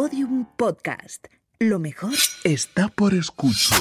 Podium 0.00 0.46
Podcast. 0.56 1.26
Lo 1.58 1.80
mejor 1.80 2.12
está 2.44 2.86
por 2.86 3.14
escuchar. 3.14 3.80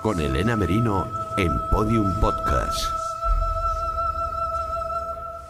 con 0.00 0.20
Elena 0.20 0.56
Merino 0.56 1.06
en 1.36 1.52
Podium 1.70 2.18
Podcast. 2.20 2.78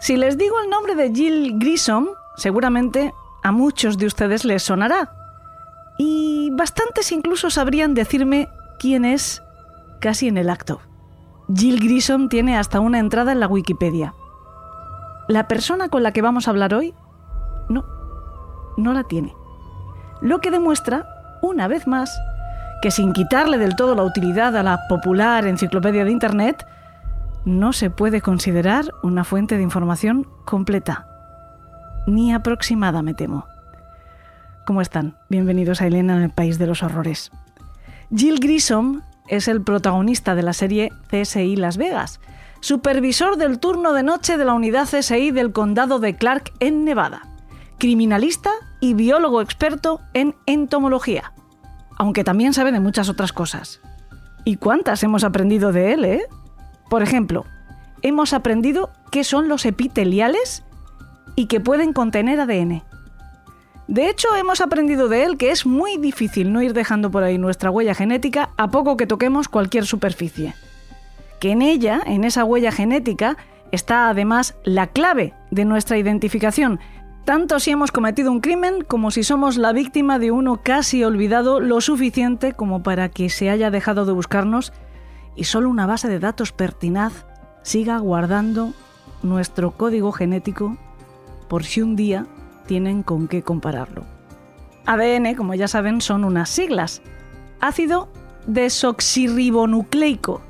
Si 0.01 0.17
les 0.17 0.37
digo 0.37 0.59
el 0.59 0.69
nombre 0.69 0.95
de 0.95 1.13
Jill 1.13 1.59
Grissom, 1.59 2.09
seguramente 2.35 3.13
a 3.41 3.53
muchos 3.53 3.97
de 3.97 4.07
ustedes 4.07 4.43
les 4.43 4.63
sonará. 4.63 5.24
Y 5.97 6.51
bastantes 6.53 7.11
incluso 7.11 7.49
sabrían 7.49 7.93
decirme 7.93 8.49
quién 8.79 9.05
es 9.05 9.41
casi 10.01 10.27
en 10.27 10.37
el 10.37 10.49
acto. 10.49 10.81
Jill 11.53 11.79
Grissom 11.79 12.27
tiene 12.29 12.57
hasta 12.57 12.79
una 12.79 12.99
entrada 12.99 13.31
en 13.31 13.39
la 13.39 13.47
Wikipedia. 13.47 14.13
La 15.27 15.47
persona 15.47 15.89
con 15.89 16.03
la 16.03 16.11
que 16.11 16.21
vamos 16.21 16.47
a 16.47 16.51
hablar 16.51 16.73
hoy, 16.73 16.93
no, 17.69 17.85
no 18.77 18.93
la 18.93 19.03
tiene. 19.03 19.33
Lo 20.21 20.39
que 20.39 20.51
demuestra, 20.51 21.07
una 21.41 21.67
vez 21.67 21.87
más, 21.87 22.15
que 22.81 22.91
sin 22.91 23.13
quitarle 23.13 23.57
del 23.57 23.75
todo 23.75 23.95
la 23.95 24.03
utilidad 24.03 24.55
a 24.55 24.63
la 24.63 24.79
popular 24.87 25.45
enciclopedia 25.47 26.05
de 26.05 26.11
Internet, 26.11 26.65
no 27.45 27.73
se 27.73 27.89
puede 27.89 28.21
considerar 28.21 28.85
una 29.03 29.23
fuente 29.23 29.55
de 29.55 29.63
información 29.63 30.27
completa, 30.45 31.07
ni 32.07 32.33
aproximada, 32.33 33.01
me 33.01 33.13
temo. 33.13 33.47
¿Cómo 34.65 34.81
están? 34.81 35.17
Bienvenidos 35.29 35.81
a 35.81 35.87
Elena 35.87 36.17
en 36.17 36.23
el 36.23 36.29
País 36.31 36.57
de 36.57 36.67
los 36.67 36.83
Horrores. 36.83 37.31
Jill 38.15 38.39
Grissom 38.39 39.01
es 39.27 39.47
el 39.47 39.61
protagonista 39.61 40.35
de 40.35 40.43
la 40.43 40.53
serie 40.53 40.91
CSI 41.09 41.55
Las 41.55 41.77
Vegas, 41.77 42.19
supervisor 42.61 43.37
del 43.37 43.59
turno 43.59 43.93
de 43.93 44.03
noche 44.03 44.37
de 44.37 44.45
la 44.45 44.53
unidad 44.53 44.87
CSI 44.87 45.31
del 45.31 45.51
condado 45.51 45.99
de 45.99 46.15
Clark 46.15 46.51
en 46.59 46.83
Nevada, 46.83 47.21
criminalista 47.77 48.51
y 48.79 48.93
biólogo 48.93 49.41
experto 49.41 50.01
en 50.13 50.35
entomología 50.45 51.31
aunque 51.97 52.23
también 52.23 52.53
sabe 52.53 52.71
de 52.71 52.79
muchas 52.79 53.09
otras 53.09 53.33
cosas. 53.33 53.81
¿Y 54.43 54.57
cuántas 54.57 55.01
hemos 55.03 55.23
aprendido 55.23 55.71
de 55.71 55.93
él, 55.93 56.05
eh? 56.05 56.25
Por 56.89 57.01
ejemplo, 57.01 57.45
hemos 58.01 58.33
aprendido 58.33 58.91
qué 59.11 59.23
son 59.23 59.47
los 59.47 59.65
epiteliales 59.65 60.63
y 61.35 61.47
que 61.47 61.59
pueden 61.59 61.93
contener 61.93 62.39
ADN. 62.39 62.83
De 63.87 64.09
hecho, 64.09 64.35
hemos 64.35 64.61
aprendido 64.61 65.07
de 65.07 65.23
él 65.23 65.37
que 65.37 65.51
es 65.51 65.65
muy 65.65 65.97
difícil 65.97 66.51
no 66.51 66.61
ir 66.61 66.73
dejando 66.73 67.11
por 67.11 67.23
ahí 67.23 67.37
nuestra 67.37 67.69
huella 67.69 67.93
genética 67.93 68.49
a 68.57 68.71
poco 68.71 68.97
que 68.97 69.05
toquemos 69.05 69.47
cualquier 69.47 69.85
superficie. 69.85 70.55
Que 71.39 71.51
en 71.51 71.61
ella, 71.61 72.01
en 72.05 72.23
esa 72.23 72.43
huella 72.43 72.71
genética, 72.71 73.37
está 73.71 74.09
además 74.09 74.55
la 74.63 74.87
clave 74.87 75.33
de 75.51 75.65
nuestra 75.65 75.97
identificación, 75.97 76.79
tanto 77.25 77.59
si 77.59 77.71
hemos 77.71 77.91
cometido 77.91 78.31
un 78.31 78.39
crimen 78.39 78.83
como 78.83 79.11
si 79.11 79.23
somos 79.23 79.57
la 79.57 79.73
víctima 79.73 80.17
de 80.19 80.31
uno 80.31 80.61
casi 80.63 81.03
olvidado 81.03 81.59
lo 81.59 81.81
suficiente 81.81 82.53
como 82.53 82.83
para 82.83 83.09
que 83.09 83.29
se 83.29 83.49
haya 83.49 83.71
dejado 83.71 84.05
de 84.05 84.13
buscarnos 84.13 84.73
y 85.35 85.45
solo 85.45 85.69
una 85.69 85.87
base 85.87 86.07
de 86.07 86.19
datos 86.19 86.51
pertinaz 86.51 87.25
siga 87.63 87.97
guardando 87.97 88.73
nuestro 89.23 89.71
código 89.71 90.11
genético 90.11 90.77
por 91.47 91.63
si 91.63 91.81
un 91.81 91.95
día 91.95 92.27
tienen 92.65 93.03
con 93.03 93.27
qué 93.27 93.41
compararlo. 93.41 94.03
ADN, 94.85 95.35
como 95.35 95.53
ya 95.53 95.67
saben, 95.67 96.01
son 96.01 96.23
unas 96.23 96.49
siglas. 96.49 97.01
Ácido 97.59 98.09
desoxirribonucleico. 98.47 100.41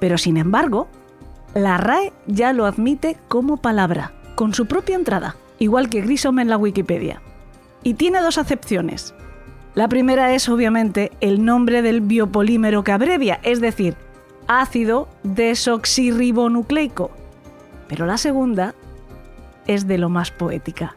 Pero 0.00 0.18
sin 0.18 0.36
embargo, 0.36 0.88
la 1.54 1.76
RAE 1.76 2.12
ya 2.26 2.52
lo 2.52 2.66
admite 2.66 3.16
como 3.28 3.56
palabra, 3.56 4.12
con 4.34 4.54
su 4.54 4.66
propia 4.66 4.96
entrada 4.96 5.36
igual 5.58 5.88
que 5.88 6.00
Grissom 6.00 6.38
en 6.38 6.48
la 6.48 6.56
Wikipedia. 6.56 7.20
Y 7.82 7.94
tiene 7.94 8.20
dos 8.20 8.38
acepciones. 8.38 9.14
La 9.74 9.88
primera 9.88 10.34
es 10.34 10.48
obviamente 10.48 11.12
el 11.20 11.44
nombre 11.44 11.82
del 11.82 12.00
biopolímero 12.00 12.82
que 12.84 12.92
abrevia, 12.92 13.40
es 13.42 13.60
decir, 13.60 13.96
ácido 14.46 15.08
desoxirribonucleico. 15.22 17.10
Pero 17.86 18.06
la 18.06 18.18
segunda 18.18 18.74
es 19.66 19.86
de 19.86 19.98
lo 19.98 20.08
más 20.08 20.30
poética. 20.30 20.96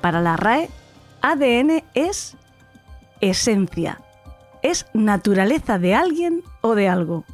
Para 0.00 0.20
la 0.20 0.36
RAE, 0.36 0.68
ADN 1.22 1.82
es 1.94 2.36
esencia, 3.20 4.00
es 4.62 4.86
naturaleza 4.94 5.78
de 5.78 5.94
alguien 5.94 6.42
o 6.60 6.74
de 6.74 6.88
algo. 6.88 7.24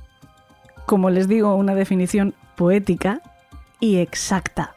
Como 0.86 1.10
les 1.10 1.28
digo, 1.28 1.54
una 1.54 1.74
definición 1.74 2.34
poética 2.56 3.20
y 3.80 3.96
exacta. 3.96 4.74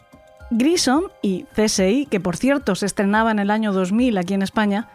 Grissom 0.50 1.06
y 1.22 1.46
CSI, 1.56 2.08
que 2.10 2.20
por 2.20 2.38
cierto 2.38 2.76
se 2.76 2.86
estrenaba 2.86 3.32
en 3.32 3.40
el 3.40 3.52
año 3.52 3.74
2000 3.74 4.18
aquí 4.18 4.34
en 4.34 4.42
España, 4.42 4.90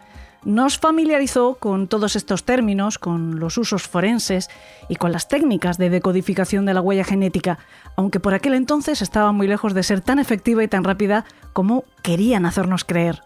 nos 0.45 0.77
familiarizó 0.77 1.55
con 1.55 1.87
todos 1.87 2.15
estos 2.15 2.43
términos, 2.43 2.97
con 2.99 3.39
los 3.39 3.57
usos 3.57 3.87
forenses 3.87 4.49
y 4.89 4.95
con 4.95 5.11
las 5.11 5.27
técnicas 5.27 5.77
de 5.77 5.89
decodificación 5.89 6.65
de 6.65 6.73
la 6.73 6.81
huella 6.81 7.03
genética, 7.03 7.59
aunque 7.95 8.19
por 8.19 8.33
aquel 8.33 8.53
entonces 8.53 9.01
estaba 9.01 9.31
muy 9.31 9.47
lejos 9.47 9.73
de 9.73 9.83
ser 9.83 10.01
tan 10.01 10.19
efectiva 10.19 10.63
y 10.63 10.67
tan 10.67 10.83
rápida 10.83 11.25
como 11.53 11.85
querían 12.01 12.45
hacernos 12.45 12.83
creer. 12.83 13.21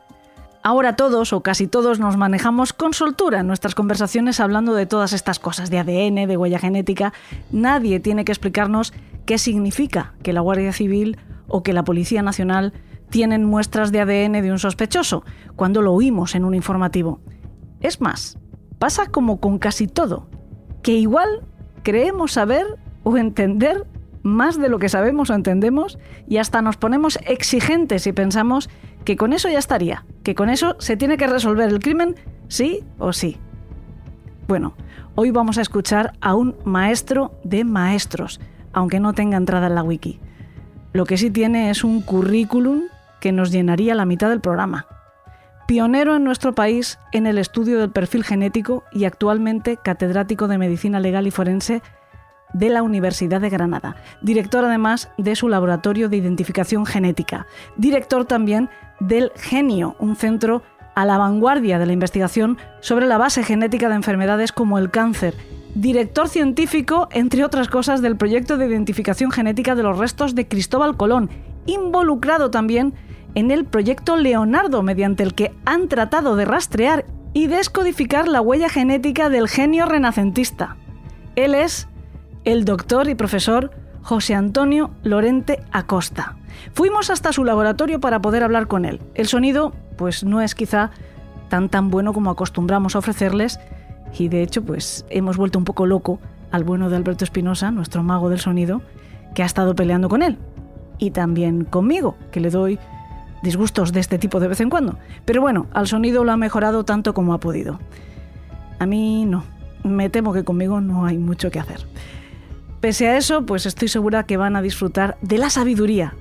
Ahora 0.64 0.96
todos 0.98 1.32
o 1.34 1.42
casi 1.42 1.68
todos 1.68 2.00
nos 2.00 2.18
manejamos 2.18 2.74
con 2.74 2.94
soltura 2.94 3.40
en 3.40 3.48
nuestras 3.48 3.74
conversaciones 3.74 4.40
hablando 4.40 4.74
de 4.74 4.86
todas 4.86 5.14
estas 5.14 5.40
cosas 5.40 5.70
de 5.70 5.80
ADN, 5.80 6.28
de 6.28 6.38
huella 6.38 6.60
genética. 6.60 7.14
Nadie 7.52 8.00
tiene 8.02 8.26
que 8.26 8.34
explicarnos 8.34 8.94
qué 9.26 9.38
significa 9.38 10.14
que 10.24 10.34
la 10.34 10.42
Guardia 10.42 10.74
Civil 10.74 11.18
o 11.48 11.64
que 11.64 11.74
la 11.74 11.84
Policía 11.84 12.22
Nacional 12.22 12.74
tienen 13.10 13.46
muestras 13.46 13.92
de 13.92 14.02
ADN 14.02 14.42
de 14.42 14.52
un 14.52 14.60
sospechoso, 14.60 15.24
cuando 15.56 15.82
lo 15.82 15.94
oímos 15.94 16.36
en 16.36 16.44
un 16.44 16.54
informativo. 16.54 17.22
Es 17.80 18.02
más, 18.02 18.38
pasa 18.80 19.06
como 19.06 19.40
con 19.40 19.60
casi 19.60 19.88
todo, 19.88 20.28
que 20.82 20.94
igual 20.94 21.44
creemos 21.84 22.34
saber 22.34 22.66
o 23.04 23.18
entender 23.18 23.88
más 24.28 24.60
de 24.60 24.70
lo 24.70 24.80
que 24.80 24.90
sabemos 24.90 25.30
o 25.30 25.34
entendemos 25.34 25.98
y 26.28 26.38
hasta 26.38 26.62
nos 26.62 26.78
ponemos 26.78 27.18
exigentes 27.26 28.06
y 28.08 28.14
pensamos 28.14 28.70
que 29.06 29.16
con 29.16 29.34
eso 29.34 29.50
ya 29.50 29.60
estaría, 29.60 30.06
que 30.24 30.36
con 30.36 30.50
eso 30.50 30.76
se 30.80 30.98
tiene 30.98 31.18
que 31.18 31.28
resolver 31.28 31.70
el 31.70 31.80
crimen 31.80 32.16
sí 32.48 32.84
o 33.00 33.14
sí. 33.14 33.38
Bueno, 34.48 34.76
hoy 35.16 35.32
vamos 35.32 35.58
a 35.58 35.62
escuchar 35.62 36.14
a 36.22 36.36
un 36.36 36.56
maestro 36.64 37.32
de 37.44 37.64
maestros, 37.64 38.40
aunque 38.74 39.00
no 39.00 39.14
tenga 39.14 39.38
entrada 39.38 39.68
en 39.68 39.76
la 39.76 39.84
wiki. 39.84 40.20
Lo 40.94 41.06
que 41.06 41.18
sí 41.18 41.32
tiene 41.32 41.70
es 41.70 41.84
un 41.84 42.02
currículum 42.02 42.84
que 43.20 43.32
nos 43.32 43.52
llenaría 43.52 43.96
la 43.96 44.06
mitad 44.06 44.30
del 44.30 44.42
programa. 44.42 44.88
Pionero 45.68 46.16
en 46.16 46.24
nuestro 46.24 46.56
país 46.56 46.98
en 47.12 47.28
el 47.28 47.38
estudio 47.38 47.80
del 47.80 47.92
perfil 47.92 48.24
genético 48.24 48.84
y 48.94 49.04
actualmente 49.04 49.78
catedrático 49.78 50.48
de 50.48 50.58
Medicina 50.58 51.02
Legal 51.02 51.28
y 51.28 51.32
Forense 51.32 51.82
de 52.54 52.70
la 52.70 52.84
Universidad 52.84 53.42
de 53.42 53.50
Granada. 53.50 53.96
Director 54.22 54.66
además 54.66 55.10
de 55.18 55.36
su 55.36 55.50
laboratorio 55.50 56.10
de 56.10 56.18
identificación 56.18 56.86
genética. 56.86 57.48
Director 57.76 58.26
también 58.26 58.70
del 59.00 59.32
Genio, 59.36 59.96
un 60.00 60.16
centro 60.16 60.64
a 60.96 61.06
la 61.06 61.18
vanguardia 61.18 61.78
de 61.78 61.86
la 61.86 61.94
investigación 61.94 62.58
sobre 62.80 63.06
la 63.06 63.18
base 63.18 63.44
genética 63.44 63.90
de 63.90 63.96
enfermedades 63.96 64.52
como 64.52 64.80
el 64.80 64.90
cáncer 64.90 65.36
director 65.82 66.28
científico, 66.28 67.08
entre 67.12 67.44
otras 67.46 67.68
cosas, 67.68 68.02
del 68.02 68.18
proyecto 68.18 68.58
de 68.58 68.66
identificación 68.68 69.32
genética 69.32 69.76
de 69.76 69.84
los 69.84 69.98
restos 69.98 70.34
de 70.34 70.48
Cristóbal 70.48 70.98
Colón, 70.98 71.30
involucrado 71.66 72.50
también 72.50 72.94
en 73.36 73.52
el 73.52 73.66
proyecto 73.66 74.16
Leonardo, 74.16 74.82
mediante 74.82 75.24
el 75.24 75.36
que 75.36 75.54
han 75.66 75.88
tratado 75.88 76.36
de 76.36 76.46
rastrear 76.46 77.06
y 77.34 77.48
descodificar 77.48 78.28
la 78.28 78.42
huella 78.42 78.70
genética 78.70 79.30
del 79.30 79.48
genio 79.48 79.86
renacentista. 79.86 80.78
Él 81.36 81.54
es 81.54 81.88
el 82.48 82.64
doctor 82.64 83.10
y 83.10 83.16
profesor 83.16 83.72
José 84.04 84.34
Antonio 84.34 84.92
Lorente 85.04 85.60
Acosta. 85.74 86.38
Fuimos 86.72 87.10
hasta 87.10 87.34
su 87.34 87.44
laboratorio 87.44 88.00
para 88.00 88.22
poder 88.22 88.42
hablar 88.42 88.68
con 88.68 88.86
él. 88.86 89.02
El 89.16 89.28
sonido, 89.28 89.74
pues 89.98 90.24
no 90.24 90.40
es 90.40 90.56
quizá 90.56 90.92
tan 91.50 91.68
tan 91.68 91.90
bueno 91.90 92.14
como 92.14 92.30
acostumbramos 92.30 92.96
a 92.96 93.00
ofrecerles, 93.00 93.60
y 94.18 94.30
de 94.30 94.44
hecho, 94.44 94.64
pues 94.64 95.06
hemos 95.10 95.36
vuelto 95.36 95.60
un 95.60 95.66
poco 95.66 95.86
loco 95.86 96.22
al 96.50 96.64
bueno 96.64 96.90
de 96.90 96.96
Alberto 96.96 97.26
Espinosa, 97.26 97.70
nuestro 97.72 98.02
mago 98.02 98.30
del 98.30 98.40
sonido, 98.40 98.82
que 99.36 99.44
ha 99.44 99.46
estado 99.46 99.76
peleando 99.76 100.08
con 100.08 100.22
él. 100.22 100.38
Y 101.00 101.12
también 101.12 101.66
conmigo, 101.66 102.16
que 102.32 102.40
le 102.40 102.50
doy 102.50 102.80
disgustos 103.44 103.92
de 103.92 104.00
este 104.00 104.20
tipo 104.20 104.40
de 104.40 104.48
vez 104.48 104.62
en 104.62 104.70
cuando. 104.70 104.98
Pero 105.26 105.42
bueno, 105.42 105.66
al 105.74 105.88
sonido 105.88 106.24
lo 106.24 106.32
ha 106.32 106.38
mejorado 106.38 106.86
tanto 106.86 107.14
como 107.14 107.34
ha 107.34 107.42
podido. 107.42 107.82
A 108.80 108.86
mí 108.86 109.26
no. 109.26 109.44
Me 109.84 110.10
temo 110.10 110.32
que 110.32 110.46
conmigo 110.46 110.80
no 110.80 111.06
hay 111.06 111.18
mucho 111.18 111.52
que 111.52 111.60
hacer. 111.60 111.86
Pese 112.82 113.08
a 113.08 113.18
eso, 113.18 113.46
pues 113.46 113.66
estoy 113.66 113.88
segura 113.88 114.24
que 114.24 114.38
van 114.38 114.56
a 114.56 114.62
disfrutar 114.62 115.18
de 115.22 115.38
la 115.38 115.50
sabiduría, 115.50 116.14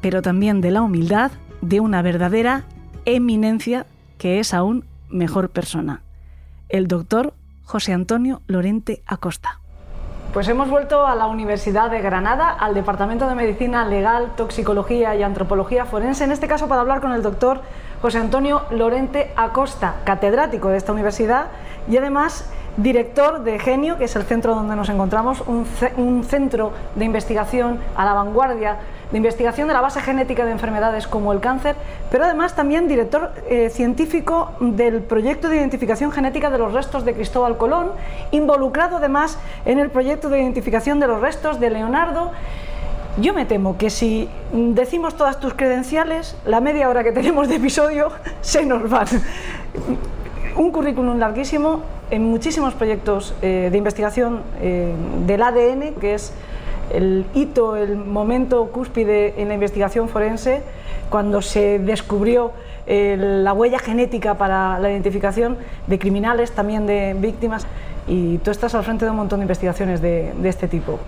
pero 0.00 0.22
también 0.22 0.60
de 0.60 0.70
la 0.70 0.82
humildad 0.82 1.32
de 1.60 1.80
una 1.80 2.02
verdadera 2.02 2.64
eminencia 3.04 3.86
que 4.16 4.38
es 4.38 4.54
aún 4.54 4.84
mejor 5.08 5.50
persona 5.50 6.02
el 6.68 6.86
doctor 6.86 7.32
José 7.64 7.92
Antonio 7.92 8.42
Lorente 8.46 9.02
Acosta. 9.06 9.60
Pues 10.32 10.46
hemos 10.48 10.68
vuelto 10.68 11.06
a 11.06 11.14
la 11.14 11.26
Universidad 11.26 11.90
de 11.90 12.02
Granada, 12.02 12.50
al 12.50 12.74
Departamento 12.74 13.26
de 13.26 13.34
Medicina 13.34 13.86
Legal, 13.86 14.32
Toxicología 14.36 15.16
y 15.16 15.22
Antropología 15.22 15.86
Forense, 15.86 16.24
en 16.24 16.32
este 16.32 16.48
caso 16.48 16.68
para 16.68 16.82
hablar 16.82 17.00
con 17.00 17.12
el 17.12 17.22
doctor 17.22 17.62
José 18.02 18.18
Antonio 18.18 18.62
Lorente 18.70 19.32
Acosta, 19.36 19.96
catedrático 20.04 20.68
de 20.68 20.76
esta 20.76 20.92
universidad 20.92 21.46
y 21.90 21.96
además 21.96 22.50
director 22.78 23.42
de 23.42 23.58
Genio, 23.58 23.98
que 23.98 24.04
es 24.04 24.14
el 24.16 24.22
centro 24.22 24.54
donde 24.54 24.76
nos 24.76 24.88
encontramos, 24.88 25.42
un, 25.46 26.24
centro 26.24 26.72
de 26.94 27.04
investigación 27.04 27.78
a 27.96 28.04
la 28.04 28.14
vanguardia 28.14 28.76
de 29.10 29.16
investigación 29.16 29.66
de 29.68 29.74
la 29.74 29.80
base 29.80 30.00
genética 30.00 30.44
de 30.44 30.52
enfermedades 30.52 31.08
como 31.08 31.32
el 31.32 31.40
cáncer, 31.40 31.74
pero 32.10 32.24
además 32.24 32.54
también 32.54 32.86
director 32.86 33.32
eh, 33.48 33.70
científico 33.70 34.52
del 34.60 35.02
proyecto 35.02 35.48
de 35.48 35.56
identificación 35.56 36.12
genética 36.12 36.50
de 36.50 36.58
los 36.58 36.72
restos 36.72 37.04
de 37.04 37.14
Cristóbal 37.14 37.56
Colón, 37.56 37.90
involucrado 38.30 38.98
además 38.98 39.38
en 39.64 39.78
el 39.78 39.90
proyecto 39.90 40.28
de 40.28 40.40
identificación 40.40 41.00
de 41.00 41.08
los 41.08 41.20
restos 41.20 41.58
de 41.58 41.70
Leonardo. 41.70 42.30
Yo 43.20 43.34
me 43.34 43.46
temo 43.46 43.76
que 43.76 43.90
si 43.90 44.28
decimos 44.52 45.16
todas 45.16 45.40
tus 45.40 45.54
credenciales, 45.54 46.36
la 46.44 46.60
media 46.60 46.88
hora 46.88 47.02
que 47.02 47.10
tenemos 47.10 47.48
de 47.48 47.56
episodio 47.56 48.12
se 48.40 48.64
nos 48.64 48.92
va. 48.92 49.04
Un 50.54 50.70
currículum 50.70 51.18
larguísimo 51.18 51.97
en 52.10 52.24
muchísimos 52.24 52.74
proyectos 52.74 53.34
eh, 53.42 53.68
de 53.70 53.78
investigación 53.78 54.42
eh, 54.60 54.92
del 55.26 55.42
ADN, 55.42 55.94
que 56.00 56.14
es 56.14 56.32
el 56.92 57.26
hito, 57.34 57.76
el 57.76 57.96
momento 57.96 58.66
cúspide 58.72 59.40
en 59.40 59.48
la 59.48 59.54
investigación 59.54 60.08
forense, 60.08 60.62
cuando 61.10 61.42
se 61.42 61.78
descubrió 61.78 62.52
eh, 62.86 63.16
la 63.18 63.52
huella 63.52 63.78
genética 63.78 64.34
para 64.34 64.78
la 64.78 64.90
identificación 64.90 65.58
de 65.86 65.98
criminales, 65.98 66.52
también 66.52 66.86
de 66.86 67.14
víctimas, 67.18 67.66
y 68.06 68.38
tú 68.38 68.50
estás 68.50 68.74
al 68.74 68.84
frente 68.84 69.04
de 69.04 69.10
un 69.10 69.18
montón 69.18 69.40
de 69.40 69.44
investigaciones 69.44 70.00
de, 70.00 70.32
este 70.44 70.68
tipo. 70.68 70.98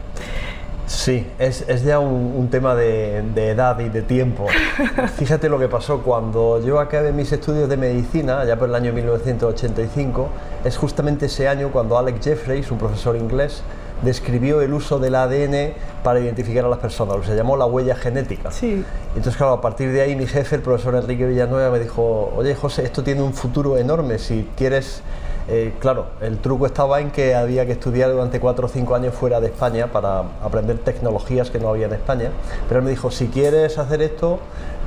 Sí, 0.91 1.25
es, 1.39 1.65
ya 1.85 2.01
un, 2.01 2.49
tema 2.51 2.75
de, 2.75 3.23
de, 3.33 3.51
edad 3.51 3.79
y 3.79 3.89
de 3.89 4.03
tiempo. 4.03 4.49
Fíjate 5.17 5.49
lo 5.49 5.57
que 5.57 5.69
pasó 5.69 6.03
cuando 6.03 6.61
yo 6.65 6.81
acabé 6.81 7.13
mis 7.13 7.31
estudios 7.31 7.69
de 7.69 7.77
medicina, 7.77 8.45
ya 8.45 8.59
por 8.59 8.69
el 8.69 8.75
año 8.75 8.93
1985, 8.93 10.29
es 10.65 10.77
justamente 10.77 11.27
ese 11.27 11.47
año 11.47 11.71
cuando 11.71 11.97
Alex 11.97 12.25
Jeffreys, 12.25 12.73
un 12.73 12.79
profesor 12.79 13.15
inglés, 13.15 13.63
describió 14.03 14.63
el 14.63 14.75
uso 14.75 14.99
del 14.99 15.15
ADN 15.15 15.75
para 16.03 16.19
identificar 16.19 16.65
a 16.65 16.69
las 16.69 16.81
personas, 16.81 17.15
lo 17.15 17.21
que 17.21 17.29
se 17.29 17.37
llamó 17.37 17.57
la 17.57 17.67
huella 17.67 17.95
genética. 17.95 18.51
Sí. 18.51 18.85
Entonces, 19.11 19.37
claro, 19.37 19.53
a 19.53 19.61
partir 19.61 19.93
de 19.93 20.01
ahí 20.01 20.17
mi 20.17 20.27
jefe, 20.27 20.57
el 20.57 20.63
profesor 20.63 20.97
Enrique 20.97 21.25
Villanueva, 21.25 21.71
me 21.71 21.79
dijo, 21.79 22.33
oye 22.35 22.57
José, 22.57 22.83
esto 22.83 23.05
tiene 23.05 23.23
un 23.23 23.33
futuro 23.33 23.79
enorme, 23.79 24.19
si 24.19 24.49
quieres... 24.57 25.03
Eh, 25.49 25.75
claro, 25.81 26.07
el 26.21 26.39
truco 26.39 26.67
estaba 26.67 27.01
en 27.01 27.11
que 27.11 27.35
había 27.35 27.67
que 27.67 27.73
estudiar 27.73 28.11
durante 28.11 28.41
cuatro 28.41 28.67
o 28.67 28.69
cinco 28.69 28.95
años 28.95 29.15
fuera 29.15 29.41
de 29.41 29.49
España 29.49 29.89
para 29.89 30.21
aprender 30.43 30.79
tecnologías 30.79 31.51
que 31.51 31.59
no 31.59 31.69
había 31.71 31.87
en 31.87 31.95
España. 31.95 32.31
Pero 32.69 32.81
él 32.81 32.85
me 32.85 32.91
dijo, 32.91 33.11
si 33.11 33.29
quieres 33.29 33.79
hacer 33.79 34.03
esto, 34.03 34.39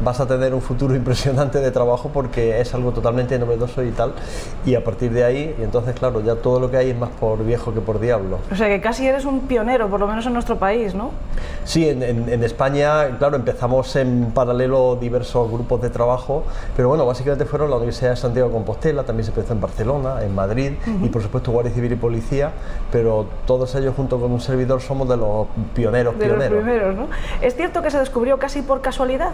vas 0.04 0.20
a 0.20 0.28
tener 0.28 0.54
un 0.54 0.62
futuro 0.62 0.96
impresionante 1.04 1.60
de 1.60 1.72
trabajo 1.72 2.10
porque 2.14 2.60
es 2.60 2.74
algo 2.74 2.92
totalmente 2.92 3.38
novedoso 3.38 3.84
y 3.84 3.92
tal. 3.92 4.14
Y 4.66 4.76
a 4.76 4.84
partir 4.84 5.12
de 5.12 5.24
ahí, 5.24 5.56
y 5.60 5.64
entonces, 5.64 5.96
claro, 5.96 6.22
ya 6.22 6.36
todo 6.36 6.60
lo 6.60 6.72
que 6.72 6.78
hay 6.78 6.92
es 6.92 6.98
más 6.98 7.10
por 7.20 7.44
viejo 7.44 7.74
que 7.74 7.82
por 7.82 8.00
diablo. 8.00 8.40
O 8.52 8.56
sea 8.56 8.68
que 8.68 8.82
casi 8.82 9.08
eres 9.08 9.26
un 9.26 9.42
pionero, 9.42 9.90
por 9.90 10.00
lo 10.00 10.08
menos 10.08 10.26
en 10.26 10.34
nuestro 10.34 10.58
país, 10.58 10.96
¿no? 10.96 11.12
Sí, 11.66 11.88
en, 11.88 12.44
España, 12.44 13.18
claro, 13.18 13.36
empezamos 13.36 13.96
en 13.96 14.32
paralelo 14.34 14.98
diversos 15.00 15.50
grupos 15.50 15.82
de 15.82 15.90
trabajo, 15.90 16.44
pero 16.76 16.90
bueno, 16.90 17.06
básicamente 17.06 17.46
fueron 17.46 17.70
la 17.70 17.78
Universidad 17.78 18.12
de 18.12 18.16
Santiago 18.18 18.50
de 18.50 18.54
Compostela, 18.54 19.04
también 19.04 19.26
se 19.26 19.32
empezó 19.32 19.54
en 19.54 19.62
Barcelona, 19.62 20.24
en 20.24 20.36
Madrid 20.36 20.74
y 21.02 21.10
por 21.10 21.22
supuesto 21.22 21.52
Guardia 21.52 21.74
Civil 21.74 21.94
y 21.94 21.96
Policía, 21.96 22.52
pero 22.92 23.26
todos 23.46 23.74
ellos 23.76 23.94
junto 23.96 24.20
con 24.20 24.32
un 24.32 24.42
servidor 24.42 24.82
somos 24.82 25.08
de 25.08 25.18
los 25.18 25.48
pioneros, 25.74 26.18
de 26.18 26.26
pioneros. 26.26 26.52
Los 26.52 26.64
primeros, 26.64 26.96
¿no? 26.96 27.08
¿Es 27.42 27.56
cierto 27.56 27.82
que 27.82 27.92
se 27.92 28.00
descubrió 28.00 28.38
casi 28.38 28.62
por 28.62 28.82
casualidad? 28.82 29.32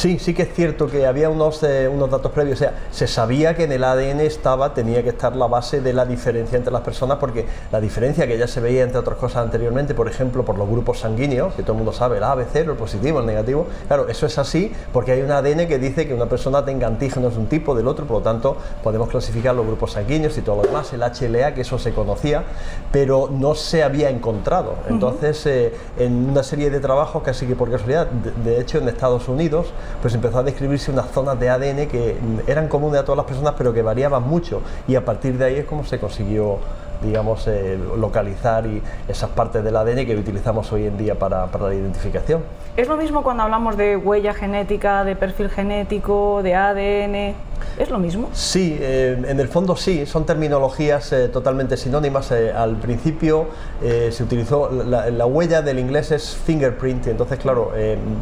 Sí, 0.00 0.18
sí 0.18 0.32
que 0.32 0.44
es 0.44 0.54
cierto 0.54 0.86
que 0.86 1.06
había 1.06 1.28
unos, 1.28 1.62
eh, 1.62 1.86
unos 1.86 2.10
datos 2.10 2.32
previos, 2.32 2.56
o 2.56 2.60
sea, 2.60 2.72
se 2.90 3.06
sabía 3.06 3.54
que 3.54 3.64
en 3.64 3.72
el 3.72 3.84
ADN 3.84 4.20
estaba, 4.20 4.72
tenía 4.72 5.02
que 5.02 5.10
estar 5.10 5.36
la 5.36 5.46
base 5.46 5.82
de 5.82 5.92
la 5.92 6.06
diferencia 6.06 6.56
entre 6.56 6.72
las 6.72 6.80
personas, 6.80 7.18
porque 7.18 7.44
la 7.70 7.82
diferencia 7.82 8.26
que 8.26 8.38
ya 8.38 8.46
se 8.46 8.62
veía 8.62 8.82
entre 8.82 8.98
otras 8.98 9.18
cosas 9.18 9.42
anteriormente, 9.42 9.92
por 9.94 10.08
ejemplo, 10.08 10.42
por 10.42 10.56
los 10.56 10.66
grupos 10.70 11.00
sanguíneos, 11.00 11.52
que 11.52 11.60
todo 11.60 11.72
el 11.72 11.76
mundo 11.76 11.92
sabe, 11.92 12.16
el 12.16 12.24
A, 12.24 12.34
B, 12.34 12.46
C, 12.50 12.60
el 12.60 12.70
positivo, 12.76 13.20
el 13.20 13.26
negativo, 13.26 13.66
claro, 13.88 14.08
eso 14.08 14.24
es 14.24 14.38
así 14.38 14.72
porque 14.90 15.12
hay 15.12 15.20
un 15.20 15.32
ADN 15.32 15.68
que 15.68 15.78
dice 15.78 16.08
que 16.08 16.14
una 16.14 16.30
persona 16.30 16.64
tenga 16.64 16.86
antígenos 16.86 17.34
de 17.34 17.40
un 17.40 17.48
tipo, 17.48 17.74
del 17.74 17.86
otro, 17.86 18.06
por 18.06 18.20
lo 18.20 18.22
tanto, 18.22 18.56
podemos 18.82 19.10
clasificar 19.10 19.54
los 19.54 19.66
grupos 19.66 19.92
sanguíneos 19.92 20.38
y 20.38 20.40
todo 20.40 20.56
lo 20.56 20.62
demás, 20.62 20.90
el 20.94 21.02
HLA, 21.02 21.52
que 21.52 21.60
eso 21.60 21.78
se 21.78 21.92
conocía, 21.92 22.44
pero 22.90 23.28
no 23.30 23.54
se 23.54 23.82
había 23.82 24.08
encontrado. 24.08 24.76
Entonces, 24.88 25.44
eh, 25.44 25.74
en 25.98 26.30
una 26.30 26.42
serie 26.42 26.70
de 26.70 26.80
trabajos, 26.80 27.22
casi 27.22 27.44
que 27.44 27.54
por 27.54 27.70
casualidad, 27.70 28.06
de 28.06 28.58
hecho 28.62 28.78
en 28.78 28.88
Estados 28.88 29.28
Unidos, 29.28 29.74
pues 30.00 30.14
empezó 30.14 30.38
a 30.38 30.42
describirse 30.42 30.90
unas 30.90 31.10
zonas 31.10 31.38
de 31.38 31.50
ADN 31.50 31.86
que 31.88 32.16
eran 32.46 32.68
comunes 32.68 33.00
a 33.00 33.04
todas 33.04 33.18
las 33.18 33.26
personas, 33.26 33.54
pero 33.56 33.72
que 33.72 33.82
variaban 33.82 34.22
mucho. 34.22 34.62
Y 34.88 34.94
a 34.94 35.04
partir 35.04 35.36
de 35.38 35.44
ahí 35.44 35.56
es 35.56 35.64
como 35.64 35.84
se 35.84 35.98
consiguió 35.98 36.58
digamos, 37.02 37.46
eh, 37.46 37.78
localizar 37.96 38.66
y 38.66 38.82
esas 39.08 39.30
partes 39.30 39.64
del 39.64 39.76
ADN 39.76 40.06
que 40.06 40.16
utilizamos 40.16 40.70
hoy 40.72 40.86
en 40.86 40.96
día 40.96 41.18
para, 41.18 41.46
para, 41.46 41.68
la 41.68 41.74
identificación. 41.74 42.42
¿Es 42.76 42.88
lo 42.88 42.96
mismo 42.96 43.22
cuando 43.22 43.42
hablamos 43.42 43.76
de 43.76 43.96
huella 43.96 44.34
genética, 44.34 45.04
de 45.04 45.16
perfil 45.16 45.50
genético, 45.50 46.42
de 46.42 46.54
ADN? 46.54 47.34
¿Es 47.78 47.90
lo 47.90 47.98
mismo? 47.98 48.30
Sí, 48.32 48.78
eh, 48.80 49.22
en 49.26 49.38
el 49.38 49.48
fondo 49.48 49.76
sí, 49.76 50.06
son 50.06 50.24
terminologías 50.24 51.12
eh, 51.12 51.28
totalmente 51.28 51.76
sinónimas. 51.76 52.32
Al 52.32 52.76
principio 52.76 53.48
se 53.80 54.22
utilizó, 54.22 54.70
la, 54.70 55.26
huella 55.26 55.62
del 55.62 55.78
inglés 55.78 56.10
es 56.10 56.36
fingerprint, 56.36 57.06
entonces 57.08 57.38
claro, 57.38 57.72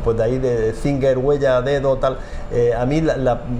pues 0.05 0.17
de 0.17 0.23
ahí 0.23 0.39
de 0.39 0.73
finger, 0.73 1.19
huella, 1.19 1.61
dedo, 1.63 1.97
tal. 1.99 2.19
a 2.77 2.87
mí 2.87 3.03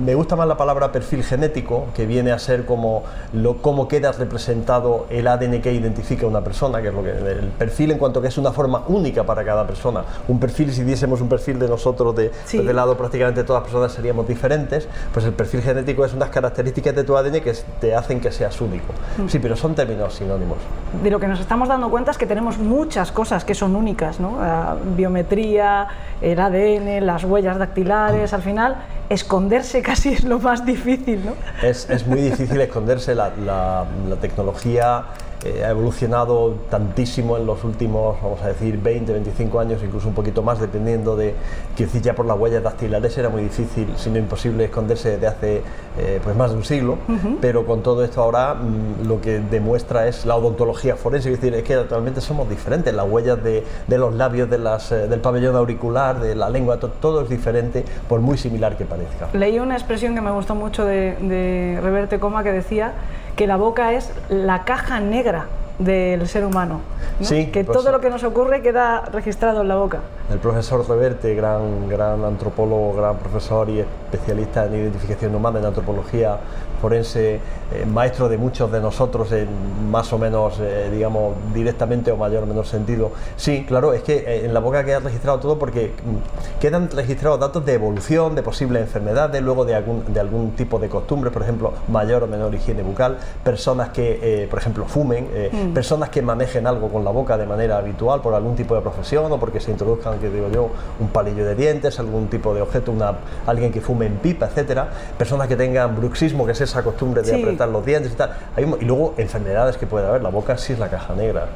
me 0.05 0.15
gusta 0.15 0.37
más 0.37 0.47
la 0.47 0.57
palabra 0.57 0.91
perfil 0.93 1.23
genético, 1.23 1.87
que 1.95 2.07
viene 2.07 2.33
a 2.33 2.39
ser 2.39 2.65
como 2.65 3.03
lo, 3.33 3.59
cómo 3.59 3.89
queda 3.89 4.13
representado 4.13 5.07
el 5.11 5.27
ADN 5.27 5.61
que 5.61 5.73
identifica 5.73 6.27
a 6.27 6.29
una 6.29 6.43
persona, 6.43 6.81
que 6.83 6.89
es 6.89 6.95
lo 6.95 7.03
que 7.03 7.11
el 7.11 7.49
perfil 7.59 7.93
en 7.93 7.99
cuanto 7.99 8.21
que 8.21 8.29
es 8.29 8.39
una 8.39 8.53
forma 8.53 8.83
única 8.89 9.25
para 9.25 9.45
cada 9.45 9.67
persona. 9.67 10.05
Un 10.29 10.39
perfil, 10.39 10.73
si 10.73 10.85
diésemos 10.85 11.21
un 11.21 11.29
perfil 11.29 11.59
de 11.59 11.69
nosotros 11.69 12.15
de, 12.15 12.31
de 12.53 12.73
lado 12.73 12.97
prácticamente 12.97 13.45
todas 13.45 13.63
las 13.63 13.71
personas 13.71 13.93
seríamos 13.93 14.27
diferentes, 14.27 14.89
pues 15.13 15.25
el 15.25 15.33
perfil 15.33 15.63
genético 15.63 16.05
es 16.05 16.13
unas 16.15 16.31
características 16.31 16.95
de 16.95 17.05
tu 17.05 17.17
ADN 17.17 17.41
que 17.41 17.55
te 17.81 17.95
hacen 17.95 18.21
que 18.21 18.31
seas 18.31 18.61
único. 18.61 18.93
Mm. 19.19 19.29
Sí, 19.29 19.39
pero 19.39 19.57
son 19.57 19.75
términos 19.75 20.15
sinónimos. 20.15 20.59
De 21.03 21.11
lo 21.11 21.19
que 21.19 21.29
nos 21.29 21.41
estamos 21.41 21.69
dando 21.69 21.91
cuenta 21.91 22.11
es 22.11 22.19
que 22.19 22.27
tenemos 22.27 22.59
muchas 22.59 23.13
cosas 23.13 23.45
que 23.45 23.55
son 23.55 23.77
únicas, 23.77 24.21
¿no? 24.21 24.41
La 24.41 24.77
biometría, 24.97 25.89
el 26.21 26.39
ADN, 26.39 27.05
las 27.05 27.25
huellas 27.25 27.59
dactilares, 27.59 28.33
al 28.33 28.43
final 28.43 28.77
esconderse 29.09 29.83
casi 29.89 30.11
es 30.11 30.25
lo 30.25 30.39
más 30.39 30.65
difícil, 30.65 31.25
¿no? 31.25 31.33
Es, 31.67 31.89
es 31.89 32.07
muy 32.07 32.21
difícil 32.21 32.61
esconderse, 32.61 33.15
la, 33.15 33.33
la, 33.37 33.85
la 34.09 34.17
tecnología 34.17 34.98
eh, 35.45 35.65
ha 35.65 35.71
evolucionado 35.71 36.57
tantísimo 36.69 37.37
en 37.37 37.47
los 37.47 37.63
últimos, 37.63 38.21
vamos 38.21 38.43
a 38.43 38.49
decir, 38.49 38.77
20, 38.77 39.13
25 39.13 39.61
años, 39.61 39.81
incluso 39.85 40.09
un 40.09 40.15
poquito 40.15 40.43
más, 40.43 40.59
dependiendo 40.59 41.15
de, 41.15 41.35
que 41.77 41.85
decir, 41.85 42.03
ya 42.03 42.15
por 42.15 42.27
las 42.27 42.37
huellas 42.37 42.63
dactilares 42.63 43.17
era 43.17 43.29
muy 43.29 43.43
difícil, 43.43 43.87
sino 43.97 44.19
imposible 44.19 44.65
esconderse 44.65 45.13
desde 45.13 45.27
hace 45.29 45.63
eh, 45.97 46.21
pues 46.25 46.35
más 46.35 46.51
de 46.51 46.57
un 46.57 46.65
siglo, 46.65 46.99
pero 47.41 47.65
con 47.67 47.83
todo 47.85 48.03
esto 48.03 48.21
ahora 48.21 48.55
mm, 48.55 49.07
lo 49.07 49.21
que 49.21 49.39
demuestra 49.39 50.09
es 50.09 50.27
la 50.27 50.35
odontología 50.35 50.97
forense, 50.97 51.33
es 51.33 51.41
decir, 51.41 51.55
es 51.57 51.63
que 51.63 51.75
actualmente 51.75 52.21
somos 52.21 52.49
diferentes, 52.49 52.93
las 52.93 53.09
huellas 53.09 53.43
de, 53.43 53.65
de 53.87 53.99
los 53.99 54.15
labios, 54.15 54.51
de 54.51 54.59
las, 54.59 54.91
eh, 54.91 55.07
del 55.07 55.21
pabellón 55.21 55.55
auricular, 55.55 56.19
de 56.19 56.35
la 56.35 56.51
lengua, 56.51 56.81
todo 56.81 57.23
es 57.23 57.29
diferente, 57.29 57.85
por 58.09 58.21
muy 58.21 58.39
similar 58.39 58.77
que 58.77 58.85
parezca. 58.85 59.29
Leí 59.35 59.61
una 59.61 59.75
expresión 59.75 60.17
que 60.17 60.21
me 60.21 60.33
gustó 60.33 60.57
mucho 60.57 60.85
de, 60.85 61.15
de 61.21 61.79
Reverte 61.81 62.19
Coma 62.19 62.43
que 62.43 62.51
decía 62.51 62.95
que 63.39 63.47
la 63.47 63.57
boca 63.57 63.93
es 63.93 64.11
la 64.29 64.65
caja 64.65 64.99
negra 64.99 65.47
del 65.79 66.27
ser 66.27 66.45
humano. 66.45 66.81
que 67.21 67.63
pues 67.65 67.79
todo 67.79 67.93
lo 67.93 68.01
que 68.01 68.11
nos 68.11 68.25
ocurre 68.25 68.63
queda 68.63 69.03
registrado 69.13 69.63
en 69.63 69.69
la 69.69 69.77
boca. 69.77 70.01
El 70.29 70.41
profesor 70.41 70.85
Reverte, 70.89 71.37
gran, 71.37 71.89
gran 71.89 72.25
antropólogo, 72.25 72.95
gran 72.95 73.17
profesor 73.19 73.71
y 73.71 73.79
especialista 73.79 74.67
en 74.67 74.75
identificación 74.75 75.37
humana, 75.37 75.61
en 75.61 75.67
antropología 75.67 76.37
forense, 76.81 77.35
eh, 77.35 77.85
maestro 77.87 78.29
de 78.29 78.39
muchos 78.39 78.71
de 78.73 78.81
nosotros, 78.81 79.31
en 79.33 79.49
más 79.91 80.13
o 80.13 80.19
menos, 80.19 80.59
eh, 80.61 80.89
digamos, 80.93 81.35
directamente 81.53 82.11
o 82.11 82.17
mayor 82.17 82.45
o 82.45 82.47
menor 82.47 82.67
sentido. 82.67 83.13
Sí, 83.37 83.65
claro, 83.67 83.93
es 83.93 84.03
que 84.03 84.17
eh, 84.19 84.47
en 84.47 84.55
la 84.55 84.61
boca 84.61 84.85
queda 84.85 85.01
registrado 85.01 85.39
todo 85.39 85.59
porque 85.59 85.89
mm, 85.89 86.61
quedan 86.61 86.91
registrados 86.91 87.41
datos 87.41 87.65
de 87.65 87.75
evolución, 87.75 88.35
de 88.35 88.43
posibles 88.43 88.83
enfermedades, 88.83 89.43
luego 89.43 89.65
de 89.65 89.75
algún, 89.75 90.03
de 90.13 90.21
algún 90.21 90.53
tipo 90.53 90.79
de 90.79 90.89
costumbres, 90.89 91.33
por 91.33 91.43
ejemplo, 91.43 91.73
mayor 91.89 92.23
o 92.23 92.27
menor 92.27 92.55
higiene 92.55 92.83
bucal, 92.83 93.19
personas 93.45 93.91
que, 93.91 94.47
por 94.51 94.59
ejemplo, 94.59 94.85
fumen, 94.87 95.29
mm. 95.53 95.73
personas 95.75 96.09
que 96.09 96.23
manejen 96.23 96.67
algo 96.67 96.89
con 96.89 97.05
la 97.05 97.11
boca 97.11 97.37
de 97.37 97.47
manera 97.47 97.79
habitual 97.79 98.21
por 98.21 98.35
algún 98.35 98.57
tipo 98.57 98.75
de 98.75 98.81
profesión 98.81 99.31
o 99.31 99.39
porque 99.39 99.61
se 99.61 99.71
introduzcan, 99.71 100.19
que 100.19 100.31
digo 100.31 100.49
yo, 100.51 100.71
un 101.01 101.09
palillo 101.09 101.45
de 101.45 101.55
dientes, 101.55 101.99
algún 101.99 102.29
tipo 102.29 102.55
de 102.55 102.63
objeto, 102.63 102.93
una, 102.93 103.15
alguien 103.47 103.73
que 103.73 103.81
fume 103.81 104.07
en 104.07 104.17
pipa, 104.17 104.47
etcétera, 104.47 104.89
personas 105.17 105.49
que 105.49 105.57
tengan 105.57 105.97
bruxismo, 105.97 106.47
que 106.47 106.53
es 106.53 106.68
esa 106.69 106.83
costumbre 106.83 107.23
de 107.23 107.29
Sí. 107.29 107.41
apretar 107.43 107.69
los 107.69 107.85
dientes 107.85 108.13
y 108.13 108.15
tal. 108.17 108.33
Hay 108.57 108.65
y 108.81 108.85
luego 108.85 109.15
enfermedades 109.19 109.77
que 109.77 109.87
puede 109.87 110.07
haber, 110.07 110.23
la 110.23 110.31
boca 110.31 110.57
sí 110.57 110.73
es 110.73 110.79
la 110.79 110.89
caja 110.89 111.15
negra. 111.15 111.47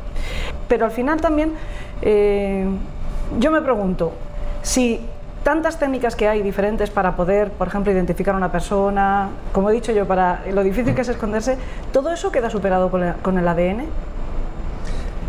Pero 0.69 0.85
al 0.85 0.90
final 0.90 1.21
también 1.21 1.52
eh, 2.02 2.66
yo 3.38 3.50
me 3.50 3.61
pregunto 3.62 4.12
si 4.62 5.00
tantas 5.42 5.78
técnicas 5.78 6.14
que 6.14 6.28
hay 6.28 6.40
diferentes 6.42 6.90
para 6.90 7.16
poder, 7.16 7.50
por 7.50 7.66
ejemplo, 7.69 7.92
identificar 7.92 8.35
a 8.35 8.38
una 8.38 8.52
persona, 8.52 9.28
como 9.52 9.71
he 9.71 9.73
dicho 9.73 9.90
yo, 9.92 10.07
para 10.07 10.40
lo 10.52 10.62
difícil 10.62 10.95
que 10.95 11.00
es 11.02 11.09
esconderse, 11.09 11.59
todo 11.92 12.12
eso 12.12 12.31
queda 12.31 12.49
superado 12.49 12.90
con 12.90 13.38
el 13.38 13.49
ADN. 13.49 13.87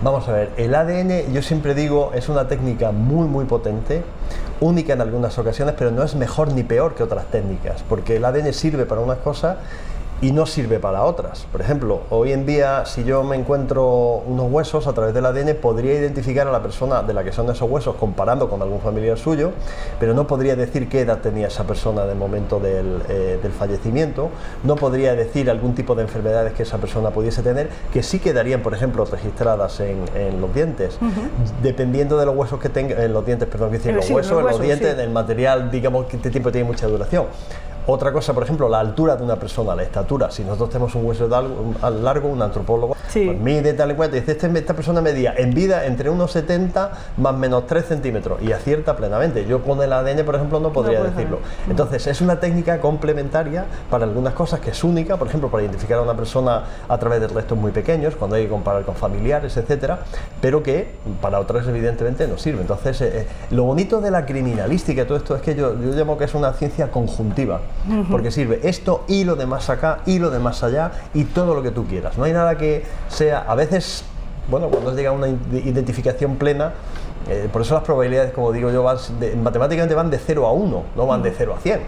Vamos 0.04 0.28
a 0.28 0.34
ver, 0.34 0.52
el 0.58 0.76
ADN 0.76 1.32
yo 1.32 1.42
siempre 1.42 1.74
digo 1.74 2.12
es 2.14 2.28
una 2.28 2.50
técnica 2.50 2.92
muy 2.92 3.26
muy 3.26 3.46
potente, 3.46 4.04
única 4.60 4.92
en 4.92 5.00
algunas 5.00 5.38
ocasiones, 5.38 5.76
pero 5.78 5.92
no 5.92 6.04
es 6.04 6.14
mejor 6.16 6.52
ni 6.52 6.62
peor 6.62 6.94
que 6.94 7.04
otras 7.04 7.28
técnicas, 7.28 7.86
porque 7.88 8.18
el 8.18 8.26
ADN 8.26 8.52
sirve 8.52 8.86
para 8.86 9.00
unas 9.00 9.20
cosas 9.20 9.56
y 10.24 10.32
no 10.32 10.46
sirve 10.46 10.80
para 10.80 11.04
otras. 11.04 11.46
Por 11.52 11.60
ejemplo, 11.60 12.04
hoy 12.10 12.32
en 12.32 12.46
día 12.46 12.86
si 12.86 13.04
yo 13.04 13.24
me 13.24 13.36
encuentro 13.36 14.24
unos 14.26 14.50
huesos 14.50 14.88
a 14.88 14.94
través 14.94 15.14
del 15.14 15.26
ADN 15.26 15.58
podría 15.62 15.96
identificar 15.96 16.48
a 16.48 16.52
la 16.52 16.62
persona 16.62 17.04
de 17.04 17.14
la 17.14 17.26
que 17.26 17.34
son 17.34 17.50
esos 17.50 17.70
huesos 17.70 17.98
comparando 17.98 18.50
con 18.50 18.62
algún 18.62 18.80
familiar 18.80 19.18
suyo, 19.18 19.52
pero 20.00 20.14
no 20.14 20.26
podría 20.26 20.56
decir 20.56 20.88
qué 20.88 21.02
edad 21.02 21.20
tenía 21.20 21.48
esa 21.48 21.66
persona 21.66 22.06
en 22.06 22.12
el 22.12 22.16
momento 22.16 22.62
del, 22.62 23.02
eh, 23.10 23.38
del 23.44 23.52
fallecimiento, 23.52 24.30
no 24.64 24.78
podría 24.78 25.14
decir 25.14 25.50
algún 25.50 25.76
tipo 25.76 25.94
de 25.94 26.04
enfermedades 26.04 26.54
que 26.54 26.64
esa 26.64 26.78
persona 26.78 27.10
pudiese 27.10 27.44
tener, 27.44 27.68
que 27.92 28.02
sí 28.02 28.20
quedarían, 28.20 28.62
por 28.62 28.74
ejemplo, 28.74 29.04
registradas 29.04 29.82
en, 29.82 30.06
en 30.16 30.40
los 30.40 30.54
dientes, 30.54 31.00
dependiendo 31.62 32.18
de 32.18 32.26
los 32.26 32.38
huesos 32.38 32.62
que 32.62 32.70
tenga, 32.70 33.04
en 33.04 33.12
los 33.12 33.26
dientes, 33.26 33.50
perdón, 33.50 33.72
que 33.72 33.78
decir, 33.78 33.94
los 33.94 34.06
sí, 34.06 34.14
huesos, 34.14 34.42
los 34.42 34.54
en 34.54 34.58
los 34.58 34.62
dientes, 34.62 34.96
sí. 34.96 35.02
el 35.02 35.10
material, 35.10 35.70
digamos, 35.70 36.06
que 36.06 36.16
este 36.16 36.30
tiempo 36.30 36.50
tiene 36.50 36.66
mucha 36.66 36.88
duración. 36.88 37.26
Otra 37.86 38.14
cosa, 38.14 38.34
por 38.34 38.44
ejemplo, 38.44 38.70
la 38.70 38.80
altura 38.80 39.16
de 39.16 39.24
una 39.24 39.36
persona, 39.36 39.76
la 39.76 39.84
estatura. 39.84 40.32
Si 40.32 40.44
nosotros 40.44 40.70
tenemos 40.70 40.96
un 40.96 41.06
hueso 41.06 41.26
un- 41.26 42.04
largo 42.04 42.30
un 42.30 42.42
antropólogo 42.42 42.96
Sí. 43.10 43.26
pues 43.26 43.40
mide 43.40 43.74
tal 43.74 43.92
y 43.92 43.96
cual, 43.96 44.12
dice, 44.12 44.32
"Este- 44.32 44.48
esta 44.58 44.74
persona 44.74 45.02
medía 45.02 45.34
en 45.38 45.54
vida 45.54 45.86
entre 45.86 46.10
unos 46.10 46.32
70 46.32 46.92
más 47.18 47.36
menos 47.36 47.68
3 47.68 47.86
centímetros 47.86 48.42
y 48.42 48.52
acierta 48.52 48.96
plenamente. 48.96 49.46
Yo 49.46 49.62
con 49.64 49.82
el 49.82 49.92
ADN, 49.92 50.24
por 50.24 50.36
ejemplo, 50.36 50.60
no 50.60 50.72
podría 50.72 51.04
decirlo. 51.04 51.38
saber. 51.38 51.70
Entonces, 51.70 52.08
es 52.08 52.22
una 52.22 52.40
técnica 52.40 52.80
complementaria 52.80 53.66
para 53.90 54.06
algunas 54.06 54.34
cosas 54.34 54.60
que 54.60 54.72
es 54.72 54.84
única, 54.84 55.18
por 55.18 55.28
ejemplo, 55.28 55.50
para 55.50 55.64
identificar 55.64 55.98
a 55.98 56.02
una 56.02 56.16
persona 56.16 56.64
a 56.88 56.98
través 56.98 57.20
de 57.22 57.28
restos 57.28 57.58
muy 57.58 57.72
pequeños, 57.72 58.16
cuando 58.16 58.36
hay 58.36 58.44
que 58.44 58.50
comparar 58.50 58.84
con 58.84 58.96
familiares, 58.96 59.58
etcétera, 59.58 60.00
pero 60.42 60.64
que 60.64 60.88
para 61.22 61.40
otras, 61.40 61.68
evidentemente, 61.68 62.28
no 62.28 62.38
sirve. 62.38 62.62
Entonces, 62.62 63.02
eh, 63.02 63.12
eh, 63.14 63.28
lo 63.52 63.64
bonito 63.64 64.00
de 64.02 64.12
la 64.12 64.26
criminalística 64.26 65.02
y 65.02 65.06
todo 65.06 65.18
esto 65.18 65.36
es 65.36 65.42
que 65.42 65.56
yo, 65.56 65.74
yo 65.80 65.92
llamo 65.92 66.18
que 66.18 66.26
es 66.26 66.34
una 66.34 66.54
ciencia 66.54 66.90
conjuntiva, 66.92 67.60
porque 68.10 68.32
sirve 68.32 68.62
esto 68.64 69.04
y 69.08 69.24
lo 69.24 69.36
demás 69.36 69.70
acá 69.70 70.00
y 70.06 70.20
lo 70.20 70.30
demás 70.30 70.64
allá 70.64 70.92
y 71.14 71.26
todo 71.26 71.54
lo 71.54 71.62
que 71.62 71.72
tú 71.72 71.86
quieras. 71.86 72.18
No 72.18 72.24
hay 72.24 72.34
nada 72.34 72.58
que 72.58 72.84
sea, 73.10 73.40
a 73.40 73.56
veces, 73.56 74.04
bueno, 74.50 74.70
cuando 74.70 74.96
llega 74.96 75.12
una 75.12 75.28
identificación 75.28 76.38
plena, 76.38 76.74
eh, 77.30 77.48
por 77.52 77.62
eso 77.62 77.74
las 77.76 77.84
probabilidades, 77.84 78.34
como 78.34 78.52
digo 78.52 78.70
yo, 78.72 78.84
van 78.84 78.98
de- 79.20 79.36
matemáticamente 79.36 79.96
van 79.96 80.10
de 80.10 80.18
0 80.18 80.46
a 80.48 80.52
1, 80.52 80.84
no 80.96 81.08
van 81.08 81.22
de 81.24 81.32
0 81.32 81.56
a 81.58 81.60
100. 81.62 81.80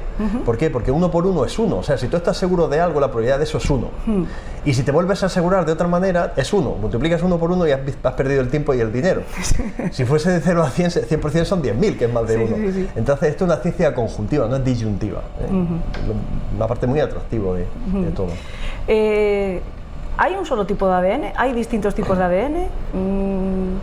¿Por 0.46 0.58
qué? 0.58 0.70
Porque 0.70 0.92
uno 0.92 1.12
por 1.12 1.26
uno 1.28 1.44
es 1.46 1.58
uno. 1.60 1.78
O 1.78 1.84
sea, 1.84 1.98
si 1.98 2.08
tú 2.08 2.18
estás 2.18 2.38
seguro 2.38 2.68
de 2.68 2.80
algo, 2.80 3.00
la 3.00 3.08
probabilidad 3.08 3.38
de 3.38 3.44
eso 3.44 3.58
es 3.58 3.70
1. 3.70 3.90
Y 4.66 4.74
si 4.74 4.84
te 4.84 4.92
vuelves 4.92 5.22
a 5.24 5.26
asegurar 5.28 5.66
de 5.66 5.72
otra 5.74 5.88
manera, 5.88 6.34
es 6.36 6.52
1. 6.54 6.70
Multiplicas 6.82 7.22
1 7.22 7.38
por 7.38 7.52
1 7.52 7.68
y 7.68 7.72
has, 7.72 7.82
has 8.04 8.14
perdido 8.14 8.42
el 8.42 8.50
tiempo 8.50 8.74
y 8.74 8.80
el 8.80 8.92
dinero. 8.92 9.24
Si 9.92 10.06
fuese 10.06 10.32
de 10.32 10.40
0 10.42 10.64
a 10.64 10.70
100, 10.70 10.92
se- 10.92 11.08
100% 11.08 11.46
son 11.46 11.62
10.000, 11.62 11.98
que 11.98 12.06
es 12.06 12.14
más 12.14 12.28
de 12.28 12.36
Sí, 12.38 12.54
1. 12.54 12.56
sí, 12.56 12.72
sí. 12.74 12.90
Entonces, 12.96 13.30
esto 13.30 13.46
es 13.46 13.52
una 13.52 13.62
ciencia 13.62 13.94
conjuntiva, 13.94 14.48
no 14.48 14.56
es 14.56 14.64
disyuntiva. 14.66 15.20
¿eh? 15.42 15.48
Lo- 15.52 16.56
Una 16.58 16.68
parte 16.68 16.88
muy 16.88 17.00
atractiva 17.00 17.54
de, 17.54 17.66
de 18.02 18.12
todo. 18.12 18.28
Eh, 18.88 19.62
¿Hay 20.18 20.34
un 20.36 20.46
solo 20.46 20.66
tipo 20.66 20.88
de 20.88 20.94
ADN? 20.94 21.34
¿Hay 21.36 21.54
distintos 21.54 21.94
tipos 21.94 22.18
de 22.18 22.24
ADN? 22.24 22.68
Mm, 22.94 23.76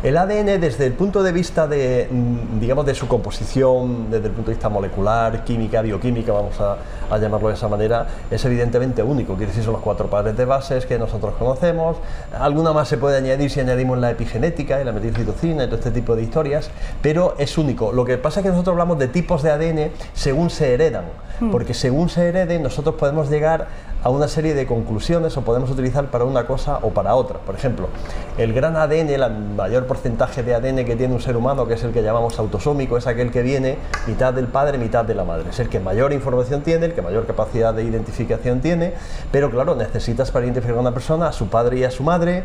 El 0.00 0.16
ADN 0.16 0.60
desde 0.60 0.86
el 0.86 0.92
punto 0.92 1.24
de 1.24 1.32
vista 1.32 1.66
de, 1.66 2.06
mm, 2.08 2.60
digamos, 2.60 2.86
de 2.86 2.94
su 2.94 3.08
composición, 3.08 4.12
desde 4.12 4.28
el 4.28 4.32
punto 4.32 4.52
de 4.52 4.54
vista 4.54 4.68
molecular, 4.68 5.42
química, 5.42 5.82
bioquímica, 5.82 6.32
vamos 6.32 6.60
a, 6.60 6.76
a 7.10 7.18
llamarlo 7.18 7.48
de 7.48 7.54
esa 7.54 7.66
manera, 7.66 8.06
es 8.30 8.44
evidentemente 8.44 9.02
único. 9.02 9.34
Quiere 9.34 9.48
decir, 9.48 9.64
son 9.64 9.72
los 9.72 9.82
cuatro 9.82 10.08
padres 10.08 10.36
de 10.36 10.44
bases 10.44 10.86
que 10.86 11.00
nosotros 11.00 11.34
conocemos. 11.36 11.96
Alguna 12.32 12.72
más 12.72 12.86
se 12.86 12.96
puede 12.96 13.16
añadir 13.16 13.50
si 13.50 13.58
añadimos 13.58 13.98
la 13.98 14.12
epigenética 14.12 14.80
y 14.80 14.84
la 14.84 14.92
metilcitocina 14.92 15.64
y 15.64 15.66
todo 15.66 15.76
este 15.76 15.90
tipo 15.90 16.14
de 16.14 16.22
historias, 16.22 16.70
pero 17.02 17.34
es 17.36 17.58
único. 17.58 17.90
Lo 17.90 18.04
que 18.04 18.18
pasa 18.18 18.38
es 18.38 18.44
que 18.44 18.50
nosotros 18.50 18.74
hablamos 18.74 19.00
de 19.00 19.08
tipos 19.08 19.42
de 19.42 19.50
ADN 19.50 19.90
según 20.14 20.50
se 20.50 20.74
heredan, 20.74 21.06
porque 21.50 21.74
según 21.74 22.08
se 22.08 22.28
hereden 22.28 22.62
nosotros 22.62 22.94
podemos 22.94 23.30
llegar 23.30 23.66
a 24.08 24.10
una 24.10 24.26
serie 24.26 24.54
de 24.54 24.66
conclusiones 24.66 25.36
o 25.36 25.42
podemos 25.42 25.70
utilizar 25.70 26.10
para 26.10 26.24
una 26.24 26.46
cosa 26.46 26.78
o 26.80 26.88
para 26.88 27.14
otra. 27.14 27.40
Por 27.40 27.54
ejemplo, 27.54 27.90
el 28.38 28.54
gran 28.54 28.74
ADN, 28.74 29.10
el 29.10 29.30
mayor 29.54 29.86
porcentaje 29.86 30.42
de 30.42 30.54
ADN 30.54 30.86
que 30.86 30.96
tiene 30.96 31.12
un 31.12 31.20
ser 31.20 31.36
humano, 31.36 31.66
que 31.68 31.74
es 31.74 31.84
el 31.84 31.92
que 31.92 32.02
llamamos 32.02 32.38
autosómico, 32.38 32.96
es 32.96 33.06
aquel 33.06 33.30
que 33.30 33.42
viene 33.42 33.76
mitad 34.06 34.32
del 34.32 34.46
padre, 34.46 34.78
mitad 34.78 35.04
de 35.04 35.14
la 35.14 35.24
madre. 35.24 35.50
Es 35.50 35.60
el 35.60 35.68
que 35.68 35.78
mayor 35.78 36.14
información 36.14 36.62
tiene, 36.62 36.86
el 36.86 36.94
que 36.94 37.02
mayor 37.02 37.26
capacidad 37.26 37.74
de 37.74 37.84
identificación 37.84 38.62
tiene, 38.62 38.94
pero 39.30 39.50
claro, 39.50 39.74
necesitas 39.74 40.30
para 40.30 40.46
identificar 40.46 40.78
a 40.78 40.80
una 40.80 40.94
persona 40.94 41.28
a 41.28 41.32
su 41.32 41.48
padre 41.48 41.80
y 41.80 41.84
a 41.84 41.90
su 41.90 42.02
madre, 42.02 42.44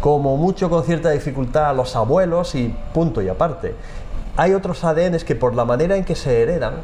como 0.00 0.36
mucho 0.36 0.70
con 0.70 0.84
cierta 0.84 1.10
dificultad 1.10 1.70
a 1.70 1.72
los 1.72 1.96
abuelos 1.96 2.54
y 2.54 2.72
punto 2.94 3.20
y 3.20 3.28
aparte. 3.28 3.74
Hay 4.36 4.54
otros 4.54 4.84
ADNs 4.84 5.24
que 5.24 5.34
por 5.34 5.56
la 5.56 5.64
manera 5.64 5.96
en 5.96 6.04
que 6.04 6.14
se 6.14 6.40
heredan 6.40 6.74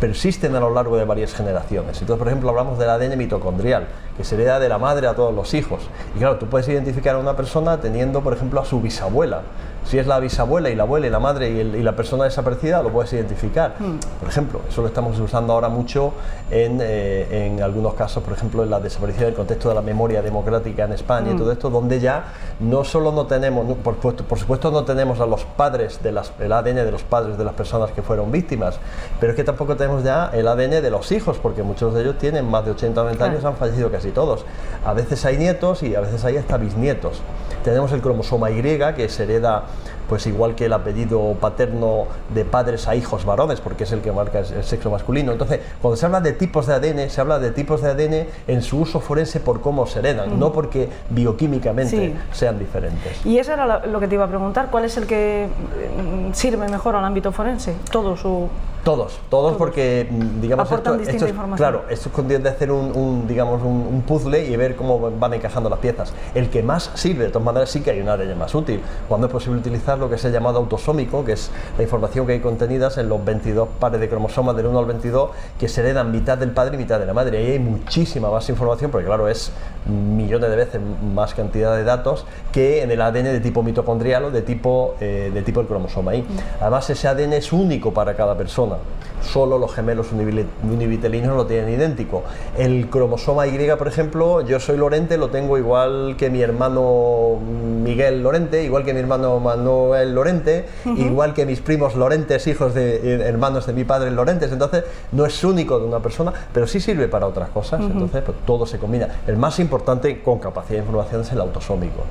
persisten 0.00 0.54
a 0.54 0.60
lo 0.60 0.70
largo 0.70 0.96
de 0.96 1.04
varias 1.04 1.34
generaciones. 1.34 2.00
Entonces, 2.00 2.18
por 2.18 2.28
ejemplo, 2.28 2.50
hablamos 2.50 2.78
del 2.78 2.90
ADN 2.90 3.16
mitocondrial, 3.16 3.86
que 4.16 4.24
se 4.24 4.34
hereda 4.34 4.58
de 4.58 4.68
la 4.68 4.78
madre 4.78 5.06
a 5.06 5.14
todos 5.14 5.34
los 5.34 5.54
hijos. 5.54 5.80
Y 6.14 6.18
claro, 6.18 6.36
tú 6.36 6.46
puedes 6.46 6.68
identificar 6.68 7.14
a 7.14 7.18
una 7.18 7.36
persona 7.36 7.80
teniendo, 7.80 8.22
por 8.22 8.32
ejemplo, 8.32 8.60
a 8.60 8.64
su 8.64 8.80
bisabuela. 8.80 9.42
Si 9.88 9.98
es 9.98 10.06
la 10.06 10.20
bisabuela 10.20 10.68
y 10.68 10.74
la 10.76 10.82
abuela 10.82 11.06
y 11.06 11.10
la 11.10 11.18
madre 11.18 11.50
y, 11.50 11.60
el- 11.60 11.74
y 11.76 11.82
la 11.82 11.96
persona 11.96 12.24
desaparecida, 12.24 12.82
lo 12.82 12.90
puedes 12.90 13.10
identificar. 13.14 13.74
Por 14.20 14.28
ejemplo, 14.28 14.60
eso 14.68 14.82
lo 14.82 14.88
estamos 14.88 15.18
usando 15.18 15.54
ahora 15.54 15.70
mucho 15.70 16.12
en, 16.50 16.78
eh, 16.82 17.46
en 17.46 17.62
algunos 17.62 17.94
casos, 17.94 18.22
por 18.22 18.34
ejemplo, 18.34 18.62
en 18.62 18.68
la 18.70 18.80
desaparición 18.80 19.24
del 19.26 19.34
contexto 19.34 19.70
de 19.70 19.74
la 19.74 19.80
memoria 19.80 20.20
democrática 20.20 20.84
en 20.84 20.92
España 20.92 21.30
y 21.32 21.36
todo 21.38 21.50
esto, 21.52 21.70
donde 21.70 22.00
ya 22.00 22.24
no 22.60 22.84
solo 22.84 23.12
no 23.12 23.26
tenemos, 23.26 23.64
no, 23.66 23.76
por, 23.76 23.94
supuesto- 23.94 24.24
por 24.24 24.38
supuesto 24.38 24.70
no 24.70 24.84
tenemos 24.84 25.20
a 25.20 25.26
los 25.26 25.44
padres, 25.44 26.02
de 26.02 26.12
las, 26.12 26.32
el 26.38 26.52
ADN 26.52 26.84
de 26.84 26.90
los 26.92 27.02
padres 27.02 27.38
de 27.38 27.44
las 27.44 27.54
personas 27.54 27.90
que 27.92 28.02
fueron 28.02 28.30
víctimas, 28.30 28.78
pero 29.18 29.32
es 29.32 29.36
que 29.36 29.44
tampoco 29.44 29.74
tenemos 29.76 30.04
ya 30.04 30.30
el 30.34 30.46
ADN 30.48 30.82
de 30.82 30.90
los 30.90 31.10
hijos, 31.12 31.38
porque 31.42 31.62
muchos 31.62 31.94
de 31.94 32.02
ellos 32.02 32.18
tienen 32.18 32.44
más 32.46 32.62
de 32.66 32.72
80 32.72 33.00
o 33.00 33.04
90 33.04 33.24
años, 33.24 33.44
han 33.46 33.56
fallecido 33.56 33.90
casi 33.90 34.10
todos. 34.10 34.44
A 34.84 34.92
veces 34.92 35.24
hay 35.24 35.38
nietos 35.38 35.82
y 35.82 35.94
a 35.94 36.00
veces 36.00 36.24
hay 36.26 36.36
hasta 36.36 36.58
bisnietos. 36.58 37.22
Tenemos 37.64 37.90
el 37.92 38.00
cromosoma 38.02 38.50
Y, 38.50 38.58
que 38.94 39.08
se 39.08 39.22
hereda 39.24 39.64
pues 40.08 40.26
igual 40.26 40.54
que 40.54 40.66
el 40.66 40.72
apellido 40.72 41.34
paterno 41.40 42.06
de 42.34 42.44
padres 42.44 42.88
a 42.88 42.94
hijos 42.96 43.24
varones, 43.24 43.60
porque 43.60 43.84
es 43.84 43.92
el 43.92 44.00
que 44.00 44.10
marca 44.12 44.38
el 44.40 44.64
sexo 44.64 44.90
masculino. 44.90 45.32
Entonces, 45.32 45.60
cuando 45.82 45.96
se 45.96 46.06
habla 46.06 46.20
de 46.20 46.32
tipos 46.32 46.66
de 46.66 46.74
ADN, 46.74 47.10
se 47.10 47.20
habla 47.20 47.38
de 47.38 47.50
tipos 47.50 47.82
de 47.82 47.90
ADN 47.90 48.26
en 48.46 48.62
su 48.62 48.80
uso 48.80 49.00
forense 49.00 49.40
por 49.40 49.60
cómo 49.60 49.86
se 49.86 49.98
heredan, 49.98 50.38
no 50.38 50.52
porque 50.52 50.88
bioquímicamente 51.10 51.96
Sí. 51.96 52.14
sean 52.32 52.58
diferentes. 52.58 53.24
Y 53.26 53.38
eso 53.38 53.52
era 53.52 53.80
lo- 53.86 54.00
que 54.00 54.08
te 54.08 54.14
iba 54.14 54.24
a 54.24 54.28
preguntar. 54.28 54.68
¿Cuál 54.70 54.84
es 54.84 54.96
el 54.96 55.06
que 55.06 55.48
mm, 55.48 56.32
sirve 56.32 56.68
mejor 56.68 56.94
al 56.96 57.04
ámbito 57.04 57.32
forense? 57.32 57.74
Todos 57.90 58.24
o... 58.24 58.48
Todos, 58.88 59.18
todos 59.28 59.54
porque 59.58 60.08
mm, 60.10 60.40
digamos 60.40 60.66
Aportan 60.66 60.94
esto, 60.94 60.98
distinta 61.00 61.16
esto 61.16 61.26
es, 61.26 61.30
información. 61.32 61.58
claro, 61.58 61.84
esto 61.90 62.08
es 62.08 62.14
cuestión 62.14 62.42
de 62.42 62.48
hacer 62.48 62.72
un, 62.72 62.96
un, 62.96 63.28
digamos 63.28 63.60
un, 63.60 63.86
un 63.86 64.00
puzzle 64.00 64.46
y 64.46 64.56
ver 64.56 64.76
cómo 64.76 65.10
van 65.10 65.34
encajando 65.34 65.68
las 65.68 65.78
piezas. 65.78 66.14
El 66.34 66.48
que 66.48 66.62
más 66.62 66.90
sirve, 66.94 67.24
de 67.24 67.30
todas 67.30 67.44
maneras, 67.44 67.68
sí 67.68 67.82
que 67.82 67.90
hay 67.90 68.00
un 68.00 68.08
ADN 68.08 68.38
más 68.38 68.54
útil. 68.54 68.80
Cuando 69.06 69.26
es 69.26 69.32
posible 69.34 69.58
utilizar 69.58 69.98
lo 69.98 70.08
que 70.08 70.16
se 70.16 70.28
ha 70.28 70.30
llamado 70.30 70.58
autosómico, 70.58 71.22
que 71.22 71.32
es 71.32 71.50
la 71.76 71.82
información 71.82 72.26
que 72.26 72.32
hay 72.32 72.40
contenidas 72.40 72.96
en 72.96 73.10
los 73.10 73.22
22 73.22 73.68
pares 73.78 74.00
de 74.00 74.08
cromosomas 74.08 74.56
del 74.56 74.64
1 74.64 74.78
al 74.78 74.86
22 74.86 75.32
que 75.60 75.68
se 75.68 75.82
heredan 75.82 76.10
mitad 76.10 76.38
del 76.38 76.52
padre 76.52 76.76
y 76.76 76.78
mitad 76.78 76.98
de 76.98 77.04
la 77.04 77.12
madre. 77.12 77.36
Ahí 77.36 77.50
hay 77.52 77.58
muchísima 77.58 78.30
más 78.30 78.48
información, 78.48 78.90
porque 78.90 79.06
claro, 79.06 79.28
es 79.28 79.52
millones 79.84 80.48
de 80.48 80.56
veces 80.56 80.80
más 81.14 81.34
cantidad 81.34 81.76
de 81.76 81.84
datos 81.84 82.24
que 82.52 82.82
en 82.82 82.90
el 82.90 83.02
ADN 83.02 83.24
de 83.24 83.40
tipo 83.40 83.62
mitocondrial 83.62 84.24
o 84.24 84.30
de 84.30 84.40
tipo, 84.40 84.94
eh, 84.98 85.30
de 85.34 85.42
tipo 85.42 85.60
el 85.60 85.66
cromosoma 85.66 86.14
Y. 86.14 86.26
Además, 86.58 86.88
ese 86.88 87.06
ADN 87.06 87.34
es 87.34 87.52
único 87.52 87.92
para 87.92 88.14
cada 88.14 88.34
persona. 88.34 88.77
Solo 89.20 89.58
los 89.58 89.74
gemelos 89.74 90.08
univitelinos 90.12 91.36
lo 91.36 91.46
tienen 91.46 91.74
idéntico. 91.74 92.22
El 92.56 92.88
cromosoma 92.88 93.46
Y, 93.46 93.68
por 93.76 93.88
ejemplo, 93.88 94.42
yo 94.42 94.60
soy 94.60 94.76
Lorente, 94.76 95.18
lo 95.18 95.28
tengo 95.28 95.58
igual 95.58 96.14
que 96.16 96.30
mi 96.30 96.40
hermano 96.40 97.36
Miguel 97.82 98.22
Lorente, 98.22 98.62
igual 98.62 98.84
que 98.84 98.94
mi 98.94 99.00
hermano 99.00 99.40
Manuel 99.40 100.14
Lorente, 100.14 100.66
igual 100.96 101.34
que 101.34 101.46
mis 101.46 101.60
primos 101.60 101.96
Lorentes, 101.96 102.46
hijos 102.46 102.74
de 102.74 102.96
eh, 102.96 103.28
hermanos 103.28 103.66
de 103.66 103.72
mi 103.72 103.84
padre 103.84 104.10
Lorentes. 104.12 104.52
Entonces, 104.52 104.84
no 105.12 105.26
es 105.26 105.42
único 105.42 105.78
de 105.78 105.86
una 105.86 105.98
persona, 105.98 106.32
pero 106.52 106.66
sí 106.66 106.80
sirve 106.80 107.08
para 107.08 107.26
otras 107.26 107.48
cosas. 107.48 107.80
Entonces, 107.80 108.22
pues, 108.22 108.38
todo 108.46 108.66
se 108.66 108.78
combina. 108.78 109.08
El 109.26 109.36
más 109.36 109.58
importante 109.58 110.22
con 110.22 110.38
capacidad 110.38 110.78
de 110.78 110.84
información 110.84 111.22
es 111.22 111.32
el 111.32 111.40
autosómico. 111.40 112.04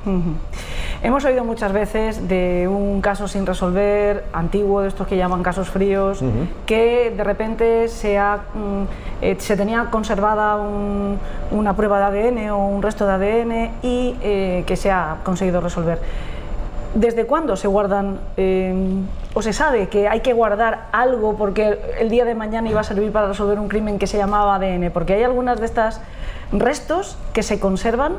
Hemos 1.02 1.24
oído 1.24 1.44
muchas 1.44 1.72
veces 1.72 2.28
de 2.28 2.68
un 2.68 3.00
caso 3.00 3.28
sin 3.28 3.46
resolver, 3.46 4.24
antiguo, 4.32 4.82
de 4.82 4.88
estos 4.88 5.06
que 5.06 5.16
llaman 5.16 5.42
casos 5.42 5.70
fríos, 5.70 6.20
que 6.66 7.12
de 7.16 7.24
repente 7.24 7.88
se, 7.88 8.18
ha, 8.18 8.36
mm, 8.54 8.82
eh, 9.22 9.36
se 9.38 9.56
tenía 9.56 9.86
conservada 9.90 10.56
un- 10.56 11.18
una 11.50 11.74
prueba 11.74 11.98
de 11.98 12.04
ADN 12.30 12.50
o 12.50 12.66
un 12.66 12.82
resto 12.82 13.06
de 13.06 13.12
ADN 13.12 13.70
y 13.82 14.16
eh, 14.22 14.64
que 14.66 14.76
se 14.76 14.90
ha 14.90 15.16
conseguido 15.24 15.60
resolver. 15.60 15.98
¿Desde 16.94 17.26
cuándo 17.26 17.54
se 17.56 17.68
guardan 17.68 18.18
eh, 18.36 18.74
o 19.34 19.42
se 19.42 19.52
sabe 19.52 19.88
que 19.88 20.08
hay 20.08 20.20
que 20.20 20.32
guardar 20.32 20.86
algo 20.92 21.36
porque 21.36 21.78
el 22.00 22.08
día 22.08 22.24
de 22.24 22.34
mañana 22.34 22.68
iba 22.70 22.80
a 22.80 22.84
servir 22.84 23.12
para 23.12 23.28
resolver 23.28 23.58
un 23.58 23.68
crimen 23.68 23.98
que 23.98 24.06
se 24.06 24.16
llamaba 24.16 24.54
ADN? 24.56 24.90
Porque 24.90 25.12
hay 25.14 25.22
algunas 25.22 25.60
de 25.60 25.66
estas 25.66 26.00
restos 26.50 27.16
que 27.34 27.42
se 27.42 27.60
conservan 27.60 28.14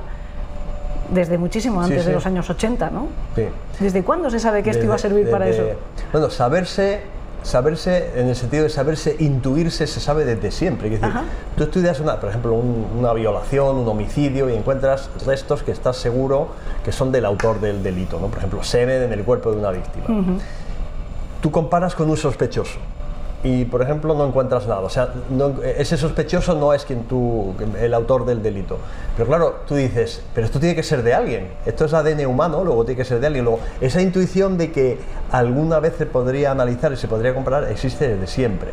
desde 1.09 1.39
muchísimo 1.39 1.79
Sí, 1.83 1.85
antes 1.91 2.05
de 2.05 2.11
sí. 2.11 2.15
los 2.15 2.25
años 2.27 2.47
80, 2.47 2.91
¿no? 2.91 3.07
Sí. 3.35 3.47
¿Desde 3.79 4.03
cuándo 4.03 4.29
se 4.29 4.39
sabe 4.39 4.61
que 4.61 4.69
esto 4.69 4.83
iba 4.85 4.93
a 4.93 4.97
Desde- 4.97 5.09
servir 5.09 5.31
para 5.31 5.45
desde- 5.45 5.71
eso? 5.71 5.79
Bueno, 6.11 6.29
saberse, 6.29 7.01
saberse 7.43 8.11
en 8.19 8.27
el 8.27 8.35
sentido 8.35 8.63
de 8.63 8.69
saberse, 8.69 9.15
intuirse, 9.19 9.87
se 9.87 9.99
sabe 9.99 10.25
desde 10.25 10.51
siempre. 10.51 10.93
Es 10.93 10.99
decir, 11.01 11.15
tú 11.55 11.63
estudias, 11.63 11.99
una, 11.99 12.19
por 12.19 12.29
ejemplo, 12.29 12.53
un- 12.53 12.87
una 12.99 13.13
violación, 13.13 13.77
un 13.77 13.87
homicidio 13.87 14.49
y 14.49 14.55
encuentras 14.55 15.09
restos 15.25 15.63
que 15.63 15.71
estás 15.71 15.97
seguro 15.97 16.49
que 16.83 16.91
son 16.91 17.11
del 17.11 17.25
autor 17.25 17.59
del 17.61 17.81
delito. 17.83 18.19
¿no? 18.19 18.27
Por 18.27 18.37
ejemplo, 18.39 18.63
semen 18.63 19.03
en 19.03 19.13
el 19.13 19.23
cuerpo 19.23 19.51
de 19.51 19.57
una 19.57 19.71
víctima. 19.71 20.05
Tú 21.41 21.51
comparas 21.51 21.95
con 21.95 22.09
un 22.09 22.17
sospechoso. 22.17 22.79
Y, 23.43 23.65
por 23.65 23.81
ejemplo, 23.81 24.13
no 24.15 24.27
encuentras 24.27 24.67
nada. 24.67 24.81
O 24.81 24.89
sea, 24.89 25.13
ese 25.77 25.95
sospechoso 25.95 26.55
no 26.55 26.73
es 26.73 26.83
quien 26.83 27.03
tú, 27.03 27.53
el 27.79 27.93
autor 27.93 28.25
del 28.25 28.43
delito. 28.43 28.77
Pero 29.15 29.27
claro, 29.27 29.55
tú 29.65 29.75
dices, 29.75 30.21
pero 30.33 30.45
esto 30.45 30.59
tiene 30.59 30.75
que 30.75 30.83
ser 30.83 31.03
de 31.03 31.13
alguien. 31.13 31.49
Esto 31.65 31.85
es 31.85 31.93
ADN 31.93 32.25
humano, 32.25 32.63
luego 32.63 32.83
tiene 32.83 32.97
que 32.97 33.05
ser 33.05 33.19
de 33.19 33.27
alguien. 33.27 33.45
Luego, 33.45 33.59
esa 33.79 34.01
intuición 34.01 34.57
de 34.57 34.71
que 34.71 34.97
alguna 35.31 35.79
vez 35.79 35.95
se 35.97 36.05
podría 36.05 36.51
analizar 36.51 36.91
y 36.91 36.97
se 36.97 37.07
podría 37.07 37.33
comparar 37.33 37.71
existe 37.71 38.09
desde 38.09 38.27
siempre. 38.27 38.71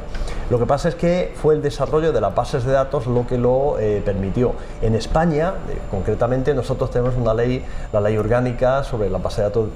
Lo 0.51 0.59
que 0.59 0.67
pasa 0.67 0.89
es 0.89 0.95
que 0.95 1.33
fue 1.41 1.55
el 1.55 1.63
desarrollo 1.63 2.13
de 2.13 2.21
las 2.21 2.35
bases 2.35 2.65
de 2.65 2.73
datos 2.73 3.07
lo 3.07 3.27
que 3.27 3.39
lo 3.39 3.79
eh, 3.79 4.03
permitió. 4.05 4.53
En 4.83 4.95
España, 4.95 5.55
eh, 5.69 5.79
concretamente, 5.91 6.55
nosotros 6.55 6.91
tenemos 6.91 7.15
una 7.17 7.35
ley, 7.35 7.65
la 7.93 8.01
ley 8.01 8.17
orgánica 8.17 8.85
sobre 8.85 9.11
la 9.11 9.19
base 9.19 9.43
de 9.43 9.49
datos, 9.49 9.69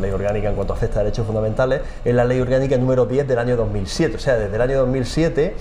ley 0.00 0.10
orgánica 0.10 0.48
en 0.48 0.54
cuanto 0.54 0.72
afecta 0.72 1.00
a 1.00 1.02
derechos 1.02 1.26
fundamentales, 1.26 1.82
es 2.04 2.14
la 2.14 2.24
ley 2.24 2.40
orgánica 2.40 2.76
número 2.76 3.06
10 3.06 3.26
del 3.26 3.38
año 3.38 3.56
2007. 3.56 4.16
O 4.16 4.18
sea, 4.18 4.29
desde 4.38 4.56
el 4.56 4.62
año 4.62 4.78
2007 4.78 5.56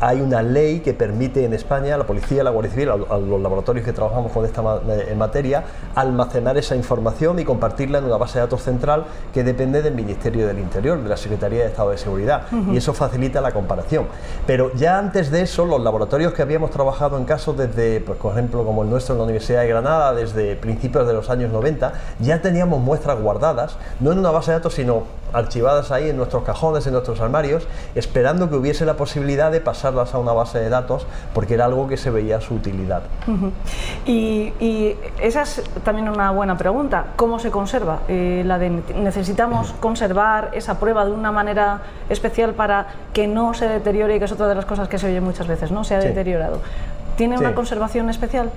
hay 0.00 0.20
una 0.20 0.42
ley 0.42 0.80
que 0.80 0.92
permite 0.94 1.44
en 1.44 1.54
España 1.54 1.94
a 1.94 1.98
la 1.98 2.04
policía, 2.06 2.42
a 2.42 2.44
la 2.44 2.50
Guardia 2.50 2.72
Civil, 2.72 2.90
a, 2.90 2.92
a 3.14 3.18
los 3.18 3.40
laboratorios 3.40 3.84
que 3.84 3.92
trabajamos 3.92 4.32
con 4.32 4.44
esta 4.44 4.62
ma- 4.62 4.80
eh, 4.88 5.08
en 5.10 5.18
materia, 5.18 5.64
almacenar 5.94 6.56
esa 6.58 6.76
información 6.76 7.38
y 7.38 7.44
compartirla 7.44 7.98
en 7.98 8.04
una 8.04 8.16
base 8.16 8.34
de 8.38 8.40
datos 8.44 8.62
central 8.62 9.04
que 9.32 9.42
depende 9.44 9.82
del 9.82 9.94
Ministerio 9.94 10.46
del 10.46 10.58
Interior, 10.58 11.02
de 11.02 11.08
la 11.08 11.16
Secretaría 11.16 11.62
de 11.62 11.68
Estado 11.68 11.90
de 11.90 11.98
Seguridad. 11.98 12.42
Y 12.72 12.76
eso 12.76 12.92
facilita 12.94 13.40
la 13.40 13.52
comparación. 13.52 14.06
Pero 14.46 14.72
ya 14.74 14.98
antes 14.98 15.30
de 15.30 15.42
eso, 15.42 15.64
los 15.64 15.80
laboratorios 15.80 16.32
que 16.34 16.42
habíamos 16.42 16.70
trabajado 16.70 17.16
en 17.18 17.24
casos 17.24 17.56
desde, 17.56 18.00
pues, 18.00 18.18
por 18.18 18.32
ejemplo, 18.32 18.64
como 18.64 18.82
el 18.82 18.90
nuestro 18.90 19.14
en 19.14 19.18
la 19.18 19.24
Universidad 19.24 19.62
de 19.62 19.68
Granada, 19.68 20.12
desde 20.14 20.56
principios 20.56 21.06
de 21.06 21.12
los 21.14 21.30
años 21.30 21.50
90, 21.52 21.92
ya 22.20 22.42
teníamos 22.42 22.80
muestras 22.80 23.20
guardadas, 23.20 23.76
no 24.00 24.12
en 24.12 24.18
una 24.18 24.30
base 24.30 24.50
de 24.50 24.58
datos, 24.58 24.74
sino 24.74 25.04
archivadas 25.32 25.90
ahí 25.90 26.08
en 26.08 26.16
nuestros 26.16 26.44
cajones, 26.44 26.86
en 26.86 26.92
nuestros 26.92 27.20
armarios, 27.20 27.66
esperando 27.94 28.48
que 28.48 28.56
hubiese 28.56 28.86
la 28.86 28.96
posibilidad 28.96 29.50
de 29.50 29.60
pasarlas 29.86 30.14
a 30.14 30.18
una 30.18 30.32
base 30.32 30.58
de 30.58 30.68
datos, 30.68 31.06
porque 31.34 31.54
era 31.54 31.64
algo 31.66 31.86
que 31.86 31.96
se 31.96 32.10
veía 32.10 32.40
su 32.40 32.54
utilidad. 32.54 33.02
Y, 34.04 34.52
y 34.60 34.96
esa 35.20 35.42
es 35.42 35.62
también 35.84 36.08
una 36.08 36.30
buena 36.30 36.56
pregunta. 36.56 37.06
¿Cómo 37.16 37.38
se 37.38 37.50
conserva 37.50 38.00
eh, 38.08 38.40
el 38.42 38.50
ADN? 38.50 38.82
¿Necesitamos 39.02 39.72
conservar 39.80 40.50
esa 40.52 40.78
prueba 40.78 41.04
de 41.04 41.12
una 41.12 41.32
manera 41.32 41.80
especial 42.08 42.54
para 42.54 42.86
que 43.12 43.26
no 43.26 43.54
se 43.54 43.68
deteriore, 43.68 44.18
que 44.18 44.24
es 44.24 44.32
otra 44.32 44.48
de 44.48 44.54
las 44.54 44.64
cosas 44.64 44.88
que 44.88 44.98
se 44.98 45.06
oye 45.06 45.20
muchas 45.20 45.46
veces, 45.46 45.70
¿no? 45.70 45.84
Se 45.84 45.94
ha 45.96 46.00
Sí. 46.02 46.08
deteriorado. 46.08 46.60
¿Tiene 47.16 47.38
Sí. 47.38 47.44
una 47.44 47.54
conservación 47.54 48.10
especial? 48.10 48.50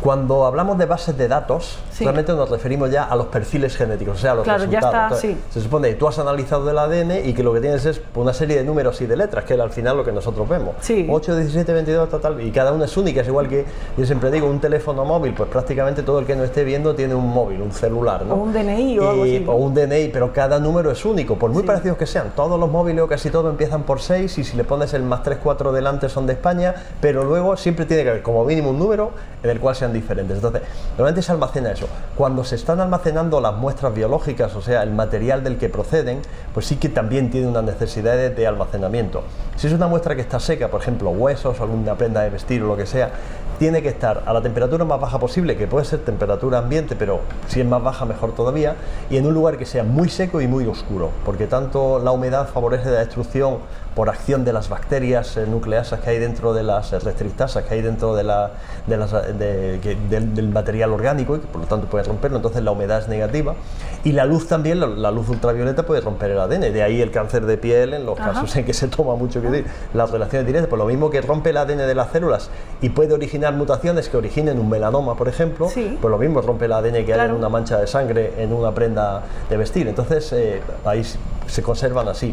Cuando 0.00 0.46
hablamos 0.46 0.78
de 0.78 0.86
bases 0.86 1.18
de 1.18 1.26
datos, 1.26 1.78
Sí. 1.92 2.04
realmente 2.04 2.32
nos 2.32 2.48
referimos 2.48 2.88
ya 2.90 3.04
a 3.04 3.16
los 3.16 3.26
perfiles 3.26 3.76
genéticos, 3.76 4.18
o 4.18 4.20
sea, 4.20 4.32
a 4.32 4.34
los 4.36 4.44
Claro, 4.44 4.64
ya 4.66 4.78
resultados. 4.78 4.94
está, 5.18 5.26
Entonces, 5.28 5.44
sí. 5.50 5.54
Se 5.58 5.60
supone 5.64 5.88
que 5.88 5.94
tú 5.96 6.06
has 6.06 6.18
analizado 6.20 6.70
el 6.70 6.78
ADN 6.78 7.28
y 7.28 7.32
que 7.34 7.42
lo 7.42 7.52
que 7.52 7.60
tienes 7.60 7.84
es 7.84 8.00
una 8.14 8.32
serie 8.32 8.56
de 8.56 8.62
números 8.64 9.00
y 9.00 9.06
de 9.06 9.16
letras, 9.16 9.44
que 9.44 9.54
es 9.54 9.60
al 9.60 9.70
final 9.70 9.96
lo 9.96 10.04
que 10.04 10.12
nosotros 10.12 10.48
vemos. 10.48 10.76
Sí. 10.80 11.06
8, 11.10 11.34
17, 11.36 11.72
22, 11.72 12.08
tal, 12.08 12.20
tal, 12.20 12.40
y 12.40 12.52
cada 12.52 12.72
una 12.72 12.84
es 12.84 12.96
única, 12.96 13.22
es 13.22 13.26
igual 13.28 13.48
que 13.48 13.64
yo 13.96 14.06
siempre 14.06 14.30
digo, 14.30 14.46
un 14.46 14.60
teléfono 14.60 15.04
móvil, 15.04 15.34
pues 15.34 15.48
prácticamente 15.50 16.04
todo 16.04 16.20
el 16.20 16.26
que 16.26 16.36
no 16.36 16.44
esté 16.44 16.62
viendo 16.62 16.94
tiene 16.94 17.16
un 17.16 17.28
móvil, 17.28 17.60
un 17.60 17.72
celular, 17.72 18.24
¿no? 18.24 18.34
O 18.34 18.36
un 18.38 18.52
DNI 18.52 18.98
o 19.00 19.10
algo 19.10 19.26
Y- 19.26 19.36
así. 19.38 19.44
O 19.48 19.54
un 19.54 19.74
DNI, 19.74 20.08
pero 20.12 20.32
cada 20.32 20.60
número 20.60 20.92
es 20.92 21.04
único, 21.04 21.34
por 21.36 21.50
muy 21.50 21.64
parecidos 21.64 21.98
que 21.98 22.06
sean. 22.06 22.32
Todos 22.36 22.60
los 22.60 22.70
móviles 22.70 23.02
o 23.02 23.08
casi 23.08 23.30
todos 23.30 23.50
empiezan 23.50 23.82
por 23.82 24.00
6 24.00 24.38
y 24.38 24.44
si 24.44 24.56
le 24.56 24.62
pones 24.62 24.94
el 24.94 25.02
más 25.02 25.24
3, 25.24 25.38
4 25.42 25.72
delante 25.72 26.08
son 26.08 26.26
de 26.28 26.34
España, 26.34 26.74
pero 27.00 27.24
luego 27.24 27.56
siempre 27.56 27.84
tiene 27.84 28.04
que 28.04 28.10
haber 28.10 28.22
como 28.22 28.44
mínimo 28.44 28.70
un 28.70 28.78
número 28.78 29.10
en 29.42 29.50
el 29.50 29.58
cual 29.58 29.74
diferentes. 29.92 30.36
Entonces, 30.36 30.62
normalmente 30.90 31.22
se 31.22 31.32
almacena 31.32 31.72
eso. 31.72 31.86
Cuando 32.16 32.44
se 32.44 32.54
están 32.54 32.80
almacenando 32.80 33.40
las 33.40 33.54
muestras 33.54 33.94
biológicas, 33.94 34.54
o 34.54 34.62
sea, 34.62 34.82
el 34.82 34.90
material 34.90 35.44
del 35.44 35.58
que 35.58 35.68
proceden, 35.68 36.22
pues 36.54 36.66
sí 36.66 36.76
que 36.76 36.88
también 36.88 37.30
tiene 37.30 37.46
una 37.46 37.62
necesidad 37.62 38.16
de, 38.16 38.46
almacenamiento. 38.46 39.22
Si 39.56 39.66
es 39.66 39.72
una 39.72 39.88
muestra 39.88 40.14
que 40.14 40.22
está 40.22 40.40
seca, 40.40 40.68
por 40.68 40.80
ejemplo, 40.80 41.10
huesos 41.10 41.60
alguna 41.60 41.94
prenda 41.96 42.22
de 42.22 42.30
vestir 42.30 42.62
o 42.62 42.66
lo 42.66 42.76
que 42.76 42.86
sea, 42.86 43.10
tiene 43.58 43.82
que 43.82 43.88
estar 43.88 44.22
a 44.24 44.32
la 44.32 44.40
temperatura 44.40 44.84
más 44.84 45.00
baja 45.00 45.18
posible, 45.18 45.56
que 45.56 45.66
puede 45.66 45.84
ser 45.84 46.00
temperatura 46.00 46.58
ambiente, 46.58 46.94
pero 46.96 47.20
si 47.48 47.60
es 47.60 47.66
más 47.66 47.82
baja 47.82 48.04
mejor 48.04 48.32
todavía, 48.34 48.76
y 49.10 49.16
en 49.16 49.26
un 49.26 49.34
lugar 49.34 49.58
que 49.58 49.66
sea 49.66 49.82
muy 49.82 50.08
seco 50.08 50.40
y 50.40 50.46
muy 50.46 50.64
oscuro, 50.66 51.10
porque 51.24 51.46
tanto 51.46 51.98
la 51.98 52.12
humedad 52.12 52.48
favorece 52.48 52.90
la 52.90 53.00
destrucción 53.00 53.58
por 53.98 54.08
acción 54.10 54.44
de 54.44 54.52
las 54.52 54.68
bacterias 54.68 55.36
eh, 55.36 55.44
nucleasas 55.48 55.98
que 55.98 56.10
hay 56.10 56.20
dentro 56.20 56.54
de 56.54 56.62
las 56.62 56.92
eh, 56.92 57.00
restrictasas 57.00 57.64
que 57.64 57.74
hay 57.74 57.82
dentro 57.82 58.14
de 58.14 58.22
la, 58.22 58.52
de 58.86 58.96
las, 58.96 59.12
eh, 59.12 59.32
de- 59.36 59.96
del, 60.08 60.34
del 60.36 60.48
material 60.50 60.92
orgánico 60.92 61.34
y 61.34 61.40
que 61.40 61.48
por 61.48 61.62
lo 61.62 61.66
tanto 61.66 61.88
puede 61.88 62.04
romperlo, 62.04 62.36
entonces 62.36 62.62
la 62.62 62.70
humedad 62.70 63.00
es 63.00 63.08
negativa. 63.08 63.56
Y 64.04 64.12
la 64.12 64.24
luz 64.24 64.46
también, 64.46 64.78
la, 64.78 64.86
la 64.86 65.10
luz 65.10 65.28
ultravioleta 65.28 65.82
puede 65.84 66.00
romper 66.00 66.30
el 66.30 66.38
ADN, 66.38 66.60
de 66.72 66.80
ahí 66.84 67.02
el 67.02 67.10
cáncer 67.10 67.44
de 67.44 67.58
piel 67.58 67.92
en 67.92 68.06
los 68.06 68.20
Ajá. 68.20 68.34
casos 68.34 68.54
en 68.54 68.64
que 68.64 68.72
se 68.72 68.86
toma 68.86 69.16
mucho 69.16 69.42
que 69.42 69.50
decir, 69.50 69.66
las 69.94 70.12
relaciones 70.12 70.46
directas, 70.46 70.68
pues 70.70 70.78
lo 70.78 70.86
mismo 70.86 71.10
que 71.10 71.20
rompe 71.20 71.50
el 71.50 71.56
ADN 71.56 71.78
de 71.78 71.94
las 71.96 72.12
células 72.12 72.50
y 72.80 72.90
puede 72.90 73.14
originar 73.14 73.52
mutaciones 73.54 74.08
que 74.08 74.16
originen 74.16 74.60
un 74.60 74.68
melanoma, 74.70 75.16
por 75.16 75.26
ejemplo, 75.26 75.68
Sí. 75.70 75.98
pues 76.00 76.08
lo 76.08 76.18
mismo 76.18 76.40
rompe 76.40 76.66
el 76.66 76.72
ADN 76.72 77.04
que 77.04 77.14
hay 77.14 77.28
en 77.30 77.32
una 77.34 77.48
mancha 77.48 77.78
de 77.80 77.88
sangre 77.88 78.34
en 78.38 78.52
una 78.52 78.70
prenda 78.72 79.22
de 79.50 79.56
vestir. 79.56 79.88
Entonces, 79.88 80.32
eh, 80.34 80.62
ahí 80.84 81.02
se 81.48 81.62
conservan 81.64 82.06
así. 82.06 82.32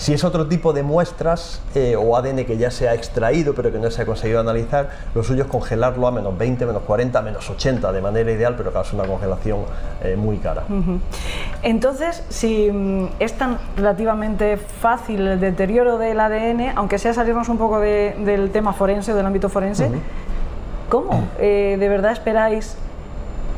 Si 0.00 0.14
es 0.14 0.24
otro 0.24 0.46
tipo 0.46 0.72
de 0.72 0.82
muestras 0.82 1.60
eh, 1.74 1.94
o 1.94 2.16
ADN 2.16 2.46
que 2.46 2.56
ya 2.56 2.70
se 2.70 2.88
ha 2.88 2.94
extraído 2.94 3.54
pero 3.54 3.70
que 3.70 3.78
no 3.78 3.90
se 3.90 4.00
ha 4.00 4.06
conseguido 4.06 4.40
analizar, 4.40 4.88
lo 5.14 5.22
suyo 5.22 5.42
es 5.42 5.48
congelarlo 5.50 6.06
a 6.06 6.10
menos 6.10 6.38
20, 6.38 6.64
menos 6.64 6.82
40, 6.84 7.20
menos 7.20 7.50
80 7.50 7.92
de 7.92 8.00
manera 8.00 8.32
ideal, 8.32 8.54
pero 8.56 8.70
claro, 8.70 8.86
es 8.86 8.94
una 8.94 9.04
congelación 9.04 9.58
eh, 10.02 10.16
muy 10.16 10.38
cara. 10.38 10.62
Entonces, 11.62 12.24
si 12.30 12.70
mm, 12.72 13.08
es 13.18 13.34
tan 13.34 13.58
relativamente 13.76 14.56
fácil 14.56 15.26
el 15.28 15.38
deterioro 15.38 15.98
del 15.98 16.18
ADN, 16.18 16.72
aunque 16.76 16.96
sea 16.98 17.12
salirnos 17.12 17.50
un 17.50 17.58
poco 17.58 17.78
de- 17.78 18.16
del 18.24 18.50
tema 18.52 18.72
forense 18.72 19.12
o 19.12 19.16
del 19.16 19.26
ámbito 19.26 19.50
forense, 19.50 19.90
¿cómo 20.88 21.24
eh, 21.38 21.76
de 21.78 21.88
verdad 21.90 22.12
esperáis 22.12 22.74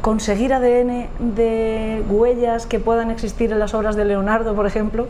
conseguir 0.00 0.52
ADN 0.52 1.07
de 1.20 2.02
huellas 2.11 2.66
que 2.66 2.81
puedan 2.81 3.12
existir 3.12 3.52
en 3.52 3.61
las 3.61 3.74
obras 3.74 3.94
de 3.94 4.05
Leonardo, 4.07 4.57
por 4.57 4.66
ejemplo? 4.66 5.07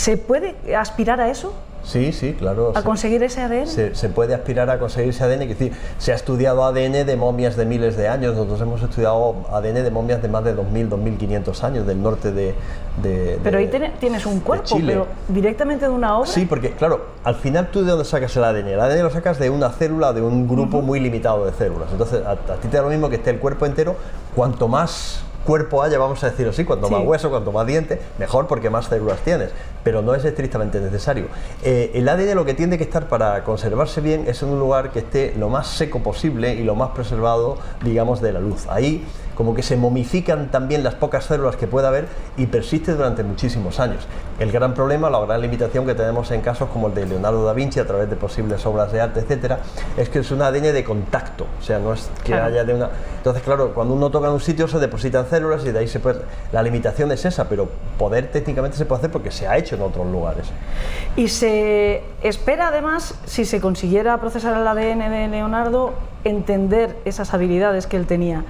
¿Se 0.00 0.16
puede 0.16 0.54
aspirar 0.74 1.20
a 1.20 1.28
eso? 1.28 1.52
Sí, 1.84 2.12
sí, 2.12 2.34
claro. 2.38 2.72
¿A 2.74 2.80
sí. 2.80 2.86
conseguir 2.86 3.22
ese 3.22 3.40
ADN? 3.42 3.66
Se, 3.66 3.94
se 3.94 4.08
puede 4.08 4.34
aspirar 4.34 4.68
a 4.70 4.78
conseguir 4.78 5.10
ese 5.10 5.24
ADN, 5.24 5.42
es 5.42 5.48
decir, 5.50 5.72
se 5.98 6.12
ha 6.12 6.14
estudiado 6.14 6.64
ADN 6.64 7.04
de 7.06 7.16
momias 7.16 7.54
de 7.56 7.66
miles 7.66 7.96
de 7.98 8.08
años, 8.08 8.34
nosotros 8.34 8.60
hemos 8.62 8.82
estudiado 8.82 9.46
ADN 9.50 9.74
de 9.84 9.90
momias 9.90 10.22
de 10.22 10.28
más 10.28 10.42
de 10.44 10.54
2.000, 10.56 10.88
2.500 10.88 11.62
años 11.64 11.86
del 11.86 12.02
norte 12.02 12.32
de... 12.32 12.54
de- 13.02 13.38
Pero 13.42 13.58
de- 13.58 13.64
ahí 13.64 13.70
tiene- 13.70 13.92
tienes 14.00 14.24
un 14.24 14.40
cuerpo, 14.40 14.78
pero 14.86 15.06
directamente 15.28 15.84
de 15.86 15.90
una 15.90 16.16
obra. 16.18 16.30
Sí, 16.30 16.46
porque 16.46 16.72
claro, 16.72 17.02
al 17.24 17.34
final 17.34 17.70
tú 17.70 17.82
de 17.84 17.90
dónde 17.90 18.04
sacas 18.06 18.34
el 18.36 18.44
ADN. 18.44 18.68
El 18.68 18.80
ADN 18.80 19.02
lo 19.02 19.10
sacas 19.10 19.38
de 19.38 19.50
una 19.50 19.68
célula, 19.70 20.12
de 20.14 20.22
un 20.22 20.48
grupo 20.48 20.80
muy 20.82 20.98
limitado 21.00 21.44
de 21.46 21.52
células. 21.52 21.88
Entonces, 21.92 22.22
a, 22.24 22.32
a 22.32 22.56
ti 22.56 22.68
te 22.68 22.76
da 22.76 22.82
lo 22.82 22.88
mismo 22.90 23.08
que 23.10 23.16
esté 23.16 23.30
el 23.30 23.38
cuerpo 23.38 23.66
entero, 23.66 23.96
cuanto 24.34 24.66
más 24.68 25.22
cuerpo 25.44 25.82
haya, 25.82 25.98
vamos 25.98 26.22
a 26.22 26.30
decirlo 26.30 26.50
así, 26.50 26.64
cuanto 26.64 26.88
Sí. 26.88 26.94
más 26.94 27.02
hueso, 27.04 27.30
cuanto 27.30 27.52
más 27.52 27.66
diente, 27.66 28.00
mejor 28.18 28.46
porque 28.46 28.70
más 28.70 28.86
células 28.86 29.18
tienes, 29.20 29.50
pero 29.82 30.02
no 30.02 30.14
es 30.14 30.24
estrictamente 30.24 30.80
necesario. 30.80 31.26
Eh, 31.62 31.90
el 31.94 32.08
ADN 32.08 32.34
lo 32.34 32.44
que 32.44 32.54
tiene 32.54 32.76
que 32.78 32.84
estar 32.84 33.08
para 33.08 33.42
conservarse 33.44 34.00
bien 34.00 34.24
es 34.28 34.42
en 34.42 34.50
un 34.50 34.58
lugar 34.58 34.90
que 34.92 35.00
esté 35.00 35.34
lo 35.36 35.48
más 35.48 35.66
seco 35.68 36.00
posible 36.00 36.54
y 36.54 36.62
lo 36.64 36.74
más 36.74 36.90
preservado, 36.90 37.56
digamos, 37.82 38.20
de 38.20 38.32
la 38.32 38.40
luz. 38.40 38.66
Ahí 38.68 39.04
como 39.40 39.54
que 39.54 39.62
se 39.62 39.74
momifican 39.74 40.50
también 40.50 40.84
las 40.84 40.96
pocas 40.96 41.24
células 41.24 41.56
que 41.56 41.66
pueda 41.66 41.88
haber 41.88 42.08
y 42.36 42.44
persiste 42.44 42.92
durante 42.92 43.24
muchísimos 43.24 43.80
años. 43.80 44.06
El 44.38 44.52
gran 44.52 44.74
problema, 44.74 45.08
la 45.08 45.18
gran 45.20 45.40
limitación 45.40 45.86
que 45.86 45.94
tenemos 45.94 46.30
en 46.30 46.42
casos 46.42 46.68
como 46.68 46.88
el 46.88 46.94
de 46.94 47.06
Leonardo 47.06 47.42
da 47.46 47.54
Vinci 47.54 47.80
a 47.80 47.86
través 47.86 48.10
de 48.10 48.16
posibles 48.16 48.66
obras 48.66 48.92
de 48.92 49.00
arte, 49.00 49.20
etcétera, 49.20 49.60
es 49.96 50.10
que 50.10 50.18
es 50.18 50.30
un 50.30 50.42
ADN 50.42 50.74
de 50.74 50.84
contacto. 50.84 51.46
O 51.58 51.62
sea, 51.62 51.78
no 51.78 51.94
es 51.94 52.10
que 52.22 52.32
Claro. 52.32 52.44
haya 52.48 52.64
de 52.64 52.74
una. 52.74 52.90
Entonces, 53.16 53.42
claro, 53.42 53.72
cuando 53.72 53.94
uno 53.94 54.10
toca 54.10 54.26
en 54.26 54.34
un 54.34 54.40
sitio 54.40 54.68
se 54.68 54.78
depositan 54.78 55.24
células 55.26 55.64
y 55.64 55.72
de 55.72 55.78
ahí 55.78 55.88
se 55.88 56.00
puede. 56.00 56.20
La 56.52 56.62
limitación 56.62 57.10
es 57.10 57.24
esa, 57.24 57.48
pero 57.48 57.66
poder 57.98 58.30
técnicamente 58.30 58.76
se 58.76 58.84
puede 58.84 58.98
hacer 58.98 59.10
porque 59.10 59.30
se 59.30 59.48
ha 59.48 59.56
hecho 59.56 59.74
en 59.74 59.80
otros 59.80 60.06
lugares. 60.06 60.48
Y 61.16 61.28
se 61.28 62.02
espera 62.20 62.68
además, 62.68 63.14
si 63.24 63.46
se 63.46 63.58
consiguiera 63.58 64.18
procesar 64.18 64.54
el 64.60 64.68
ADN 64.68 65.08
de 65.08 65.28
Leonardo, 65.28 65.94
entender 66.24 66.98
esas 67.06 67.32
habilidades 67.32 67.86
que 67.86 67.96
él 67.96 68.06
tenía. 68.06 68.44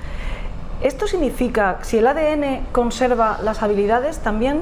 Esto 0.82 1.06
significa, 1.06 1.78
si 1.82 1.98
el 1.98 2.06
ADN 2.06 2.66
conserva 2.72 3.38
las 3.42 3.62
habilidades, 3.62 4.18
también 4.18 4.60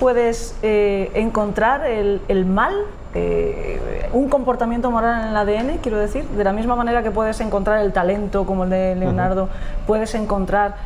puedes 0.00 0.56
eh, 0.62 1.10
encontrar 1.14 1.84
el, 1.84 2.22
el 2.28 2.46
mal, 2.46 2.74
eh, 3.14 4.08
un 4.14 4.30
comportamiento 4.30 4.90
moral 4.90 5.22
en 5.22 5.28
el 5.28 5.36
ADN, 5.36 5.78
quiero 5.82 5.98
decir, 5.98 6.24
de 6.24 6.44
la 6.44 6.54
misma 6.54 6.74
manera 6.74 7.02
que 7.02 7.10
puedes 7.10 7.40
encontrar 7.40 7.80
el 7.80 7.92
talento 7.92 8.46
como 8.46 8.64
el 8.64 8.70
de 8.70 8.94
Leonardo, 8.94 9.50
puedes 9.86 10.14
encontrar 10.14 10.76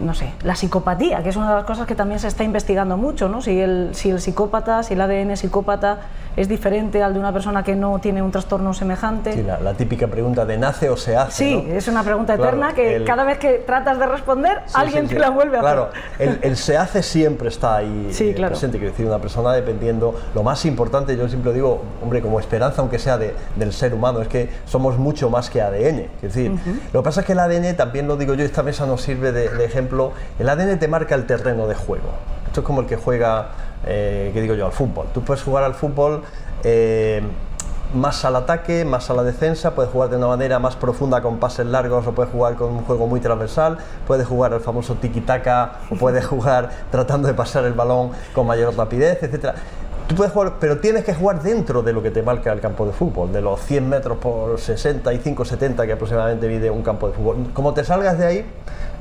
no 0.00 0.14
sé, 0.14 0.32
la 0.42 0.54
psicopatía, 0.56 1.22
que 1.22 1.28
es 1.30 1.36
una 1.36 1.48
de 1.50 1.54
las 1.56 1.64
cosas 1.64 1.86
que 1.86 1.94
también 1.94 2.18
se 2.20 2.28
está 2.28 2.44
investigando 2.44 2.96
mucho, 2.96 3.28
¿no? 3.28 3.40
Si 3.42 3.58
el, 3.60 3.90
si 3.94 4.10
el 4.10 4.20
psicópata, 4.20 4.82
si 4.82 4.94
el 4.94 5.00
ADN 5.00 5.36
psicópata 5.36 5.98
es 6.36 6.48
diferente 6.48 7.00
al 7.02 7.14
de 7.14 7.20
una 7.20 7.32
persona 7.32 7.62
que 7.62 7.76
no 7.76 7.98
tiene 8.00 8.20
un 8.20 8.32
trastorno 8.32 8.74
semejante. 8.74 9.32
Sí, 9.34 9.42
la, 9.44 9.60
la 9.60 9.74
típica 9.74 10.08
pregunta 10.08 10.44
de 10.44 10.58
nace 10.58 10.90
o 10.90 10.96
se 10.96 11.16
hace. 11.16 11.44
Sí, 11.44 11.64
¿no? 11.68 11.74
es 11.74 11.86
una 11.86 12.02
pregunta 12.02 12.34
Claro, 12.36 12.56
eterna 12.56 12.74
que 12.74 12.96
el- 12.96 13.04
cada 13.04 13.22
vez 13.24 13.38
que 13.38 13.52
tratas 13.64 13.98
de 14.00 14.06
responder, 14.06 14.62
Sí, 14.66 14.72
alguien 14.74 15.08
sí, 15.08 15.14
te 15.14 15.20
la 15.20 15.30
vuelve 15.30 15.58
a 15.58 15.60
Claro, 15.60 15.90
hacer. 16.16 16.28
el, 16.28 16.38
el 16.42 16.56
se 16.56 16.76
hace 16.76 17.02
siempre 17.04 17.48
está 17.48 17.76
ahí 17.76 18.08
Sí, 18.10 18.30
eh, 18.30 18.34
claro. 18.34 18.50
presente. 18.52 18.78
Quiero 18.78 18.90
decir, 18.92 19.06
una 19.06 19.20
persona 19.20 19.52
dependiendo. 19.52 20.14
Lo 20.34 20.42
más 20.42 20.64
importante, 20.64 21.16
yo 21.16 21.28
siempre 21.28 21.52
digo, 21.52 21.82
hombre, 22.02 22.20
como 22.20 22.40
esperanza, 22.40 22.80
aunque 22.82 22.98
sea 22.98 23.16
de- 23.16 23.34
del 23.54 23.72
ser 23.72 23.94
humano, 23.94 24.20
es 24.20 24.26
que 24.26 24.50
somos 24.66 24.98
mucho 24.98 25.30
más 25.30 25.50
que 25.50 25.62
ADN. 25.62 26.06
Es 26.20 26.34
decir, 26.34 26.50
lo 26.92 27.00
que 27.02 27.04
pasa 27.04 27.20
es 27.20 27.26
que 27.26 27.32
el 27.32 27.38
ADN, 27.38 27.74
también 27.76 28.08
lo 28.08 28.16
digo 28.16 28.34
yo, 28.34 28.44
esta 28.44 28.64
mesa 28.64 28.86
nos 28.86 29.02
sirve 29.02 29.30
de, 29.30 29.50
de 29.50 29.64
ejemplo. 29.64 29.83
El 30.38 30.48
ADN 30.48 30.78
te 30.78 30.88
marca 30.88 31.14
el 31.14 31.26
terreno 31.26 31.66
de 31.66 31.74
juego. 31.74 32.10
Esto 32.46 32.60
es 32.60 32.66
como 32.66 32.80
el 32.80 32.86
que 32.86 32.96
juega, 32.96 33.48
eh, 33.86 34.30
¿qué 34.32 34.40
digo 34.40 34.54
yo?, 34.54 34.66
al 34.66 34.72
fútbol. 34.72 35.06
Tú 35.12 35.22
puedes 35.22 35.42
jugar 35.42 35.64
al 35.64 35.74
fútbol. 35.74 36.22
eh, 36.62 37.22
más 37.94 38.24
al 38.24 38.34
ataque, 38.36 38.84
más 38.84 39.08
a 39.10 39.14
la 39.14 39.22
defensa, 39.22 39.74
puedes 39.74 39.90
jugar 39.90 40.10
de 40.10 40.16
una 40.16 40.26
manera 40.26 40.58
más 40.58 40.74
profunda 40.76 41.22
con 41.22 41.38
pases 41.38 41.66
largos 41.66 42.06
o 42.06 42.12
puedes 42.12 42.32
jugar 42.32 42.56
con 42.56 42.72
un 42.72 42.82
juego 42.82 43.06
muy 43.06 43.20
transversal, 43.20 43.78
puedes 44.06 44.26
jugar 44.26 44.52
el 44.52 44.60
famoso 44.60 44.96
tiki-taka 44.96 45.72
o 45.90 45.94
puedes 45.94 46.26
jugar 46.32 46.70
tratando 46.90 47.28
de 47.28 47.34
pasar 47.34 47.64
el 47.64 47.72
balón 47.72 48.10
con 48.34 48.46
mayor 48.46 48.76
rapidez, 48.76 49.22
etcétera. 49.22 49.54
Tú 50.06 50.14
puedes 50.16 50.34
jugar, 50.34 50.54
pero 50.60 50.80
tienes 50.80 51.02
que 51.02 51.14
jugar 51.14 51.42
dentro 51.42 51.82
de 51.82 51.94
lo 51.94 52.02
que 52.02 52.10
te 52.10 52.22
marca 52.22 52.52
el 52.52 52.60
campo 52.60 52.84
de 52.84 52.92
fútbol, 52.92 53.32
de 53.32 53.40
los 53.40 53.58
100 53.62 53.88
metros 53.88 54.18
por 54.18 54.60
65, 54.60 55.46
70 55.46 55.86
que 55.86 55.92
aproximadamente 55.92 56.46
mide 56.46 56.70
un 56.70 56.82
campo 56.82 57.08
de 57.08 57.14
fútbol. 57.14 57.36
Como 57.54 57.72
te 57.72 57.84
salgas 57.84 58.18
de 58.18 58.26
ahí, 58.26 58.46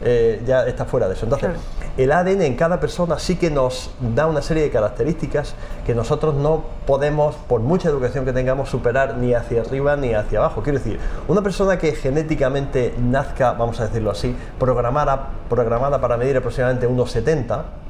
eh, 0.02 0.42
ya 0.46 0.66
estás 0.66 0.88
fuera 0.88 1.10
de 1.10 1.16
eso. 1.16 1.26
Entonces, 1.26 1.52
el 1.98 2.10
ADN 2.10 2.44
en 2.44 2.56
cada 2.56 2.80
persona 2.80 3.20
sí 3.20 3.36
que 3.36 3.52
nos 3.52 3.92
da 4.16 4.28
una 4.28 4.42
serie 4.42 4.64
de 4.64 4.70
características 4.70 5.56
que 5.86 5.94
nosotros 5.94 6.36
no 6.36 6.64
podemos, 6.88 7.36
por 7.36 7.60
mucha 7.60 7.90
educación 7.90 8.24
que 8.24 8.32
tengamos, 8.32 8.70
superar 8.70 9.18
ni 9.18 9.34
hacia 9.34 9.60
arriba 9.60 9.98
ni 9.98 10.14
hacia 10.14 10.40
abajo. 10.40 10.64
Quiero 10.64 10.80
decir, 10.80 11.00
una 11.28 11.42
persona 11.42 11.78
que 11.78 11.92
genéticamente 11.92 12.94
nazca, 12.98 13.52
vamos 13.52 13.78
a 13.82 13.88
decirlo 13.88 14.10
así, 14.10 14.34
programada, 14.58 15.32
programada 15.50 16.00
para 16.00 16.16
medir 16.16 16.38
aproximadamente 16.38 16.88
unos 16.88 17.12
70, 17.12 17.83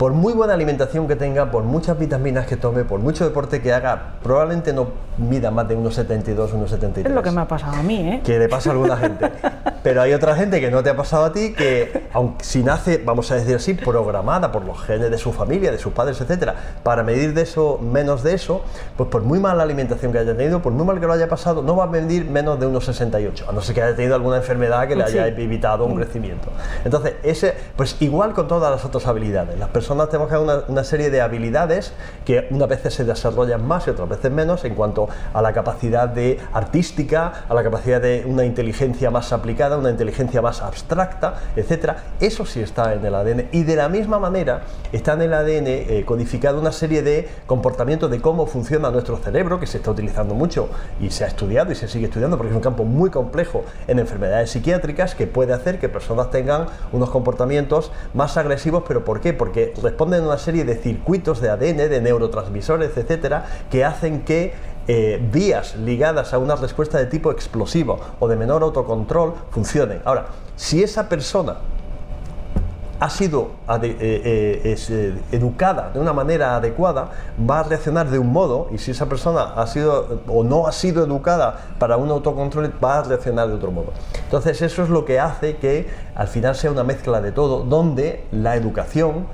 por 0.00 0.14
muy 0.14 0.32
buena 0.32 0.54
alimentación 0.54 1.06
que 1.06 1.14
tenga, 1.14 1.50
por 1.50 1.62
muchas 1.62 1.98
vitaminas 1.98 2.46
que 2.46 2.56
tome, 2.56 2.84
por 2.84 3.00
mucho 3.00 3.22
deporte 3.22 3.60
que 3.60 3.70
haga, 3.70 4.14
probablemente 4.22 4.72
no 4.72 4.86
mida 5.18 5.50
más 5.50 5.68
de 5.68 5.74
unos 5.74 5.94
72, 5.94 6.54
unos 6.54 6.70
73 6.70 7.10
Es 7.10 7.14
lo 7.14 7.22
que 7.22 7.30
me 7.30 7.42
ha 7.42 7.46
pasado 7.46 7.76
a 7.76 7.82
mí, 7.82 7.96
¿eh? 8.08 8.22
que 8.24 8.38
le 8.38 8.48
pasa 8.48 8.70
a 8.70 8.72
alguna 8.72 8.96
gente. 8.96 9.30
Pero 9.82 10.00
hay 10.00 10.14
otra 10.14 10.34
gente 10.36 10.58
que 10.58 10.70
no 10.70 10.82
te 10.82 10.88
ha 10.88 10.96
pasado 10.96 11.26
a 11.26 11.32
ti, 11.34 11.52
que 11.52 12.08
aunque 12.14 12.42
si 12.42 12.62
nace, 12.62 13.02
vamos 13.04 13.30
a 13.30 13.34
decir 13.34 13.54
así, 13.56 13.74
programada 13.74 14.50
por 14.50 14.64
los 14.64 14.80
genes 14.80 15.10
de 15.10 15.18
su 15.18 15.32
familia, 15.32 15.70
de 15.70 15.78
sus 15.78 15.92
padres, 15.92 16.18
etcétera, 16.18 16.54
para 16.82 17.02
medir 17.02 17.34
de 17.34 17.42
eso, 17.42 17.78
menos 17.82 18.22
de 18.22 18.32
eso, 18.32 18.62
pues 18.96 19.10
por 19.10 19.20
muy 19.20 19.38
mala 19.38 19.62
alimentación 19.62 20.12
que 20.12 20.18
haya 20.18 20.34
tenido, 20.34 20.62
por 20.62 20.72
muy 20.72 20.86
mal 20.86 20.98
que 20.98 21.06
lo 21.06 21.12
haya 21.12 21.28
pasado, 21.28 21.62
no 21.62 21.76
va 21.76 21.84
a 21.84 21.88
medir 21.88 22.24
menos 22.24 22.58
de 22.58 22.66
unos 22.66 22.86
68, 22.86 23.46
a 23.50 23.52
no 23.52 23.60
ser 23.60 23.74
que 23.74 23.82
haya 23.82 23.96
tenido 23.96 24.14
alguna 24.14 24.38
enfermedad 24.38 24.88
que 24.88 24.96
le 24.96 25.04
haya 25.04 25.26
Sí. 25.26 25.42
evitado 25.42 25.84
un 25.84 25.96
crecimiento. 25.96 26.48
Entonces, 26.86 27.16
ese, 27.22 27.54
pues 27.76 28.00
igual 28.00 28.32
con 28.32 28.48
todas 28.48 28.70
las 28.70 28.82
otras 28.86 29.06
habilidades. 29.06 29.58
Las 29.58 29.68
personas 29.68 29.89
tenemos 30.08 30.28
que 30.28 30.36
una, 30.36 30.62
una 30.68 30.84
serie 30.84 31.10
de 31.10 31.20
habilidades 31.20 31.92
que 32.24 32.46
unas 32.50 32.68
veces 32.68 32.94
se 32.94 33.04
desarrollan 33.04 33.66
más 33.66 33.86
y 33.86 33.90
otras 33.90 34.08
veces 34.08 34.30
menos 34.30 34.64
en 34.64 34.74
cuanto 34.74 35.08
a 35.32 35.42
la 35.42 35.52
capacidad 35.52 36.08
de 36.08 36.38
artística, 36.52 37.44
a 37.48 37.54
la 37.54 37.62
capacidad 37.62 38.00
de 38.00 38.24
una 38.26 38.44
inteligencia 38.44 39.10
más 39.10 39.32
aplicada, 39.32 39.78
una 39.78 39.90
inteligencia 39.90 40.42
más 40.42 40.62
abstracta, 40.62 41.34
etcétera. 41.56 42.04
Eso 42.20 42.46
sí 42.46 42.60
está 42.60 42.94
en 42.94 43.04
el 43.04 43.14
ADN 43.14 43.48
y 43.52 43.64
de 43.64 43.76
la 43.76 43.88
misma 43.88 44.18
manera 44.18 44.62
está 44.92 45.14
en 45.14 45.22
el 45.22 45.34
ADN 45.34 45.66
eh, 45.66 46.04
codificado 46.06 46.60
una 46.60 46.72
serie 46.72 47.02
de 47.02 47.28
comportamientos 47.46 48.10
de 48.10 48.20
cómo 48.20 48.46
funciona 48.46 48.90
nuestro 48.90 49.16
cerebro 49.16 49.60
que 49.60 49.66
se 49.66 49.78
está 49.78 49.90
utilizando 49.90 50.34
mucho 50.34 50.68
y 51.00 51.10
se 51.10 51.24
ha 51.24 51.26
estudiado 51.26 51.72
y 51.72 51.74
se 51.74 51.88
sigue 51.88 52.06
estudiando 52.06 52.36
porque 52.36 52.50
es 52.50 52.56
un 52.56 52.62
campo 52.62 52.84
muy 52.84 53.10
complejo 53.10 53.64
en 53.88 53.98
enfermedades 53.98 54.50
psiquiátricas 54.50 55.14
que 55.14 55.26
puede 55.26 55.52
hacer 55.52 55.78
que 55.78 55.88
personas 55.88 56.30
tengan 56.30 56.66
unos 56.92 57.10
comportamientos 57.10 57.92
más 58.14 58.36
agresivos, 58.36 58.84
pero 58.86 59.04
¿por 59.04 59.20
qué? 59.20 59.32
Porque 59.32 59.72
responden 59.82 60.24
a 60.24 60.26
una 60.26 60.38
serie 60.38 60.64
de 60.64 60.76
circuitos 60.76 61.40
de 61.40 61.50
ADN, 61.50 61.76
de 61.88 62.00
neurotransmisores, 62.00 62.96
etcétera, 62.96 63.46
que 63.70 63.84
hacen 63.84 64.22
que 64.22 64.52
eh, 64.88 65.20
vías 65.32 65.76
ligadas 65.76 66.34
a 66.34 66.38
una 66.38 66.56
respuesta 66.56 66.98
de 66.98 67.06
tipo 67.06 67.30
explosivo 67.30 68.00
o 68.18 68.28
de 68.28 68.36
menor 68.36 68.62
autocontrol 68.62 69.34
funcionen. 69.50 70.00
Ahora, 70.04 70.26
si 70.56 70.82
esa 70.82 71.08
persona 71.08 71.58
ha 73.00 73.08
sido 73.08 73.52
eh, 73.82 74.60
eh, 74.64 75.20
educada 75.32 75.90
de 75.92 76.00
una 76.00 76.12
manera 76.12 76.56
adecuada, 76.56 77.10
va 77.48 77.60
a 77.60 77.62
reaccionar 77.62 78.10
de 78.10 78.18
un 78.18 78.30
modo 78.30 78.68
y 78.72 78.78
si 78.78 78.90
esa 78.90 79.06
persona 79.06 79.54
ha 79.54 79.66
sido 79.66 80.22
o 80.28 80.44
no 80.44 80.66
ha 80.66 80.72
sido 80.72 81.04
educada 81.04 81.68
para 81.78 81.96
un 81.96 82.10
autocontrol, 82.10 82.72
va 82.82 82.98
a 82.98 83.02
reaccionar 83.02 83.48
de 83.48 83.54
otro 83.54 83.70
modo. 83.70 83.92
Entonces 84.24 84.60
eso 84.60 84.82
es 84.82 84.90
lo 84.90 85.04
que 85.04 85.18
hace 85.18 85.56
que 85.56 85.88
al 86.14 86.28
final 86.28 86.54
sea 86.54 86.70
una 86.70 86.84
mezcla 86.84 87.20
de 87.22 87.32
todo, 87.32 87.60
donde 87.62 88.26
la 88.32 88.54
educación 88.56 89.26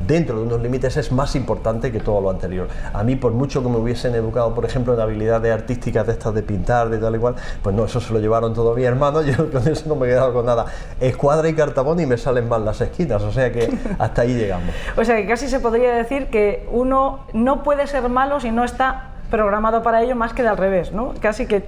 dentro 0.00 0.38
de 0.38 0.42
unos 0.46 0.60
límites 0.60 0.96
es 0.96 1.12
más 1.12 1.34
importante 1.36 1.92
que 1.92 2.00
todo 2.00 2.20
lo 2.20 2.30
anterior. 2.30 2.68
A 2.92 3.02
mí, 3.02 3.16
por 3.16 3.32
mucho 3.32 3.62
que 3.62 3.68
me 3.68 3.76
hubiesen 3.76 4.14
educado, 4.14 4.54
por 4.54 4.64
ejemplo, 4.64 4.94
en 4.94 5.00
habilidades 5.00 5.52
artísticas 5.52 6.06
de 6.06 6.12
estas 6.12 6.34
de 6.34 6.42
pintar, 6.42 6.88
de 6.88 6.98
tal 6.98 7.14
y 7.16 7.18
cual, 7.18 7.34
pues 7.62 7.74
no, 7.74 7.84
eso 7.84 8.00
se 8.00 8.12
lo 8.12 8.18
llevaron 8.18 8.54
todo 8.54 8.74
mi 8.74 8.84
hermano, 8.84 9.22
yo 9.22 9.50
con 9.50 9.66
eso 9.66 9.88
no 9.88 9.96
me 9.96 10.06
he 10.06 10.10
quedado 10.10 10.32
con 10.32 10.46
nada. 10.46 10.66
Escuadra 11.00 11.48
y 11.48 11.54
cartabón 11.54 12.00
y 12.00 12.06
me 12.06 12.18
salen 12.18 12.48
mal 12.48 12.64
las 12.64 12.80
esquinas, 12.80 13.22
o 13.22 13.32
sea 13.32 13.52
que 13.52 13.72
hasta 13.98 14.22
ahí 14.22 14.34
llegamos. 14.34 14.74
O 14.96 15.04
sea 15.04 15.16
que 15.16 15.26
casi 15.26 15.48
se 15.48 15.60
podría 15.60 15.92
decir 15.92 16.28
que 16.28 16.66
uno 16.70 17.26
no 17.32 17.62
puede 17.62 17.86
ser 17.86 18.08
malo 18.08 18.40
si 18.40 18.50
no 18.50 18.64
está 18.64 19.10
programado 19.30 19.82
para 19.82 20.02
ello 20.02 20.14
más 20.16 20.32
que 20.32 20.42
de 20.42 20.48
al 20.48 20.56
revés, 20.56 20.92
¿no? 20.92 21.14
Casi 21.20 21.46
que 21.46 21.64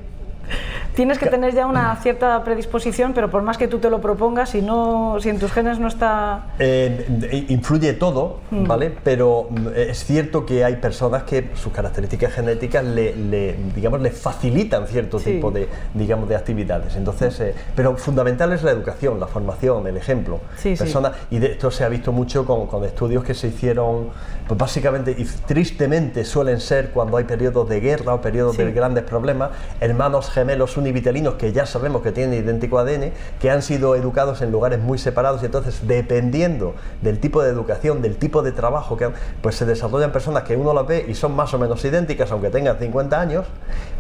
tienes 0.96 1.18
que 1.18 1.26
tener 1.26 1.54
ya 1.54 1.66
una 1.66 1.94
cierta 1.96 2.42
predisposición, 2.42 3.12
pero 3.12 3.30
por 3.30 3.42
más 3.42 3.58
que 3.58 3.68
tú 3.68 3.78
te 3.78 3.90
lo 3.90 4.00
propongas, 4.00 4.48
si 4.50 4.62
no, 4.62 5.18
si 5.20 5.28
en 5.28 5.38
tus 5.38 5.52
genes 5.52 5.78
no 5.78 5.86
está 5.88 6.46
Eh, 6.58 7.44
influye 7.48 7.92
todo, 7.92 8.38
Mm. 8.50 8.66
¿vale? 8.66 8.92
Pero 9.04 9.46
mm, 9.50 9.68
es 9.76 10.04
cierto 10.04 10.46
que 10.46 10.64
hay 10.64 10.76
personas 10.76 11.24
que 11.24 11.50
sus 11.54 11.72
características 11.72 12.32
genéticas 12.32 12.82
le, 12.84 13.14
le, 13.14 13.56
digamos, 13.74 14.00
le 14.00 14.10
facilitan 14.10 14.86
cierto 14.86 15.18
Sí. 15.18 15.32
tipo 15.32 15.50
de, 15.50 15.68
digamos, 15.94 16.28
de 16.28 16.36
actividades. 16.36 16.96
Entonces, 16.96 17.38
eh, 17.40 17.54
pero 17.74 17.96
fundamental 17.96 18.52
es 18.54 18.62
la 18.62 18.70
educación, 18.70 19.20
la 19.20 19.26
formación, 19.26 19.86
el 19.86 19.96
ejemplo. 19.98 20.40
Sí, 20.56 20.76
sí. 20.76 20.82
Personas, 20.82 21.12
y 21.30 21.38
de 21.38 21.48
esto 21.52 21.70
se 21.70 21.84
ha 21.84 21.88
visto 21.90 22.10
mucho 22.10 22.46
con, 22.46 22.66
con 22.66 22.84
estudios 22.84 23.22
que 23.22 23.34
se 23.34 23.48
hicieron, 23.48 24.08
pues 24.48 24.58
básicamente 24.58 25.14
y 25.16 25.24
tristemente 25.24 26.24
suelen 26.24 26.58
ser 26.60 26.90
cuando 26.90 27.18
hay 27.18 27.24
periodos 27.24 27.68
de 27.68 27.80
guerra 27.80 28.14
o 28.14 28.20
periodos 28.22 28.56
Sí. 28.56 28.62
de 28.64 28.72
grandes 28.72 29.04
problemas, 29.04 29.50
hermanos 29.80 30.30
gemelos 30.30 30.76
univitelinos 30.86 31.34
que 31.34 31.52
ya 31.52 31.66
sabemos 31.66 32.02
que 32.02 32.12
tienen 32.12 32.38
idéntico 32.38 32.78
ADN, 32.78 33.12
que 33.40 33.50
han 33.50 33.62
sido 33.62 33.96
educados 33.96 34.40
en 34.40 34.52
lugares 34.52 34.78
muy 34.78 34.98
separados 34.98 35.42
y 35.42 35.46
entonces 35.46 35.80
dependiendo 35.86 36.74
del 37.02 37.18
tipo 37.18 37.42
de 37.42 37.50
educación, 37.50 38.02
del 38.02 38.16
tipo 38.16 38.42
de 38.42 38.52
trabajo 38.52 38.96
que 38.96 39.06
han, 39.06 39.14
pues 39.42 39.56
se 39.56 39.66
desarrollan 39.66 40.12
personas 40.12 40.44
que 40.44 40.56
uno 40.56 40.72
las 40.72 40.86
ve 40.86 41.04
y 41.08 41.14
son 41.14 41.34
más 41.34 41.52
o 41.54 41.58
menos 41.58 41.84
idénticas 41.84 42.30
aunque 42.30 42.50
tengan 42.50 42.78
50 42.78 43.20
años, 43.20 43.46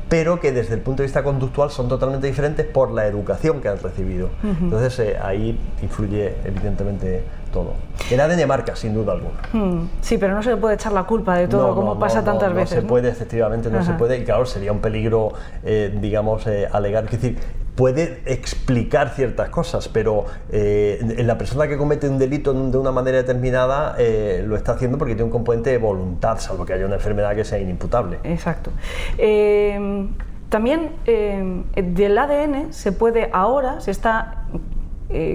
pero 0.08 0.38
que 0.40 0.52
desde 0.52 0.74
el 0.74 0.80
punto 0.80 1.02
de 1.02 1.06
vista 1.06 1.22
conductual 1.22 1.70
son 1.70 1.88
totalmente 1.88 2.26
diferentes 2.26 2.64
por 2.66 2.92
la 2.92 3.06
educación 3.06 3.60
que 3.60 3.68
han 3.68 3.78
recibido. 3.78 4.28
Entonces 4.42 4.98
eh, 5.00 5.16
ahí 5.20 5.58
influye 5.82 6.34
evidentemente 6.44 7.24
todo. 7.52 7.72
El 8.10 8.20
ADN 8.20 8.46
marca 8.46 8.76
sin 8.76 8.94
duda 8.94 9.14
alguna. 9.14 9.34
Hmm, 9.52 9.88
Sí, 10.00 10.18
pero 10.18 10.34
no 10.34 10.42
se 10.42 10.50
le 10.50 10.56
puede 10.56 10.74
echar 10.76 10.92
la 10.92 11.04
culpa 11.04 11.36
de 11.38 11.48
todo, 11.48 11.68
No, 11.68 11.74
como 11.74 11.94
no, 11.94 12.00
pasa 12.00 12.18
no, 12.20 12.24
tantas 12.24 12.54
veces. 12.54 12.76
No 12.76 12.82
se 12.82 12.86
puede, 12.86 13.08
efectivamente, 13.08 13.70
no 13.70 13.82
se 13.84 13.92
puede. 13.94 14.18
Y 14.18 14.24
claro, 14.24 14.46
sería 14.46 14.72
un 14.72 14.80
peligro, 14.80 15.32
eh, 15.64 15.96
digamos, 16.00 16.46
eh, 16.46 16.68
alegar. 16.70 17.04
Es 17.06 17.10
decir, 17.12 17.38
puede 17.76 18.22
explicar 18.26 19.10
ciertas 19.10 19.50
cosas, 19.50 19.88
pero 19.88 20.24
eh, 20.50 20.98
la 21.24 21.36
persona 21.38 21.68
que 21.68 21.76
comete 21.76 22.08
un 22.08 22.18
delito 22.18 22.52
de 22.52 22.78
una 22.78 22.90
manera 22.90 23.18
determinada 23.18 23.94
eh, 23.98 24.42
lo 24.46 24.56
está 24.56 24.72
haciendo 24.72 24.96
porque 24.98 25.14
tiene 25.14 25.24
un 25.24 25.30
componente 25.30 25.70
de 25.70 25.78
voluntad, 25.78 26.38
salvo 26.38 26.64
que 26.66 26.72
haya 26.72 26.86
una 26.86 26.94
enfermedad 26.96 27.34
que 27.36 27.44
sea 27.44 27.58
inimputable. 27.58 28.18
Exacto. 28.24 28.70
Eh, 29.18 30.08
También 30.48 30.92
del 31.04 32.16
ADN 32.18 32.72
se 32.72 32.92
puede 32.92 33.28
ahora, 33.32 33.80
se 33.80 33.90
está 33.90 34.44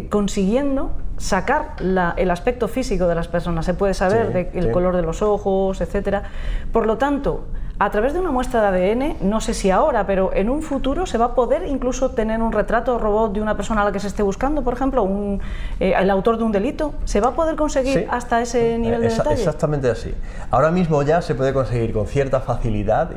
consiguiendo 0.10 0.91
sacar 1.17 1.75
la- 1.80 2.13
el 2.17 2.32
aspecto 2.32 2.67
físico 2.67 3.08
de 3.08 3.15
las 3.15 3.27
personas. 3.27 3.65
Se 3.65 3.73
puede 3.73 3.93
saber 3.93 4.27
Sí, 4.27 4.34
de- 4.34 4.49
el 4.60 4.65
sí. 4.67 4.71
color 4.71 4.95
de 4.95 5.01
los 5.04 5.21
ojos, 5.21 5.82
etcétera. 5.82 6.23
Por 6.71 6.88
lo 6.88 6.97
tanto, 6.97 7.45
a 7.84 7.89
través 7.89 8.13
de 8.13 8.20
una 8.20 8.30
muestra 8.30 8.70
de 8.70 8.91
ADN, 8.91 9.15
no 9.28 9.41
sé 9.41 9.56
si 9.56 9.72
ahora, 9.72 10.06
pero 10.06 10.32
en 10.36 10.52
un 10.52 10.62
futuro 10.62 11.08
se 11.08 11.17
va 11.17 11.26
a 11.26 11.34
poder 11.34 11.65
incluso 11.65 12.12
tener 12.12 12.39
un 12.39 12.52
retrato 12.52 13.00
robot 13.00 13.34
de 13.34 13.41
una 13.41 13.58
persona 13.58 13.82
a 13.82 13.86
la 13.86 13.91
que 13.91 14.00
se 14.00 14.06
esté 14.06 14.22
buscando, 14.22 14.62
por 14.62 14.76
ejemplo, 14.76 15.02
un, 15.02 15.41
eh, 15.80 15.96
el 15.98 16.12
autor 16.12 16.38
de 16.38 16.44
un 16.44 16.52
delito. 16.52 16.94
¿Se 17.06 17.20
va 17.20 17.30
a 17.30 17.32
poder 17.32 17.56
conseguir 17.56 18.02
Sí. 18.02 18.06
hasta 18.08 18.39
ese 18.39 18.78
nivel 18.78 19.02
de 19.02 19.08
Exa- 19.08 19.17
detalle? 19.24 19.34
Exactamente 19.34 19.89
así. 19.89 20.13
Ahora 20.52 20.70
mismo 20.70 21.02
ya 21.02 21.24
se 21.24 21.34
puede 21.34 21.54
conseguir 21.54 21.91
con 21.91 22.06
cierta 22.06 22.39
facilidad, 22.41 23.10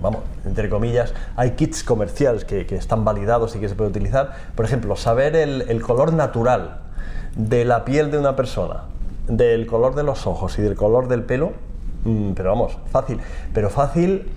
vamos, 0.00 0.20
entre 0.44 0.68
comillas, 0.70 1.12
hay 1.34 1.50
kits 1.56 1.82
comerciales 1.82 2.44
que, 2.44 2.66
que 2.66 2.76
están 2.76 3.04
validados 3.04 3.56
y 3.56 3.58
que 3.58 3.68
se 3.68 3.74
puede 3.74 3.90
utilizar. 3.90 4.34
Por 4.54 4.66
ejemplo, 4.66 4.94
saber 4.94 5.34
el, 5.34 5.62
el 5.62 5.82
color 5.82 6.12
natural 6.12 6.78
de 7.34 7.64
la 7.64 7.84
piel 7.84 8.12
de 8.12 8.18
una 8.20 8.36
persona, 8.36 8.82
del 9.26 9.66
color 9.66 9.96
de 9.96 10.04
los 10.04 10.28
ojos 10.28 10.60
y 10.60 10.62
del 10.62 10.76
color 10.76 11.08
del 11.08 11.24
pelo, 11.24 11.52
pero 12.34 12.50
vamos, 12.50 12.76
fácil. 12.90 13.18
Pero 13.52 13.70
fácil 13.70 14.28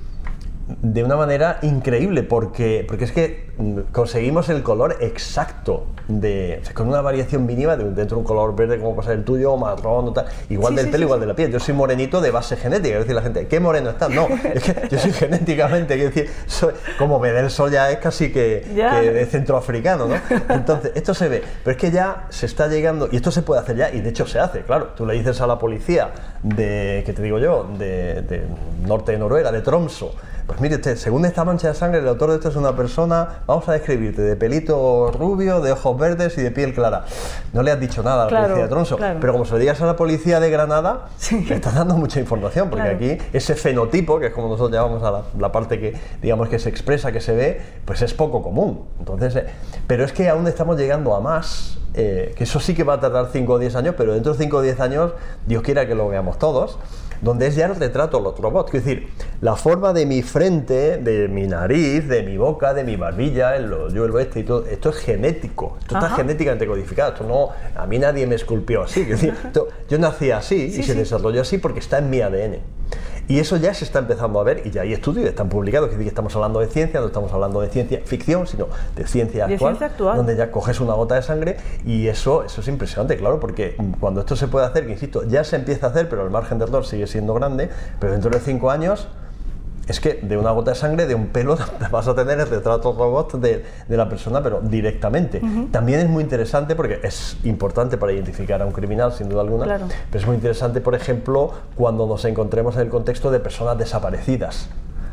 de 0.68 1.04
una 1.04 1.16
manera 1.16 1.60
increíble, 1.62 2.24
porque, 2.24 2.84
porque 2.88 3.06
es 3.06 3.14
que 3.14 3.48
conseguimos 3.94 4.50
el 4.50 4.64
color 4.64 4.98
exacto, 5.00 5.88
de, 6.10 6.60
o 6.62 6.66
sea, 6.66 6.74
con 6.74 6.90
una 6.90 7.02
variación 7.02 7.46
mínima 7.46 7.78
de 7.78 7.86
dentro 7.86 8.18
de 8.18 8.22
un 8.22 8.24
color 8.24 8.54
verde 8.54 8.78
como 8.80 9.02
ser 9.02 9.14
el 9.14 9.24
tuyo, 9.24 9.56
marrón, 9.56 10.10
o 10.10 10.14
tal, 10.14 10.26
igual 10.50 10.74
Sí, 10.74 10.78
del 10.78 10.86
sí, 10.86 10.92
pelo, 10.92 11.02
sí, 11.02 11.06
igual 11.06 11.20
de 11.22 11.26
la 11.26 11.36
piel. 11.36 11.52
Yo 11.52 11.60
soy 11.60 11.74
morenito 11.74 12.20
de 12.20 12.32
base 12.32 12.58
genética, 12.58 12.96
es 12.96 13.02
decir, 13.02 13.16
la 13.16 13.22
gente, 13.22 13.48
¿qué 13.48 13.60
moreno 13.62 13.92
estás? 13.92 14.10
No, 14.10 14.28
es 14.54 14.64
que 14.64 14.90
yo 14.90 15.00
soy 15.00 15.12
genéticamente, 15.14 15.96
quiero 15.96 16.10
decir, 16.10 16.30
soy, 16.48 16.74
como 17.00 17.18
me 17.20 17.32
da 17.32 17.40
el 17.40 17.50
sol 17.50 17.72
ya 17.72 17.90
es 17.90 18.00
casi 18.00 18.32
que, 18.32 18.66
que 18.76 19.12
de 19.12 19.26
centroafricano, 19.26 20.08
¿no? 20.08 20.16
Entonces, 20.50 20.92
esto 20.96 21.14
se 21.14 21.30
ve, 21.30 21.44
pero 21.64 21.78
es 21.78 21.82
que 21.82 21.92
ya 21.92 22.26
se 22.30 22.46
está 22.46 22.68
llegando, 22.68 23.08
y 23.10 23.16
esto 23.16 23.32
se 23.32 23.42
puede 23.42 23.62
hacer 23.62 23.78
ya, 23.78 23.90
y 23.92 24.02
de 24.02 24.10
hecho 24.10 24.28
se 24.28 24.40
hace, 24.40 24.64
claro. 24.64 24.90
Tú 24.98 25.06
le 25.06 25.14
dices 25.14 25.40
a 25.40 25.48
la 25.48 25.58
policía 25.58 26.10
de, 26.44 27.04
¿qué 27.06 27.14
te 27.14 27.22
digo 27.22 27.40
yo?, 27.40 27.70
de, 27.78 28.22
de 28.22 28.44
norte 28.86 29.14
de 29.14 29.18
Noruega, 29.18 29.52
de 29.52 29.62
Tromso, 29.62 30.14
pues 30.48 30.62
mire 30.62 30.76
usted, 30.76 30.96
según 30.96 31.26
esta 31.26 31.44
mancha 31.44 31.68
de 31.68 31.74
sangre, 31.74 32.00
el 32.00 32.08
autor 32.08 32.30
de 32.30 32.36
esto 32.38 32.48
es 32.48 32.56
una 32.56 32.74
persona, 32.74 33.42
vamos 33.46 33.68
a 33.68 33.74
describirte, 33.74 34.22
de 34.22 34.36
pelito 34.38 35.12
rubio, 35.12 35.60
de 35.60 35.74
ojos 35.74 35.98
verdes 36.00 36.38
y 36.38 36.42
de 36.42 36.52
piel 36.52 36.74
clara. 36.74 37.04
No 37.52 37.64
le 37.64 37.72
has 37.72 37.80
dicho 37.82 38.02
nada 38.02 38.22
a 38.22 38.26
la 38.26 38.30
Claro, 38.30 38.44
policía 38.46 38.64
de 38.64 38.70
Tromso, 38.70 38.96
claro. 38.96 39.20
pero 39.20 39.34
como 39.34 39.44
se 39.44 39.52
lo 39.52 39.58
digas 39.60 39.82
a 39.82 39.86
la 39.86 39.98
policía 39.98 40.40
de 40.40 40.50
Granada, 40.50 41.08
Sí. 41.18 41.44
le 41.44 41.56
estás 41.56 41.76
dando 41.76 41.96
mucha 41.96 42.22
información, 42.22 42.70
porque 42.70 42.84
Claro. 42.84 42.96
aquí 42.98 43.18
ese 43.34 43.56
fenotipo, 43.56 44.20
que 44.20 44.28
es 44.28 44.34
como 44.34 44.48
nosotros 44.48 44.72
llamamos 44.72 45.04
a 45.04 45.12
la, 45.12 45.22
la 45.38 45.52
parte 45.52 45.80
que, 45.82 45.94
digamos, 46.22 46.48
que 46.48 46.60
se 46.60 46.70
expresa, 46.70 47.12
que 47.12 47.20
se 47.20 47.36
ve, 47.36 47.62
pues 47.84 48.02
es 48.02 48.14
poco 48.14 48.42
común. 48.42 48.86
Entonces, 49.00 49.36
eh, 49.36 49.46
pero 49.86 50.06
es 50.06 50.14
que 50.14 50.30
aún 50.30 50.48
estamos 50.48 50.78
llegando 50.78 51.14
a 51.14 51.20
más, 51.20 51.78
eh, 51.94 52.34
que 52.38 52.46
eso 52.46 52.62
sí 52.62 52.74
que 52.74 52.86
va 52.86 52.94
a 52.94 53.00
tardar 53.02 53.28
5 53.34 53.54
o 53.54 53.60
10 53.60 53.76
años, 53.76 53.96
pero 53.98 54.14
dentro 54.14 54.32
de 54.32 54.38
5 54.40 54.58
o 54.58 54.62
10 54.62 54.80
años, 54.80 55.12
Dios 55.46 55.62
quiera 55.62 55.86
que 55.88 55.94
lo 55.96 56.08
veamos 56.08 56.40
todos, 56.40 56.80
donde 57.22 57.48
es 57.48 57.56
ya 57.56 57.66
el 57.68 57.76
retrato 57.76 58.18
de 58.18 58.24
los 58.24 58.38
robots. 58.40 58.74
Es 58.74 58.86
decir, 58.86 59.08
la 59.42 59.56
forma 59.56 59.94
de 59.94 60.06
mi 60.06 60.22
frente, 60.22 60.98
de 60.98 61.28
mi 61.28 61.48
nariz, 61.48 62.08
de 62.08 62.24
mi 62.24 62.38
boca, 62.38 62.74
de 62.74 62.84
mi 62.84 62.96
barbilla, 62.96 63.56
el 63.56 63.70
yo, 63.94 64.06
el 64.06 64.12
oeste 64.12 64.40
y 64.42 64.44
todo, 64.44 64.66
esto 64.66 64.90
es 64.90 64.98
genético, 64.98 65.78
esto 65.80 65.96
está 65.96 66.10
genéticamente 66.12 66.66
codificado, 66.68 67.14
esto 67.14 67.24
no, 67.26 67.50
a 67.80 67.86
mí 67.88 68.00
nadie 68.00 68.26
me 68.28 68.36
esculpió 68.36 68.84
así, 68.84 69.02
es 69.02 69.10
decir, 69.10 69.34
esto- 69.46 69.68
yo 69.90 69.98
nací 70.00 70.32
así 70.32 70.72
Sí, 70.72 70.80
y 70.82 70.84
se 70.84 70.94
sí. 70.94 70.98
desarrolló 71.00 71.42
así 71.42 71.58
porque 71.58 71.80
está 71.80 71.98
en 72.00 72.10
mi 72.10 72.22
ADN. 72.22 72.58
Y 73.28 73.40
eso 73.40 73.58
ya 73.58 73.74
se 73.74 73.84
está 73.84 74.00
empezando 74.00 74.40
a 74.40 74.44
ver 74.44 74.62
y 74.66 74.72
ya 74.72 74.82
hay 74.84 74.94
estudios 74.94 75.24
que 75.24 75.30
están 75.30 75.50
publicados, 75.50 75.90
que 75.90 76.08
estamos 76.08 76.34
hablando 76.36 76.60
de 76.62 76.68
ciencia, 76.68 77.02
no 77.02 77.08
estamos 77.08 77.32
hablando 77.34 77.60
de 77.60 77.70
ciencia 77.70 78.02
ficción, 78.06 78.48
sino 78.48 78.68
de 78.96 79.06
ciencia 79.06 79.48
De 79.48 79.56
actual, 79.56 79.74
ciencia 79.74 79.88
actual. 79.88 80.18
donde 80.18 80.36
ya 80.38 80.50
coges 80.50 80.80
una 80.80 80.94
gota 80.94 81.16
de 81.16 81.22
sangre 81.22 81.58
y 81.86 82.08
eso, 82.08 82.44
eso 82.44 82.62
es 82.62 82.68
impresionante, 82.70 83.18
claro, 83.18 83.40
porque 83.40 83.76
cuando 84.00 84.22
esto 84.22 84.36
se 84.38 84.48
puede 84.48 84.66
hacer, 84.66 84.86
que 84.86 84.94
insisto, 84.94 85.24
ya 85.28 85.44
se 85.44 85.58
empieza 85.58 85.88
a 85.88 85.90
hacer, 85.90 86.08
pero 86.08 86.24
el 86.24 86.30
margen 86.30 86.58
de 86.58 86.66
error 86.66 86.86
sigue 86.86 87.06
siendo 87.08 87.34
grande, 87.34 87.70
pero 88.00 88.14
dentro 88.14 88.30
de 88.30 88.40
cinco 88.40 88.72
años 88.72 89.08
es 89.88 90.00
que 90.00 90.20
de 90.22 90.38
una 90.38 90.52
gota 90.52 90.72
de 90.72 90.76
sangre, 90.76 91.06
de 91.08 91.16
un 91.16 91.28
pelo, 91.28 91.58
vas 91.92 92.08
a 92.08 92.16
tener 92.16 92.40
el 92.40 92.48
retrato 92.48 92.94
robot 92.94 93.34
de, 93.40 93.64
de 93.88 93.98
la 93.98 94.10
persona, 94.10 94.42
pero 94.44 94.60
directamente. 94.62 95.42
También 95.72 96.00
es 96.02 96.10
muy 96.10 96.24
interesante 96.24 96.76
porque 96.76 97.00
es 97.04 97.38
importante 97.44 97.98
para 97.98 98.12
identificar 98.12 98.62
a 98.62 98.66
un 98.66 98.72
criminal, 98.74 99.14
sin 99.14 99.30
duda 99.30 99.42
alguna, 99.42 99.66
Claro. 99.66 99.86
pero 100.12 100.20
es 100.22 100.28
muy 100.28 100.36
interesante, 100.36 100.82
por 100.82 100.96
ejemplo, 100.96 101.52
cuando 101.76 102.06
nos 102.06 102.24
encontremos 102.26 102.76
en 102.76 102.82
el 102.82 102.90
contexto 102.90 103.32
de 103.32 103.40
personas 103.40 103.78
desaparecidas. 103.78 104.70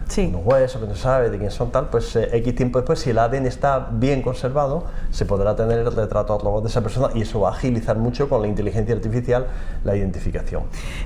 Sí. 0.08 0.26
Unos 0.26 0.44
huesos 0.44 0.80
que 0.80 0.86
no 0.86 0.94
sabe 0.94 1.30
de 1.30 1.38
quién 1.38 1.50
son 1.50 1.70
tal, 1.70 1.88
pues 1.88 2.14
eh, 2.16 2.28
X 2.32 2.54
tiempo 2.54 2.78
después, 2.78 2.98
si 2.98 3.10
el 3.10 3.18
ADN 3.18 3.46
está 3.46 3.88
bien 3.90 4.22
conservado, 4.22 4.84
se 5.10 5.24
podrá 5.24 5.56
tener 5.56 5.78
el 5.78 5.94
retrato 5.94 6.38
robot 6.38 6.62
de 6.62 6.68
esa 6.68 6.82
persona 6.82 7.08
y 7.14 7.22
eso 7.22 7.40
va 7.40 7.50
a 7.50 7.52
agilizar 7.52 7.96
mucho 7.96 8.28
con 8.28 8.42
la 8.42 8.48
inteligencia 8.48 8.94
artificial 8.94 9.46
la 9.84 9.96
identificación. 9.96 10.64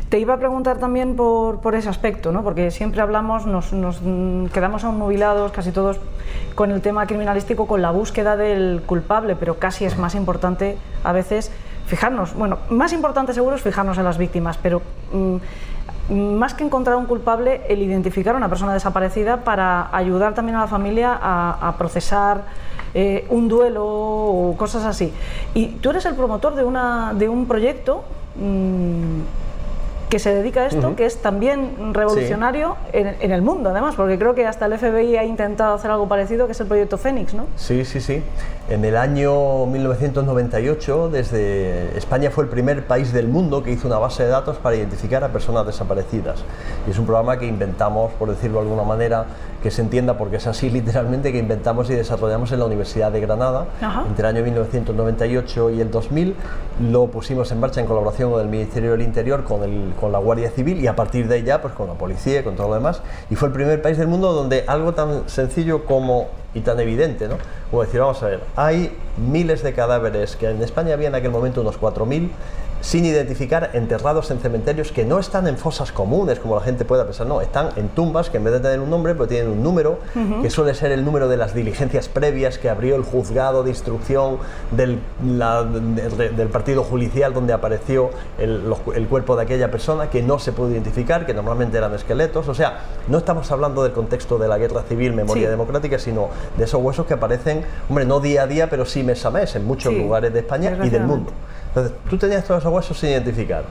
Te 0.09 0.19
iba 0.19 0.35
a 0.35 0.39
preguntar 0.39 0.79
también 0.79 1.17
por, 1.17 1.61
por 1.61 1.75
ese 1.75 1.89
aspecto, 1.89 2.33
¿no? 2.33 2.43
porque 2.43 2.71
siempre 2.71 3.01
hablamos, 3.01 3.47
nos, 3.47 3.73
nos, 3.73 4.01
mm, 4.03 4.47
quedamos 4.47 4.85
aún 4.85 4.99
nubilados 4.99 5.53
casi 5.53 5.71
todos 5.71 5.99
con 6.55 6.71
el 6.71 6.81
tema 6.81 7.07
criminalístico, 7.07 7.67
con 7.67 7.83
la 7.83 7.91
búsqueda 7.91 8.37
del 8.37 8.83
culpable, 8.85 9.37
pero 9.37 9.59
casi 9.59 9.85
es 9.85 9.99
más 9.99 10.15
importante 10.15 10.77
a 11.05 11.13
veces 11.13 11.51
fijarnos, 11.87 12.35
bueno, 12.35 12.59
más 12.69 12.93
importante 12.93 13.33
seguro 13.33 13.57
es 13.57 13.63
fijarnos 13.63 13.97
en 13.97 14.05
las 14.05 14.19
víctimas, 14.19 14.59
pero 14.59 14.83
mm, 15.13 15.37
más 16.09 16.55
que 16.55 16.65
encontrar 16.65 16.97
un 16.97 17.07
culpable, 17.07 17.63
el 17.69 17.83
identificar 17.83 18.35
a 18.35 18.39
una 18.39 18.49
persona 18.49 18.73
desaparecida 18.73 19.45
para 19.45 19.95
ayudar 19.95 20.35
también 20.35 20.57
a 20.57 20.61
la 20.61 20.67
familia 20.67 21.19
a, 21.21 21.69
a 21.69 21.77
procesar 21.77 22.45
eh, 22.95 23.27
un 23.29 23.49
duelo 23.49 23.85
o 23.87 24.57
cosas 24.57 24.85
así. 24.85 25.13
Y 25.55 25.67
tú 25.67 25.91
eres 25.91 26.07
el 26.07 26.15
promotor 26.15 26.55
de, 26.55 26.65
una, 26.65 27.13
de 27.15 27.29
un 27.29 27.47
proyecto 27.47 28.03
mm, 28.37 29.21
que 30.09 30.19
se 30.19 30.35
dedica 30.35 30.63
a 30.63 30.67
esto, 30.67 30.97
que 30.97 31.05
es 31.05 31.19
también 31.19 31.93
revolucionario 31.93 32.77
en, 32.93 33.17
en 33.21 33.33
el 33.33 33.43
mundo, 33.43 33.71
además, 33.71 33.95
porque 33.95 34.19
creo 34.19 34.35
que 34.35 34.47
hasta 34.47 34.67
el 34.67 34.79
FBI 34.79 35.17
ha 35.17 35.25
intentado 35.25 35.75
hacer 35.75 35.91
algo 35.91 36.09
parecido, 36.09 36.47
que 36.47 36.53
es 36.53 36.61
el 36.61 36.67
proyecto 36.67 36.97
Fénix, 36.99 37.35
¿no? 37.35 37.47
Sí, 37.57 37.85
sí, 37.85 38.01
sí. 38.01 38.23
En 38.71 38.85
el 38.85 38.97
año 38.97 39.67
1998, 39.67 41.09
desde 41.11 41.97
España 41.97 42.31
fue 42.31 42.45
el 42.45 42.51
primer 42.51 42.87
país 42.87 43.13
del 43.13 43.29
mundo 43.29 43.63
que 43.63 43.71
hizo 43.71 43.87
una 43.87 43.99
base 43.99 44.25
de 44.25 44.29
datos 44.29 44.57
para 44.59 44.77
identificar 44.77 45.25
a 45.25 45.29
personas 45.29 45.67
desaparecidas. 45.67 46.45
Y 46.87 46.91
es 46.91 46.99
un 46.99 47.07
programa 47.07 47.39
que 47.39 47.47
inventamos, 47.47 48.13
por 48.13 48.29
decirlo 48.29 48.59
de 48.59 48.65
alguna 48.65 48.85
manera, 48.85 49.27
que 49.63 49.71
se 49.71 49.83
entienda 49.83 50.17
porque 50.17 50.37
es 50.37 50.47
así 50.47 50.71
literalmente, 50.79 51.33
que 51.33 51.39
inventamos 51.39 51.91
y 51.91 51.95
desarrollamos 51.95 52.53
en 52.53 52.61
la 52.61 52.67
Universidad 52.67 53.13
de 53.13 53.21
Granada 53.21 53.67
Ajá. 53.81 54.05
entre 54.09 54.29
el 54.29 54.37
año 54.37 54.45
1998 54.45 55.71
y 55.71 55.81
el 55.81 55.91
2000. 55.91 56.35
Lo 56.91 57.07
pusimos 57.09 57.51
en 57.53 57.61
marcha 57.61 57.81
en 57.81 57.87
colaboración 57.87 58.31
con 58.31 58.41
el 58.41 58.49
Ministerio 58.49 58.93
del 58.93 59.03
Interior, 59.03 59.45
con, 59.45 59.63
el, 59.63 59.95
con 60.01 60.13
la 60.13 60.19
Guardia 60.19 60.51
Civil 60.51 60.79
y 60.81 60.87
a 60.87 60.97
partir 60.97 61.29
de 61.29 61.37
ahí 61.37 61.43
ya 61.43 61.61
pues 61.61 61.75
con 61.75 61.89
la 61.89 61.95
policía 61.95 62.41
y 62.41 62.43
con 62.43 62.57
todo 62.57 62.69
lo 62.69 62.75
demás. 62.75 63.03
Y 63.31 63.35
fue 63.35 63.49
el 63.49 63.55
primer 63.55 63.83
país 63.83 63.99
del 63.99 64.09
mundo 64.09 64.33
donde 64.33 64.65
algo 64.67 64.95
tan 64.95 65.29
sencillo 65.29 65.85
como 65.85 66.29
y 66.55 66.61
tan 66.61 66.81
evidente, 66.81 67.29
¿no? 67.29 67.37
Como 67.71 67.83
decir, 67.83 68.01
vamos 68.01 68.23
a 68.23 68.27
ver, 68.27 68.41
hay 68.57 68.97
miles 69.17 69.63
de 69.63 69.75
cadáveres 69.75 70.37
que 70.37 70.49
en 70.49 70.63
España 70.63 70.95
había 70.95 71.09
en 71.09 71.15
aquel 71.15 71.31
momento 71.31 71.61
unos 71.61 71.79
4.000 71.79 72.31
sin 72.81 73.05
identificar, 73.05 73.71
enterrados 73.73 74.31
en 74.31 74.39
cementerios 74.39 74.93
que 74.93 75.05
no 75.05 75.19
están 75.19 75.47
en 75.49 75.57
fosas 75.59 75.91
comunes, 75.93 76.39
como 76.39 76.55
la 76.55 76.61
gente 76.63 76.85
pueda 76.85 77.05
pensar, 77.05 77.27
no, 77.27 77.41
están 77.41 77.71
en 77.77 77.89
tumbas 77.89 78.31
que 78.31 78.37
en 78.37 78.45
vez 78.45 78.53
de 78.55 78.61
tener 78.61 78.81
un 78.81 78.89
nombre, 78.89 79.15
pues 79.15 79.29
tienen 79.29 79.51
un 79.51 79.63
número, 79.63 79.99
que 80.43 80.49
suele 80.51 80.75
ser 80.75 80.93
el 80.93 81.05
número 81.05 81.29
de 81.29 81.37
las 81.37 81.55
diligencias 81.55 82.09
previas 82.09 82.57
que 82.59 82.69
abrió 82.71 82.95
el 82.97 83.03
juzgado 83.03 83.63
de 83.65 83.71
instrucción 83.71 84.39
del, 84.71 85.01
la- 85.27 85.65
de- 85.65 86.31
del 86.31 86.49
partido 86.49 86.85
judicial 86.85 87.35
donde 87.35 87.53
apareció 87.53 88.11
el, 88.39 88.69
los- 88.69 88.79
el 88.95 89.07
cuerpo 89.09 89.35
de 89.37 89.43
aquella 89.43 89.71
persona, 89.71 90.09
que 90.09 90.23
no 90.23 90.39
se 90.39 90.53
pudo 90.53 90.71
identificar, 90.71 91.27
que 91.27 91.35
normalmente 91.35 91.77
eran 91.79 91.95
esqueletos, 91.95 92.47
o 92.49 92.55
sea, 92.55 92.79
no 93.09 93.19
estamos 93.19 93.51
hablando 93.51 93.83
del 93.83 93.93
contexto 93.93 94.39
de 94.39 94.47
la 94.49 94.57
guerra 94.59 94.83
civil, 94.83 95.13
memoria 95.15 95.45
Sí. 95.47 95.51
democrática, 95.51 95.99
sino 95.99 96.29
de 96.57 96.65
esos 96.65 96.81
huesos 96.83 97.07
que 97.07 97.15
aparecen, 97.15 97.63
hombre, 97.89 98.05
no 98.05 98.21
día 98.21 98.43
a 98.43 98.47
día, 98.47 98.71
pero 98.71 98.85
sí 98.85 99.03
mes 99.03 99.25
a 99.27 99.31
mes 99.31 99.57
en 99.57 99.65
muchos 99.65 99.93
Sí, 99.93 99.99
lugares 99.99 100.33
de 100.33 100.39
España 100.41 100.79
y 100.85 100.89
del 100.91 101.03
mundo. 101.05 101.33
Entonces, 101.69 101.93
tú 102.09 102.17
tenías 102.19 102.45
todos 102.45 102.61
esos 102.63 102.73
huesos 102.73 102.99
sin 102.99 103.11
identificar. 103.11 103.65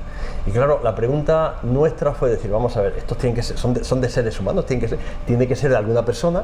Y 0.46 0.52
claro, 0.52 0.80
la 0.84 0.96
pregunta 0.96 1.56
nuestra 1.64 2.14
fue 2.14 2.30
decir, 2.30 2.50
vamos 2.52 2.78
a 2.78 2.82
ver, 2.82 2.94
estos 2.98 3.18
tienen 3.18 3.36
que 3.36 3.44
ser, 3.44 3.58
son, 3.58 3.74
de, 3.74 3.84
son 3.84 4.00
de 4.00 4.10
seres 4.10 4.40
humanos, 4.40 4.66
tienen 4.66 4.82
que 4.82 4.88
ser, 4.88 5.00
tiene 5.26 5.48
que 5.48 5.56
ser 5.56 5.72
de 5.72 5.78
alguna 5.78 6.06
persona 6.06 6.44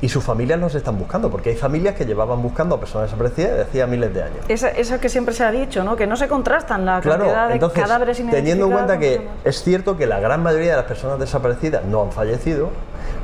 y 0.00 0.08
sus 0.08 0.24
familias 0.24 0.58
los 0.58 0.74
están 0.74 0.98
buscando, 0.98 1.30
porque 1.30 1.50
hay 1.50 1.56
familias 1.56 1.94
que 1.94 2.04
llevaban 2.04 2.42
buscando 2.42 2.74
a 2.74 2.80
personas 2.80 3.08
desaparecidas 3.08 3.50
desde 3.50 3.62
hacía 3.62 3.86
miles 3.86 4.12
de 4.12 4.22
años. 4.22 4.38
Esa, 4.48 4.70
eso 4.70 4.98
que 4.98 5.08
siempre 5.08 5.34
se 5.34 5.44
ha 5.44 5.50
dicho, 5.50 5.84
¿no? 5.84 5.94
Que 5.94 6.06
no 6.06 6.16
se 6.16 6.26
contrastan 6.26 6.84
la 6.84 7.00
Claro, 7.00 7.24
cantidad 7.24 7.48
de 7.48 7.54
entonces, 7.54 7.82
cadáveres 7.82 8.16
sin 8.16 8.30
teniendo 8.30 8.66
en 8.66 8.72
cuenta 8.72 8.98
que 8.98 9.18
personas. 9.18 9.36
es 9.44 9.62
cierto 9.62 9.96
que 9.96 10.06
la 10.06 10.20
gran 10.20 10.42
mayoría 10.42 10.70
de 10.70 10.76
las 10.76 10.86
personas 10.86 11.18
desaparecidas 11.18 11.84
no 11.84 12.02
han 12.02 12.12
fallecido, 12.12 12.70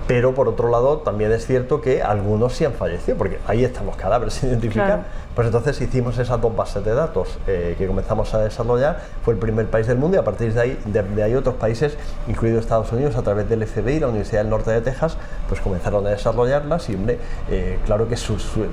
Pero 0.06 0.34
por 0.34 0.48
otro 0.48 0.68
lado, 0.70 0.98
también 0.98 1.32
es 1.32 1.46
cierto 1.46 1.80
que 1.80 2.02
algunos 2.02 2.54
sí 2.54 2.64
han 2.64 2.72
fallecido, 2.72 3.16
porque 3.16 3.38
ahí 3.46 3.64
están 3.64 3.86
los 3.86 3.96
cadáveres 3.96 4.34
sin 4.34 4.48
identificar. 4.50 4.86
Claro. 4.86 5.02
Pues 5.40 5.46
entonces 5.46 5.80
hicimos 5.80 6.18
esas 6.18 6.38
dos 6.38 6.54
bases 6.54 6.84
de 6.84 6.92
datos 6.92 7.38
eh, 7.46 7.74
que 7.78 7.86
comenzamos 7.86 8.34
a 8.34 8.40
desarrollar. 8.40 8.98
Fue 9.24 9.32
el 9.32 9.40
primer 9.40 9.70
país 9.70 9.86
del 9.86 9.96
mundo 9.96 10.18
y 10.18 10.20
a 10.20 10.22
partir 10.22 10.52
de 10.52 10.60
ahí, 10.60 10.78
de, 10.84 11.02
de 11.02 11.22
ahí 11.22 11.34
otros 11.34 11.54
países, 11.54 11.96
incluido 12.28 12.58
Estados 12.60 12.92
Unidos, 12.92 13.16
a 13.16 13.22
través 13.22 13.48
del 13.48 13.66
FBI, 13.66 14.00
la 14.00 14.08
Universidad 14.08 14.42
del 14.42 14.50
Norte 14.50 14.70
de 14.70 14.82
Texas, 14.82 15.16
pues 15.48 15.62
comenzaron 15.62 16.06
a 16.06 16.10
desarrollarlas 16.10 16.90
y, 16.90 16.94
hombre, 16.94 17.18
eh, 17.50 17.78
claro 17.86 18.06
que 18.06 18.18
su- 18.18 18.38
su- 18.38 18.66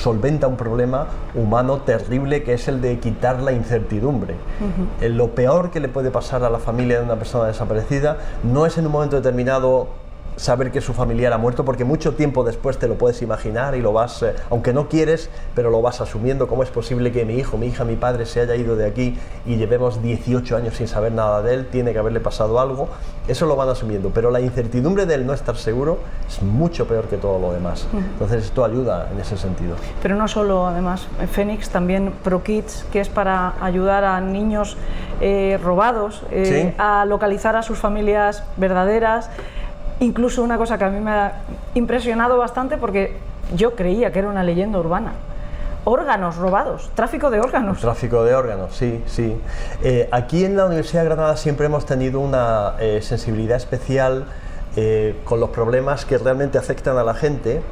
solventa 0.00 0.46
un 0.46 0.56
problema 0.56 1.08
humano 1.34 1.78
terrible 1.78 2.44
que 2.44 2.52
es 2.54 2.68
el 2.68 2.80
de 2.80 3.00
quitar 3.00 3.42
la 3.42 3.50
incertidumbre. 3.50 4.36
Eh, 5.00 5.08
Lo 5.08 5.34
peor 5.34 5.72
que 5.72 5.80
le 5.80 5.88
puede 5.88 6.12
pasar 6.12 6.44
a 6.44 6.50
la 6.50 6.60
familia 6.60 6.98
de 7.00 7.04
una 7.04 7.16
persona 7.16 7.46
desaparecida 7.48 8.18
no 8.44 8.64
es 8.64 8.78
en 8.78 8.86
un 8.86 8.92
momento 8.92 9.16
determinado 9.16 9.88
saber 10.42 10.70
que 10.72 10.80
su 10.80 10.92
familiar 10.92 11.32
ha 11.32 11.38
muerto 11.38 11.64
porque 11.64 11.84
mucho 11.84 12.14
tiempo 12.14 12.42
después 12.44 12.78
te 12.78 12.88
lo 12.88 12.94
puedes 12.96 13.22
imaginar 13.22 13.74
y 13.76 13.80
lo 13.80 13.92
vas, 13.92 14.22
eh, 14.22 14.34
aunque 14.50 14.72
no 14.72 14.88
quieres, 14.88 15.30
pero 15.54 15.70
lo 15.70 15.80
vas 15.80 16.00
asumiendo, 16.00 16.48
cómo 16.48 16.62
es 16.62 16.70
posible 16.70 17.12
que 17.12 17.24
mi 17.24 17.34
hijo, 17.36 17.56
mi 17.58 17.66
hija, 17.68 17.84
mi 17.84 17.96
padre 17.96 18.26
se 18.26 18.40
haya 18.40 18.56
ido 18.56 18.74
de 18.76 18.86
aquí 18.86 19.16
y 19.46 19.56
llevemos 19.56 20.02
18 20.02 20.56
años 20.56 20.74
sin 20.74 20.88
saber 20.88 21.12
nada 21.12 21.42
de 21.42 21.54
él, 21.54 21.66
tiene 21.70 21.92
que 21.92 21.98
haberle 21.98 22.20
pasado 22.20 22.58
algo, 22.60 22.88
eso 23.28 23.46
lo 23.46 23.54
van 23.56 23.68
asumiendo, 23.68 24.10
pero 24.12 24.30
la 24.30 24.40
incertidumbre 24.40 25.06
del 25.06 25.24
no 25.26 25.32
estar 25.32 25.56
seguro 25.56 25.98
es 26.28 26.42
mucho 26.42 26.86
peor 26.88 27.04
que 27.06 27.16
todo 27.18 27.38
lo 27.38 27.52
demás. 27.52 27.86
Entonces 27.92 28.44
esto 28.44 28.64
ayuda 28.64 29.08
en 29.12 29.20
ese 29.20 29.36
sentido. 29.36 29.76
Pero 30.02 30.16
no 30.16 30.26
solo, 30.26 30.66
además, 30.66 31.06
en 31.20 31.28
Fénix, 31.28 31.68
también 31.70 32.12
ProKids, 32.24 32.84
que 32.90 33.00
es 33.00 33.08
para 33.08 33.54
ayudar 33.60 34.04
a 34.04 34.20
niños 34.20 34.76
eh, 35.20 35.58
robados 35.62 36.24
eh, 36.32 36.70
Sí. 36.72 36.74
a 36.78 37.04
localizar 37.04 37.54
a 37.54 37.62
sus 37.62 37.78
familias 37.78 38.42
verdaderas. 38.56 39.30
Incluso 40.00 40.42
una 40.42 40.58
cosa 40.58 40.78
que 40.78 40.84
a 40.84 40.90
mí 40.90 41.00
me 41.00 41.10
ha 41.10 41.32
impresionado 41.74 42.38
bastante 42.38 42.76
porque 42.76 43.16
yo 43.54 43.74
creía 43.76 44.12
que 44.12 44.18
era 44.20 44.28
una 44.28 44.42
leyenda 44.42 44.78
urbana. 44.78 45.12
Órganos 45.84 46.36
robados, 46.36 46.90
tráfico 46.94 47.28
de 47.30 47.40
órganos. 47.40 47.80
Tráfico 47.80 48.22
de 48.22 48.34
órganos, 48.34 48.74
sí, 48.74 49.02
sí. 49.06 49.36
Eh, 49.82 50.08
aquí 50.12 50.44
en 50.44 50.56
la 50.56 50.66
Universidad 50.66 51.02
de 51.02 51.08
Granada 51.08 51.36
siempre 51.36 51.66
hemos 51.66 51.86
tenido 51.86 52.20
una 52.20 52.74
eh, 52.78 53.00
sensibilidad 53.02 53.56
especial 53.56 54.26
eh, 54.76 55.16
con 55.24 55.40
los 55.40 55.50
problemas 55.50 56.04
que 56.04 56.18
realmente 56.18 56.56
afectan 56.56 56.98
a 56.98 57.02
la 57.02 57.14
gente, 57.14 57.62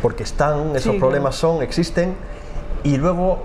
porque 0.00 0.22
están, 0.22 0.74
esos 0.74 0.94
Sí, 0.94 0.98
problemas 0.98 1.36
son, 1.36 1.62
existen, 1.62 2.14
y 2.82 2.96
luego 2.96 3.40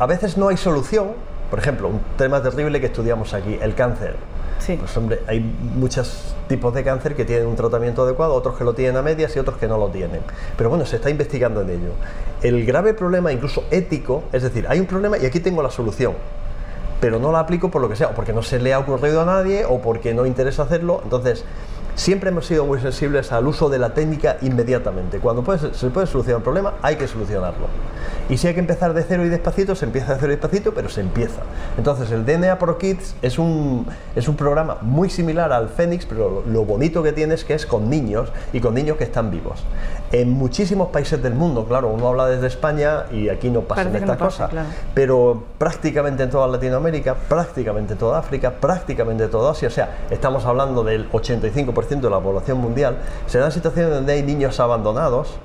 a 0.00 0.06
veces 0.06 0.36
no 0.36 0.48
hay 0.48 0.56
solución. 0.56 1.12
Por 1.48 1.60
ejemplo, 1.60 1.86
un 1.86 2.00
tema 2.18 2.42
terrible 2.42 2.80
que 2.80 2.86
estudiamos 2.86 3.34
aquí, 3.34 3.56
el 3.62 3.76
cáncer. 3.76 4.16
Sí. 4.64 4.76
Pues 4.76 4.96
hombre, 4.96 5.20
hay 5.26 5.40
muchos 5.40 6.34
tipos 6.48 6.72
de 6.72 6.82
cáncer 6.82 7.14
que 7.14 7.24
tienen 7.24 7.46
un 7.46 7.56
tratamiento 7.56 8.02
adecuado, 8.02 8.32
otros 8.32 8.56
que 8.56 8.64
lo 8.64 8.72
tienen 8.72 8.96
a 8.96 9.02
medias 9.02 9.36
y 9.36 9.38
otros 9.38 9.58
que 9.58 9.68
no 9.68 9.76
lo 9.76 9.88
tienen. 9.88 10.22
Pero 10.56 10.70
bueno, 10.70 10.86
se 10.86 10.96
está 10.96 11.10
investigando 11.10 11.60
en 11.60 11.70
ello. 11.70 11.90
El 12.42 12.64
grave 12.64 12.94
problema, 12.94 13.30
incluso 13.30 13.64
ético, 13.70 14.24
es 14.32 14.42
decir, 14.42 14.66
hay 14.68 14.80
un 14.80 14.86
problema 14.86 15.18
y 15.18 15.26
aquí 15.26 15.40
tengo 15.40 15.62
la 15.62 15.70
solución, 15.70 16.14
pero 16.98 17.18
no 17.18 17.30
la 17.30 17.40
aplico 17.40 17.70
por 17.70 17.82
lo 17.82 17.88
que 17.90 17.96
sea, 17.96 18.08
o 18.08 18.12
porque 18.12 18.32
no 18.32 18.42
se 18.42 18.58
le 18.58 18.72
ha 18.72 18.78
ocurrido 18.78 19.20
a 19.20 19.26
nadie 19.26 19.66
o 19.66 19.80
porque 19.82 20.14
no 20.14 20.24
interesa 20.24 20.62
hacerlo. 20.62 21.00
Entonces, 21.04 21.44
siempre 21.94 22.30
hemos 22.30 22.46
sido 22.46 22.64
muy 22.64 22.80
sensibles 22.80 23.32
al 23.32 23.46
uso 23.46 23.68
de 23.68 23.78
la 23.78 23.92
técnica 23.92 24.38
inmediatamente. 24.40 25.18
Cuando 25.18 25.44
se 25.58 25.90
puede 25.90 26.06
solucionar 26.06 26.38
un 26.38 26.42
problema, 26.42 26.74
hay 26.80 26.96
que 26.96 27.06
solucionarlo. 27.06 27.66
Y 28.28 28.38
si 28.38 28.48
hay 28.48 28.54
que 28.54 28.60
empezar 28.60 28.94
de 28.94 29.02
cero 29.02 29.24
y 29.24 29.28
despacito, 29.28 29.74
se 29.74 29.84
empieza 29.84 30.14
de 30.14 30.20
cero 30.20 30.32
y 30.32 30.36
despacito, 30.36 30.74
pero 30.74 30.88
se 30.88 31.00
empieza. 31.00 31.42
Entonces, 31.76 32.10
el 32.10 32.24
DNA 32.24 32.58
Pro 32.58 32.78
Kids 32.78 33.16
es 33.22 33.38
un, 33.38 33.86
es 34.16 34.28
un 34.28 34.36
programa 34.36 34.78
muy 34.80 35.10
similar 35.10 35.52
al 35.52 35.68
Fénix, 35.68 36.06
pero 36.06 36.42
lo, 36.44 36.52
lo 36.52 36.64
bonito 36.64 37.02
que 37.02 37.12
tiene 37.12 37.34
es 37.34 37.44
que 37.44 37.54
es 37.54 37.66
con 37.66 37.90
niños 37.90 38.30
y 38.52 38.60
con 38.60 38.74
niños 38.74 38.96
que 38.96 39.04
están 39.04 39.30
vivos. 39.30 39.62
En 40.12 40.30
muchísimos 40.30 40.88
países 40.88 41.22
del 41.22 41.34
mundo, 41.34 41.64
claro, 41.66 41.88
uno 41.88 42.08
habla 42.08 42.26
desde 42.26 42.46
España 42.46 43.06
y 43.10 43.28
aquí 43.28 43.50
no 43.50 43.62
pasan 43.62 43.92
no 43.92 43.98
estas 43.98 44.16
pasa, 44.16 44.24
cosas, 44.24 44.50
claro. 44.50 44.68
pero 44.94 45.44
prácticamente 45.58 46.22
en 46.22 46.30
toda 46.30 46.46
Latinoamérica, 46.46 47.14
prácticamente 47.14 47.94
en 47.94 47.98
toda 47.98 48.18
África, 48.18 48.52
prácticamente 48.52 49.24
en 49.24 49.30
toda 49.30 49.52
Asia, 49.52 49.68
o 49.68 49.70
sea, 49.70 49.98
estamos 50.10 50.44
hablando 50.44 50.84
del 50.84 51.10
85% 51.10 52.00
de 52.00 52.10
la 52.10 52.20
población 52.20 52.58
mundial, 52.58 52.98
se 53.26 53.38
dan 53.38 53.50
situaciones 53.52 53.92
donde 53.92 54.12
hay 54.12 54.22
niños 54.22 54.60
abandonados 54.60 55.38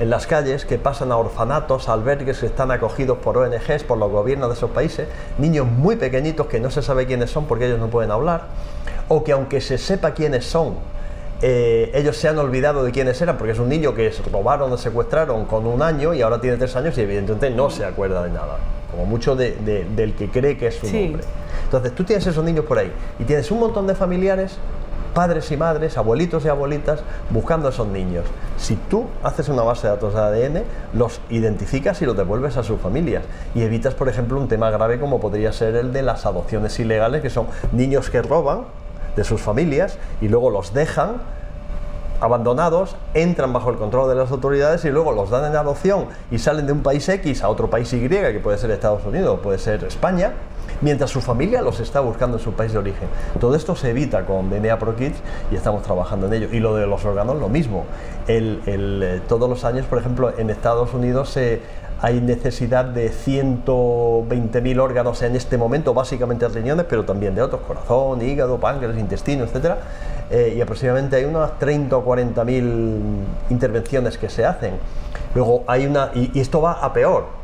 en 0.00 0.10
las 0.10 0.26
calles 0.26 0.64
que 0.64 0.76
pasan 0.78 1.12
a 1.12 1.16
orfanatos, 1.16 1.88
a 1.88 1.92
albergues 1.92 2.38
que 2.40 2.46
están 2.46 2.70
acogidos 2.70 3.18
por 3.18 3.38
ONGs, 3.38 3.84
por 3.84 3.98
los 3.98 4.10
gobiernos 4.10 4.48
de 4.48 4.54
esos 4.54 4.70
países, 4.70 5.06
niños 5.38 5.66
muy 5.66 5.96
pequeñitos 5.96 6.46
que 6.48 6.58
no 6.60 6.70
se 6.70 6.82
sabe 6.82 7.06
quiénes 7.06 7.30
son 7.30 7.46
porque 7.46 7.66
ellos 7.66 7.78
no 7.78 7.88
pueden 7.88 8.10
hablar, 8.10 8.42
o 9.08 9.22
que 9.22 9.32
aunque 9.32 9.60
se 9.60 9.78
sepa 9.78 10.12
quiénes 10.12 10.44
son, 10.44 10.74
eh, 11.42 11.90
ellos 11.94 12.16
se 12.16 12.28
han 12.28 12.38
olvidado 12.38 12.82
de 12.84 12.90
quiénes 12.90 13.20
eran, 13.20 13.36
porque 13.36 13.52
es 13.52 13.58
un 13.58 13.68
niño 13.68 13.94
que 13.94 14.10
robaron 14.32 14.72
o 14.72 14.76
secuestraron 14.78 15.44
con 15.44 15.66
un 15.66 15.82
año 15.82 16.14
y 16.14 16.22
ahora 16.22 16.40
tiene 16.40 16.56
tres 16.56 16.74
años 16.76 16.96
y 16.98 17.02
evidentemente 17.02 17.50
no 17.50 17.70
se 17.70 17.84
acuerda 17.84 18.22
de 18.24 18.30
nada, 18.30 18.56
como 18.90 19.04
mucho 19.04 19.36
de- 19.36 19.52
de- 19.56 19.84
del 19.84 20.14
que 20.14 20.28
cree 20.30 20.56
que 20.56 20.68
es 20.68 20.76
su 20.76 20.86
Sí. 20.86 21.04
nombre. 21.04 21.24
Entonces 21.64 21.94
tú 21.94 22.04
tienes 22.04 22.26
esos 22.26 22.42
niños 22.44 22.64
por 22.64 22.78
ahí 22.78 22.90
y 23.18 23.24
tienes 23.24 23.50
un 23.50 23.60
montón 23.60 23.86
de 23.86 23.94
familiares, 23.94 24.56
padres 25.14 25.50
y 25.52 25.56
madres, 25.56 25.96
abuelitos 25.96 26.44
y 26.44 26.48
abuelitas, 26.48 27.00
buscando 27.30 27.68
a 27.68 27.70
esos 27.70 27.86
niños. 27.86 28.24
Si 28.58 28.76
tú 28.76 29.06
haces 29.22 29.48
una 29.48 29.62
base 29.62 29.86
de 29.86 29.94
datos 29.94 30.14
de 30.14 30.20
ADN, 30.20 30.64
los 30.92 31.20
identificas 31.30 32.02
y 32.02 32.06
los 32.06 32.16
devuelves 32.16 32.56
a 32.56 32.62
sus 32.62 32.80
familias 32.80 33.22
y 33.54 33.62
evitas, 33.62 33.94
por 33.94 34.08
ejemplo, 34.08 34.38
un 34.38 34.48
tema 34.48 34.70
grave 34.70 34.98
como 34.98 35.20
podría 35.20 35.52
ser 35.52 35.76
el 35.76 35.92
de 35.92 36.02
las 36.02 36.26
adopciones 36.26 36.78
ilegales, 36.78 37.22
que 37.22 37.30
son 37.30 37.46
niños 37.72 38.10
que 38.10 38.20
roban 38.20 38.62
de 39.16 39.24
sus 39.24 39.40
familias 39.40 39.98
y 40.20 40.28
luego 40.28 40.50
los 40.50 40.74
dejan 40.74 41.22
abandonados, 42.20 42.96
entran 43.12 43.52
bajo 43.52 43.70
el 43.70 43.76
control 43.76 44.08
de 44.08 44.14
las 44.14 44.30
autoridades 44.30 44.84
y 44.84 44.90
luego 44.90 45.12
los 45.12 45.30
dan 45.30 45.44
en 45.44 45.56
adopción 45.56 46.06
y 46.30 46.38
salen 46.38 46.66
de 46.66 46.72
un 46.72 46.82
país 46.82 47.08
X 47.08 47.42
a 47.42 47.48
otro 47.48 47.68
país 47.68 47.92
Y, 47.92 48.08
que 48.08 48.40
puede 48.42 48.58
ser 48.58 48.70
Estados 48.70 49.04
Unidos, 49.04 49.40
puede 49.42 49.58
ser 49.58 49.84
España, 49.84 50.32
mientras 50.80 51.10
su 51.10 51.20
familia 51.20 51.62
los 51.62 51.80
está 51.80 52.00
buscando 52.00 52.38
en 52.38 52.42
su 52.42 52.52
país 52.52 52.72
de 52.72 52.78
origen. 52.78 53.08
Todo 53.40 53.54
esto 53.54 53.76
se 53.76 53.90
evita 53.90 54.24
con 54.26 54.50
DNA 54.50 54.78
Pro 54.78 54.96
Kids 54.96 55.16
y 55.50 55.56
estamos 55.56 55.82
trabajando 55.82 56.26
en 56.26 56.34
ello. 56.34 56.48
Y 56.52 56.60
lo 56.60 56.74
de 56.74 56.86
los 56.86 57.04
órganos, 57.04 57.38
lo 57.38 57.48
mismo. 57.48 57.84
Eh, 58.26 59.20
todos 59.28 59.48
los 59.48 59.64
años, 59.64 59.86
por 59.86 59.98
ejemplo, 59.98 60.32
en 60.36 60.50
Estados 60.50 60.94
Unidos 60.94 61.38
hay 62.00 62.20
necesidad 62.20 62.84
de 62.84 63.10
120.000 63.10 64.80
órganos 64.80 65.22
en 65.22 65.36
este 65.36 65.56
momento, 65.56 65.94
básicamente 65.94 66.46
riñones, 66.48 66.86
pero 66.88 67.04
también 67.04 67.34
de 67.34 67.42
otros, 67.42 67.62
corazón, 67.62 68.20
hígado, 68.20 68.58
páncreas, 68.58 68.98
intestino, 68.98 69.44
etc. 69.44 69.76
y 70.54 70.60
aproximadamente 70.60 71.16
hay 71.16 71.24
unas 71.24 71.58
30 71.58 71.96
o 71.96 72.04
40.000 72.04 73.00
intervenciones 73.50 74.18
que 74.18 74.28
se 74.28 74.44
hacen. 74.44 74.74
Luego 75.34 75.64
hay 75.66 75.86
una, 75.86 76.10
y 76.14 76.38
esto 76.38 76.60
va 76.60 76.72
a 76.72 76.92
peor, 76.92 77.43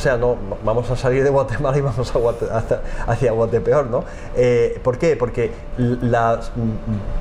o 0.00 0.02
sea, 0.02 0.16
no, 0.16 0.34
vamos 0.64 0.90
a 0.90 0.96
salir 0.96 1.22
de 1.22 1.28
Guatemala 1.28 1.76
y 1.76 1.82
vamos 1.82 2.10
a 2.14 2.18
Guate- 2.18 2.50
hacia, 2.50 2.80
hacia 3.06 3.32
Guatepeor, 3.32 3.86
¿no? 3.90 4.02
Eh, 4.34 4.80
¿Por 4.82 4.96
qué? 4.96 5.14
Porque 5.14 5.52
la 5.76 6.40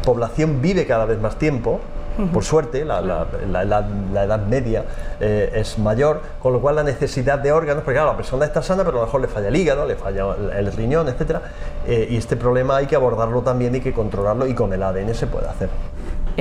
población 0.05 0.61
vive 0.61 0.85
cada 0.87 1.03
vez 1.05 1.19
más 1.19 1.35
tiempo, 1.37 1.81
por 2.33 2.43
suerte, 2.43 2.83
la, 2.85 2.99
la- 3.01 3.27
la 3.49 3.63
edad, 3.63 3.85
la 4.13 4.23
edad 4.23 4.39
media 4.45 4.83
eh, 5.21 5.51
es 5.55 5.77
mayor, 5.79 6.21
con 6.41 6.51
lo 6.53 6.59
cual 6.61 6.75
la 6.75 6.83
necesidad 6.83 7.39
de 7.39 7.51
órganos, 7.53 7.83
porque 7.83 7.95
claro, 7.95 8.11
la 8.11 8.17
persona 8.17 8.45
está 8.45 8.61
sana, 8.61 8.83
pero 8.85 8.97
a 8.97 9.01
lo 9.01 9.05
mejor 9.07 9.21
le 9.21 9.27
falla 9.27 9.47
el 9.49 9.55
hígado, 9.57 9.85
le 9.85 9.95
falla 9.95 10.25
el, 10.37 10.49
el 10.67 10.71
riñón, 10.73 11.07
etc. 11.09 11.37
y 11.87 12.15
este 12.17 12.35
problema 12.37 12.77
hay 12.77 12.87
que 12.87 12.95
abordarlo 12.95 13.41
también, 13.41 13.73
hay 13.73 13.81
que 13.81 13.93
controlarlo 13.93 14.47
y 14.47 14.53
con 14.53 14.71
el 14.73 14.83
ADN 14.83 15.13
se 15.15 15.27
puede 15.27 15.47
hacer. 15.47 15.69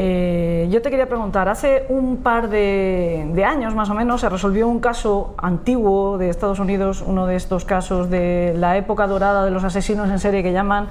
Eh, 0.01 0.69
yo 0.71 0.81
te 0.81 0.91
quería 0.91 1.09
preguntar, 1.09 1.49
hace 1.49 1.85
un 1.89 2.19
par 2.19 2.49
de, 2.51 3.45
años 3.45 3.75
más 3.75 3.91
o 3.91 3.95
menos 3.95 4.21
se 4.21 4.29
resolvió 4.29 4.69
un 4.69 4.79
caso 4.79 5.35
antiguo 5.37 6.19
de 6.19 6.31
Estados 6.31 6.61
Unidos, 6.61 7.03
uno 7.05 7.27
de 7.27 7.35
estos 7.35 7.65
casos 7.65 8.09
de 8.09 8.55
la 8.57 8.77
época 8.77 9.09
dorada 9.09 9.45
de 9.45 9.51
los 9.51 9.65
asesinos 9.65 10.09
en 10.09 10.21
serie 10.21 10.45
que 10.45 10.53
llaman, 10.53 10.87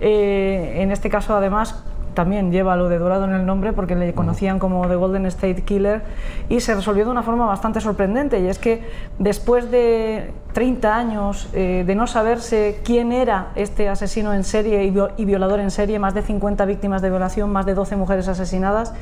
eh, 0.00 0.78
en 0.78 0.90
este 0.90 1.08
caso 1.08 1.36
además 1.36 1.84
también 2.18 2.50
lleva 2.50 2.74
lo 2.74 2.88
de 2.88 2.98
dorado 2.98 3.26
en 3.26 3.30
el 3.32 3.46
nombre 3.46 3.72
porque 3.72 3.94
le 3.94 4.12
conocían 4.12 4.58
como 4.58 4.88
The 4.88 4.96
Golden 4.96 5.24
State 5.26 5.62
Killer 5.62 6.02
y 6.48 6.58
se 6.58 6.74
resolvió 6.74 7.04
de 7.04 7.12
una 7.12 7.22
forma 7.22 7.46
bastante 7.46 7.80
sorprendente 7.80 8.40
y 8.40 8.48
es 8.48 8.58
que 8.58 8.82
después 9.20 9.70
de 9.70 10.32
30 10.52 10.96
años 10.96 11.48
eh, 11.52 11.84
de 11.86 11.94
no 11.94 12.08
saberse 12.08 12.80
quién 12.84 13.12
era 13.12 13.50
este 13.54 13.88
asesino 13.88 14.34
en 14.34 14.42
serie 14.42 14.82
y, 14.82 14.90
vio- 14.90 15.10
y 15.16 15.26
violador 15.26 15.60
en 15.60 15.70
serie, 15.70 16.00
más 16.00 16.12
de 16.12 16.22
50 16.22 16.64
víctimas 16.64 17.02
de 17.02 17.10
violación, 17.10 17.52
más 17.52 17.66
de 17.66 17.74
12 17.74 17.94
mujeres 17.94 18.26
asesinadas, 18.26 18.92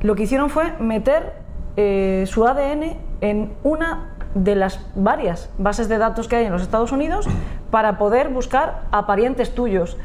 lo 0.00 0.14
que 0.14 0.22
hicieron 0.22 0.48
fue 0.48 0.72
meter 0.80 1.34
eh, 1.76 2.24
su 2.28 2.46
ADN 2.46 2.96
en 3.20 3.52
una 3.62 4.14
de 4.34 4.54
las 4.54 4.80
varias 4.94 5.50
bases 5.58 5.90
de 5.90 5.98
datos 5.98 6.28
que 6.28 6.36
hay 6.36 6.46
en 6.46 6.52
los 6.52 6.62
Estados 6.62 6.92
Unidos 6.92 7.28
para 7.70 7.98
poder 7.98 8.30
buscar 8.30 8.84
a 8.90 9.06
parientes 9.06 9.54
tuyos. 9.54 9.98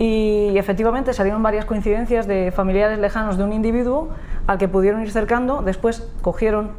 Y 0.00 0.56
efectivamente 0.56 1.12
salieron 1.12 1.42
varias 1.42 1.66
coincidencias 1.66 2.26
de 2.26 2.52
familiares 2.52 2.98
lejanos 2.98 3.36
de 3.36 3.44
un 3.44 3.52
individuo 3.52 4.08
al 4.46 4.56
que 4.56 4.66
pudieron 4.66 5.02
ir 5.02 5.10
cercando. 5.12 5.60
Después 5.60 6.08
cogieron 6.22 6.70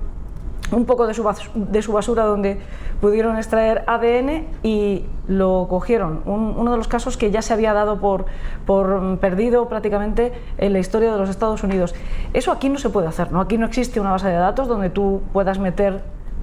un 0.71 0.85
poco 0.85 1.05
de 1.05 1.13
su, 1.13 1.23
de 1.53 1.81
su 1.83 1.91
basura 1.93 2.23
donde 2.23 2.57
pudieron 2.99 3.37
extraer 3.37 3.83
ADN 3.85 4.47
y 4.63 5.05
lo 5.27 5.67
cogieron. 5.69 6.23
Un- 6.25 6.55
uno 6.57 6.71
de 6.71 6.77
los 6.77 6.87
casos 6.87 7.15
que 7.15 7.29
ya 7.29 7.43
se 7.43 7.53
había 7.53 7.73
dado 7.73 7.99
por, 7.99 8.25
por 8.65 9.19
perdido 9.19 9.69
prácticamente 9.69 10.31
en 10.57 10.73
la 10.73 10.79
historia 10.79 11.11
de 11.11 11.19
los 11.19 11.29
Estados 11.29 11.61
Unidos. 11.63 11.93
Eso 12.33 12.51
aquí 12.51 12.69
no 12.69 12.79
se 12.79 12.89
puede 12.89 13.07
hacer, 13.07 13.31
¿no? 13.31 13.39
Aquí 13.39 13.59
no 13.59 13.67
existe 13.67 13.99
una 13.99 14.11
base 14.11 14.29
de 14.29 14.33
datos 14.35 14.67
donde 14.67 14.89
tú 14.89 15.21
puedas 15.31 15.59
meter 15.59 16.01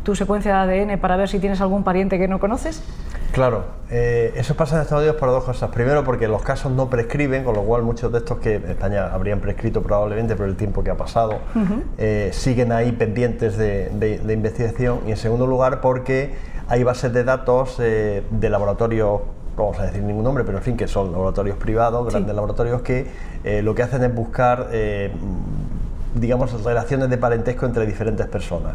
tu 0.08 0.14
secuencia 0.14 0.64
de 0.64 0.80
ADN 0.80 0.98
para 0.98 1.18
ver 1.18 1.28
si 1.28 1.38
tienes 1.38 1.60
algún 1.60 1.84
pariente 1.84 2.18
que 2.18 2.28
no 2.28 2.40
conoces. 2.40 2.82
Claro, 3.30 3.64
eh, 3.90 4.32
eso 4.36 4.54
pasa 4.56 4.76
en 4.76 4.80
Estados 4.80 5.02
Unidos 5.02 5.20
por 5.20 5.28
dos 5.28 5.44
cosas. 5.44 5.68
Primero, 5.70 6.02
porque 6.02 6.26
los 6.28 6.40
casos 6.40 6.72
no 6.72 6.88
prescriben, 6.88 7.44
con 7.44 7.54
lo 7.54 7.62
cual 7.62 7.82
muchos 7.82 8.10
de 8.10 8.16
estos 8.16 8.38
que 8.38 8.54
en 8.54 8.70
España 8.70 9.12
habrían 9.12 9.40
prescrito 9.40 9.82
probablemente 9.82 10.34
por 10.34 10.46
el 10.46 10.56
tiempo 10.56 10.82
que 10.82 10.88
ha 10.90 10.96
pasado, 10.96 11.40
eh, 11.98 12.30
siguen 12.32 12.72
ahí 12.72 12.92
pendientes 12.92 13.58
de, 13.58 13.90
de- 13.90 14.16
de 14.20 14.32
investigación. 14.32 15.00
Y 15.06 15.10
en 15.10 15.18
segundo 15.18 15.46
lugar, 15.46 15.82
porque 15.82 16.34
hay 16.68 16.82
bases 16.84 17.12
de 17.12 17.24
datos 17.24 17.76
eh, 17.78 18.22
de 18.30 18.48
laboratorios, 18.48 19.20
no 19.58 19.62
vamos 19.64 19.78
a 19.78 19.82
decir 19.82 20.02
ningún 20.02 20.24
nombre, 20.24 20.42
pero 20.42 20.56
en 20.56 20.64
fin, 20.64 20.74
que 20.78 20.88
son 20.88 21.12
laboratorios 21.12 21.58
privados, 21.58 22.08
grandes 22.10 22.34
laboratorios 22.34 22.80
que 22.80 23.06
eh, 23.44 23.60
lo 23.60 23.74
que 23.74 23.82
hacen 23.82 24.02
es 24.04 24.14
buscar 24.14 24.68
eh, 24.72 25.12
digamos, 26.14 26.62
relaciones 26.64 27.10
de 27.10 27.18
parentesco 27.18 27.66
entre 27.66 27.86
diferentes 27.86 28.26
personas. 28.26 28.74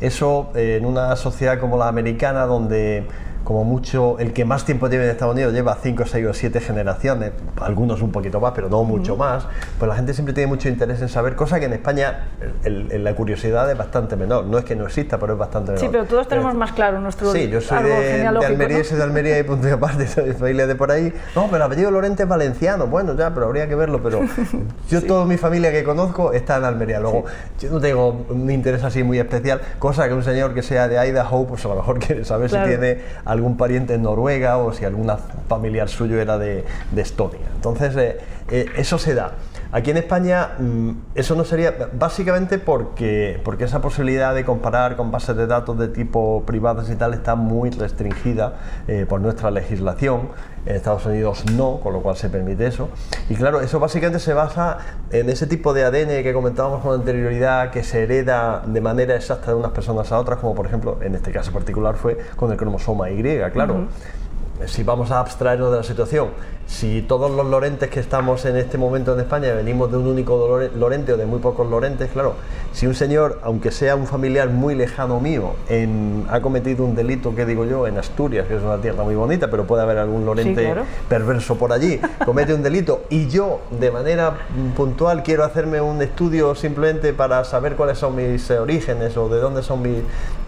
Eso 0.00 0.50
eh, 0.54 0.76
en 0.78 0.86
una 0.86 1.16
sociedad 1.16 1.58
como 1.58 1.76
la 1.76 1.88
americana, 1.88 2.46
donde 2.46 3.06
como 3.48 3.64
mucho 3.64 4.18
el 4.18 4.34
que 4.34 4.44
más 4.44 4.66
tiempo 4.66 4.88
lleva 4.88 5.04
en 5.04 5.08
Estados 5.10 5.32
Unidos 5.34 5.54
lleva 5.54 5.74
5, 5.82 6.04
6 6.04 6.26
o 6.26 6.34
7 6.34 6.60
generaciones, 6.60 7.32
algunos 7.62 8.02
un 8.02 8.12
poquito 8.12 8.40
más, 8.40 8.52
pero 8.54 8.68
no 8.68 8.84
mucho 8.84 9.16
más, 9.16 9.46
pues 9.78 9.88
la 9.88 9.96
gente 9.96 10.12
siempre 10.12 10.34
tiene 10.34 10.48
mucho 10.48 10.68
interés 10.68 11.00
en 11.00 11.08
saber, 11.08 11.34
cosa 11.34 11.58
que 11.58 11.64
en 11.64 11.72
España 11.72 12.24
el- 12.62 12.92
el- 12.92 13.04
la 13.04 13.14
curiosidad 13.14 13.70
es 13.70 13.78
bastante 13.78 14.16
menor. 14.16 14.44
No 14.44 14.58
es 14.58 14.66
que 14.66 14.76
no 14.76 14.84
exista, 14.84 15.16
pero 15.16 15.32
es 15.32 15.38
bastante 15.38 15.70
menor. 15.72 15.80
Sí, 15.80 15.88
pero 15.90 16.04
todos 16.04 16.28
tenemos 16.28 16.52
Eh, 16.52 16.58
más 16.58 16.72
claro 16.72 17.00
nuestro 17.00 17.32
Sí, 17.32 17.48
yo 17.48 17.62
soy 17.62 17.84
de, 17.84 17.88
de 17.88 18.26
Almería, 18.26 18.78
¿no? 18.80 18.84
soy 18.84 18.98
de 18.98 19.02
Almería 19.02 19.38
y 19.38 19.42
punto 19.44 19.66
y 19.66 19.70
aparte, 19.70 20.06
soy 20.06 20.26
de 20.26 20.34
familia 20.34 20.66
de 20.66 20.74
por 20.74 20.90
ahí. 20.92 21.10
No, 21.34 21.44
pero 21.46 21.56
el 21.56 21.62
apellido 21.62 21.90
Lorente 21.90 22.24
es 22.24 22.28
valenciano. 22.28 22.86
Bueno, 22.86 23.16
ya, 23.16 23.32
pero 23.32 23.46
habría 23.46 23.66
que 23.66 23.74
verlo. 23.76 24.02
Pero 24.02 24.20
yo, 24.90 25.02
toda 25.06 25.24
mi 25.24 25.38
familia 25.38 25.72
que 25.72 25.84
conozco 25.84 26.34
está 26.34 26.58
en 26.58 26.64
Almería. 26.64 27.00
Luego, 27.00 27.24
yo 27.58 27.70
no 27.70 27.80
tengo 27.80 28.26
un 28.28 28.50
interés 28.50 28.84
así 28.84 29.02
muy 29.02 29.18
especial, 29.18 29.62
cosa 29.78 30.06
que 30.06 30.12
un 30.12 30.22
señor 30.22 30.52
que 30.52 30.60
sea 30.62 30.86
de 30.86 30.96
Idaho, 31.08 31.46
pues 31.46 31.64
a 31.64 31.68
lo 31.68 31.76
mejor 31.76 31.98
quiere 32.06 32.26
saber 32.26 32.50
Claro. 32.50 32.66
si 32.66 32.76
tiene 32.76 32.98
algún 33.38 33.56
pariente 33.56 33.94
en 33.94 34.02
Noruega 34.02 34.58
o 34.58 34.72
si 34.72 34.84
algún 34.84 35.10
familiar 35.48 35.88
suyo 35.88 36.20
era 36.20 36.38
de, 36.38 36.64
de 36.92 37.02
Estonia. 37.02 37.46
Entonces, 37.54 37.96
eh, 37.96 38.18
eh, 38.50 38.66
eso 38.76 38.98
se 38.98 39.14
da. 39.14 39.32
Aquí 39.70 39.90
en 39.90 39.98
España 39.98 40.52
mm, 40.58 40.90
eso 41.14 41.34
no 41.34 41.44
sería 41.44 41.74
básicamente 41.92 42.58
porque, 42.58 43.38
porque 43.44 43.64
esa 43.64 43.82
posibilidad 43.82 44.34
de 44.34 44.42
comparar 44.44 44.96
con 44.96 45.10
bases 45.10 45.36
de 45.36 45.46
datos 45.46 45.78
de 45.78 45.88
tipo 45.88 46.42
privadas 46.46 46.88
y 46.88 46.96
tal 46.96 47.12
está 47.12 47.34
muy 47.34 47.68
restringida 47.70 48.54
eh, 48.86 49.04
por 49.06 49.20
nuestra 49.20 49.50
legislación. 49.50 50.28
En 50.64 50.76
Estados 50.76 51.06
Unidos 51.06 51.44
no, 51.52 51.80
con 51.80 51.92
lo 51.92 52.02
cual 52.02 52.16
se 52.16 52.28
permite 52.28 52.66
eso. 52.66 52.88
Y 53.30 53.34
claro, 53.34 53.60
eso 53.60 53.78
básicamente 53.78 54.18
se 54.18 54.34
basa 54.34 54.78
en 55.10 55.30
ese 55.30 55.46
tipo 55.46 55.72
de 55.72 55.84
ADN 55.84 56.22
que 56.22 56.32
comentábamos 56.34 56.82
con 56.82 56.94
anterioridad, 56.94 57.70
que 57.70 57.82
se 57.82 58.02
hereda 58.02 58.62
de 58.66 58.80
manera 58.80 59.16
exacta 59.16 59.50
de 59.50 59.54
unas 59.54 59.72
personas 59.72 60.12
a 60.12 60.18
otras, 60.18 60.38
como 60.38 60.54
por 60.54 60.66
ejemplo 60.66 60.98
en 61.02 61.14
este 61.14 61.30
caso 61.30 61.52
particular 61.52 61.96
fue 61.96 62.18
con 62.36 62.50
el 62.50 62.56
cromosoma 62.56 63.10
Y, 63.10 63.22
claro 63.52 63.88
si 64.66 64.82
vamos 64.82 65.10
a 65.10 65.20
abstraernos 65.20 65.70
de 65.70 65.76
la 65.78 65.82
situación, 65.84 66.28
si 66.66 67.00
todos 67.00 67.30
los 67.30 67.46
lorentes 67.46 67.88
que 67.88 67.98
estamos 67.98 68.44
en 68.44 68.56
este 68.56 68.76
momento 68.76 69.14
en 69.14 69.20
España 69.20 69.54
venimos 69.54 69.90
de 69.90 69.96
un 69.96 70.06
único 70.06 70.46
lore- 70.46 70.70
lorente 70.74 71.14
o 71.14 71.16
de 71.16 71.24
muy 71.24 71.38
pocos 71.38 71.66
lorentes, 71.70 72.10
claro, 72.10 72.34
si 72.72 72.86
un 72.86 72.94
señor, 72.94 73.40
aunque 73.42 73.70
sea 73.70 73.96
un 73.96 74.06
familiar 74.06 74.50
muy 74.50 74.74
lejano 74.74 75.18
mío, 75.18 75.52
en- 75.70 76.26
ha 76.28 76.40
cometido 76.42 76.84
un 76.84 76.94
delito, 76.94 77.34
que 77.34 77.46
digo 77.46 77.64
yo, 77.64 77.86
en 77.86 77.96
Asturias, 77.96 78.46
que 78.48 78.56
es 78.56 78.62
una 78.62 78.76
tierra 78.78 79.02
muy 79.04 79.14
bonita, 79.14 79.48
pero 79.50 79.64
puede 79.66 79.82
haber 79.82 79.96
algún 79.98 80.26
lorente 80.26 80.62
claro. 80.64 80.82
perverso 81.08 81.56
por 81.56 81.72
allí, 81.72 82.00
comete 82.26 82.52
un 82.52 82.62
delito 82.62 83.04
y 83.08 83.28
yo 83.28 83.60
de 83.80 83.90
manera 83.90 84.34
puntual 84.76 85.22
quiero 85.22 85.44
hacerme 85.44 85.80
un 85.80 86.02
estudio 86.02 86.54
simplemente 86.54 87.14
para 87.14 87.44
saber 87.44 87.76
cuáles 87.76 87.96
son 87.98 88.14
mis 88.16 88.50
orígenes 88.50 89.16
o 89.16 89.28
de 89.30 89.38
dónde 89.40 89.62
son 89.62 89.80
mis, 89.80 90.02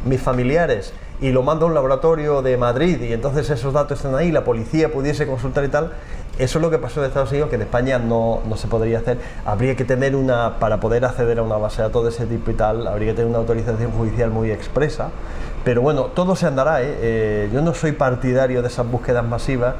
mis 0.04 0.20
familiares 0.20 0.92
y 1.20 1.30
lo 1.30 1.42
mando 1.42 1.66
a 1.66 1.68
un 1.68 1.74
laboratorio 1.74 2.42
de 2.42 2.56
Madrid 2.56 3.00
y 3.02 3.12
entonces 3.12 3.50
esos 3.50 3.74
datos 3.74 3.98
están 3.98 4.14
ahí, 4.14 4.32
la 4.32 4.44
policía 4.44 4.90
pudiese 4.90 5.26
consultar 5.26 5.64
y 5.64 5.68
tal, 5.68 5.92
eso 6.38 6.58
es 6.58 6.62
lo 6.62 6.70
que 6.70 6.78
pasó 6.78 7.00
en 7.00 7.08
Estados 7.08 7.30
Unidos, 7.32 7.50
que 7.50 7.56
en 7.56 7.62
España 7.62 7.98
no, 7.98 8.40
no 8.48 8.56
se 8.56 8.66
podría 8.66 9.00
hacer. 9.00 9.18
Habría 9.44 9.76
que 9.76 9.84
tener 9.84 10.16
una, 10.16 10.58
para 10.58 10.80
poder 10.80 11.04
acceder 11.04 11.38
a 11.38 11.42
una 11.42 11.58
base 11.58 11.82
de 11.82 11.88
datos 11.88 12.04
de 12.04 12.10
ese 12.10 12.24
tipo 12.24 12.50
y 12.50 12.54
tal, 12.54 12.86
habría 12.86 13.08
que 13.08 13.16
tener 13.16 13.28
una 13.28 13.38
autorización 13.38 13.90
judicial 13.92 14.30
muy 14.30 14.50
expresa. 14.50 15.10
Pero 15.64 15.82
bueno, 15.82 16.04
todo 16.04 16.36
se 16.36 16.46
andará. 16.46 16.80
¿eh? 16.82 16.96
Eh, 17.02 17.50
yo 17.52 17.60
no 17.60 17.74
soy 17.74 17.92
partidario 17.92 18.62
de 18.62 18.68
esas 18.68 18.90
búsquedas 18.90 19.22
masivas 19.22 19.74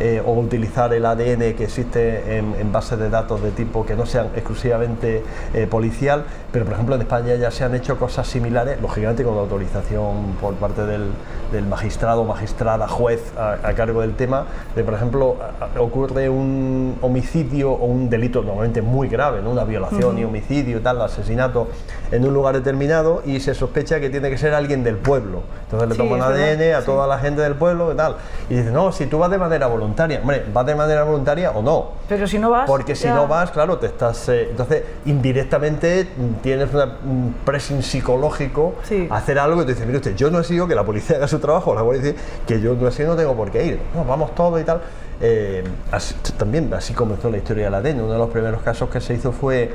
eh, 0.00 0.22
o 0.24 0.32
utilizar 0.32 0.92
el 0.94 1.04
ADN 1.06 1.54
que 1.54 1.64
existe 1.64 2.38
en, 2.38 2.54
en 2.58 2.72
bases 2.72 2.98
de 2.98 3.10
datos 3.10 3.42
de 3.42 3.50
tipo 3.50 3.84
que 3.86 3.94
no 3.94 4.06
sean 4.06 4.28
exclusivamente 4.34 5.22
eh, 5.54 5.66
policial, 5.66 6.24
pero 6.52 6.64
por 6.64 6.74
ejemplo 6.74 6.94
en 6.96 7.02
España 7.02 7.34
ya 7.36 7.50
se 7.50 7.64
han 7.64 7.74
hecho 7.74 7.98
cosas 7.98 8.26
similares, 8.26 8.80
lógicamente 8.80 9.22
con 9.24 9.34
la 9.36 9.42
autorización 9.42 10.36
por 10.40 10.54
parte 10.54 10.84
del, 10.86 11.10
del 11.52 11.66
magistrado, 11.66 12.24
magistrada, 12.24 12.88
juez 12.88 13.20
a, 13.38 13.58
a 13.62 13.74
cargo 13.74 14.00
del 14.00 14.14
tema, 14.14 14.46
de 14.74 14.82
por 14.84 14.94
ejemplo 14.94 15.36
ocurre 15.78 16.28
un 16.28 16.96
homicidio 17.02 17.72
o 17.72 17.84
un 17.86 18.08
delito 18.10 18.42
normalmente 18.42 18.82
muy 18.82 19.08
grave, 19.08 19.42
¿no? 19.42 19.50
una 19.50 19.64
violación 19.64 20.18
y 20.18 20.24
homicidio, 20.24 20.80
tal, 20.80 21.00
asesinato 21.02 21.68
en 22.10 22.24
un 22.24 22.32
lugar 22.34 22.54
determinado 22.56 23.22
y 23.26 23.40
se 23.40 23.54
sospecha 23.54 24.00
que 24.00 24.10
tiene 24.10 24.30
que 24.30 24.38
ser 24.38 24.54
alguien 24.54 24.82
del 24.82 24.96
pueblo. 24.96 25.42
Entonces 25.64 25.88
le 25.88 25.94
Sí, 25.94 26.00
toman 26.00 26.20
verdad, 26.20 26.52
ADN 26.52 26.74
a 26.74 26.80
sí. 26.80 26.86
toda 26.86 27.06
la 27.06 27.18
gente 27.18 27.42
del 27.42 27.54
pueblo 27.54 27.92
y 27.92 27.96
tal. 27.96 28.16
Y 28.48 28.54
dice, 28.54 28.70
no, 28.70 28.90
si 28.92 29.06
tú 29.06 29.18
vas 29.18 29.30
de 29.30 29.38
manera 29.38 29.66
voluntaria, 29.66 29.89
hombre, 30.20 30.44
vas 30.52 30.66
de 30.66 30.74
manera 30.74 31.04
voluntaria 31.04 31.50
o 31.50 31.62
no. 31.62 31.90
Pero 32.08 32.26
si 32.26 32.38
no 32.38 32.50
vas. 32.50 32.66
Porque 32.68 32.94
si 32.94 33.04
ya- 33.04 33.14
no 33.14 33.26
vas, 33.26 33.50
claro, 33.50 33.78
te 33.78 33.86
estás. 33.86 34.28
eh, 34.28 34.48
entonces, 34.50 34.82
indirectamente 35.06 36.08
tienes 36.42 36.72
una- 36.74 36.96
un 37.04 37.34
pressing 37.44 37.82
psicológico 37.82 38.74
Sí. 38.84 39.06
a 39.10 39.16
hacer 39.16 39.38
algo 39.38 39.58
que 39.60 39.66
te 39.66 39.72
dice, 39.74 39.86
mire 39.86 39.98
usted, 39.98 40.16
yo 40.16 40.30
no 40.30 40.40
he 40.40 40.44
sido 40.44 40.66
que 40.66 40.74
la 40.74 40.84
policía 40.84 41.16
haga 41.16 41.28
su 41.28 41.38
trabajo, 41.38 41.74
la 41.74 41.80
Civil, 42.00 42.16
que 42.46 42.60
yo 42.60 42.74
no 42.74 42.88
he 42.88 42.92
sido, 42.92 43.10
no 43.10 43.16
tengo 43.16 43.34
por 43.34 43.50
qué 43.50 43.64
ir. 43.66 43.80
No, 43.94 44.04
vamos 44.04 44.34
todos 44.34 44.60
y 44.60 44.64
tal. 44.64 44.80
Eh, 45.20 45.62
así- 45.92 46.14
también 46.38 46.72
así 46.72 46.94
comenzó 46.94 47.30
la 47.30 47.36
historia 47.36 47.64
del 47.66 47.74
ADN. 47.74 48.00
Uno 48.02 48.12
de 48.12 48.18
los 48.18 48.30
primeros 48.30 48.62
casos 48.62 48.88
que 48.90 49.00
se 49.00 49.14
hizo 49.14 49.32
fue 49.32 49.70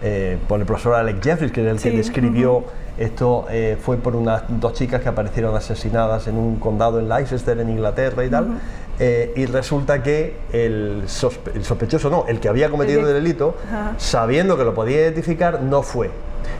eh, 0.00 0.38
por 0.46 0.60
el 0.60 0.64
profesor 0.66 0.94
Alex 0.94 1.18
Jeffries, 1.24 1.50
que 1.50 1.60
es 1.60 1.66
el 1.66 1.80
que 1.90 1.96
describió 1.96 2.62
esto, 2.98 3.46
eh, 3.50 3.76
fue 3.82 3.96
por 3.96 4.14
unas 4.14 4.44
dos 4.48 4.72
chicas 4.74 5.00
que 5.02 5.08
aparecieron 5.08 5.56
asesinadas 5.56 6.28
en 6.28 6.36
un 6.38 6.56
condado 6.60 7.00
en 7.00 7.08
Leicester, 7.08 7.58
en 7.58 7.68
Inglaterra 7.68 8.24
y 8.24 8.28
tal. 8.30 8.46
Eh, 9.00 9.32
y 9.36 9.46
resulta 9.46 10.02
que 10.02 10.34
el, 10.52 11.04
sospe- 11.06 11.54
el 11.54 11.64
sospechoso, 11.64 12.10
no, 12.10 12.24
el 12.26 12.40
que 12.40 12.48
había 12.48 12.68
cometido 12.68 13.00
El 13.06 13.14
delito, 13.14 13.54
Ajá. 13.68 13.94
sabiendo 13.96 14.56
que 14.56 14.64
lo 14.64 14.74
podía 14.74 14.96
identificar, 15.02 15.62
no 15.62 15.82
fue. 15.82 16.10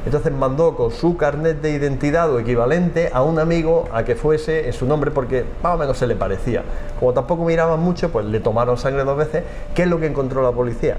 Entonces 0.05 0.33
mandó 0.33 0.77
con 0.77 0.93
su 0.93 1.17
carnet 1.17 1.61
de 1.61 1.71
identidad 1.71 2.31
o 2.33 2.39
equivalente 2.39 3.11
a 3.13 3.23
un 3.23 3.39
amigo 3.41 3.89
a 3.93 4.05
que 4.05 4.15
fuese 4.15 4.67
en 4.67 4.73
su 4.73 4.87
nombre 4.87 5.11
porque 5.11 5.45
más 5.63 5.75
o 5.75 5.79
menos 5.79 5.99
se 5.99 6.07
le 6.07 6.15
parecía. 6.15 6.63
Como 7.01 7.13
tampoco 7.13 7.45
miraban 7.45 7.81
mucho, 7.81 8.11
pues 8.11 8.25
le 8.27 8.39
tomaron 8.39 8.77
sangre 8.79 9.03
dos 9.05 9.17
veces. 9.17 9.43
¿Qué 9.75 9.83
es 9.83 9.89
lo 9.89 9.99
que 9.99 10.07
encontró 10.07 10.43
la 10.43 10.53
policía? 10.53 10.97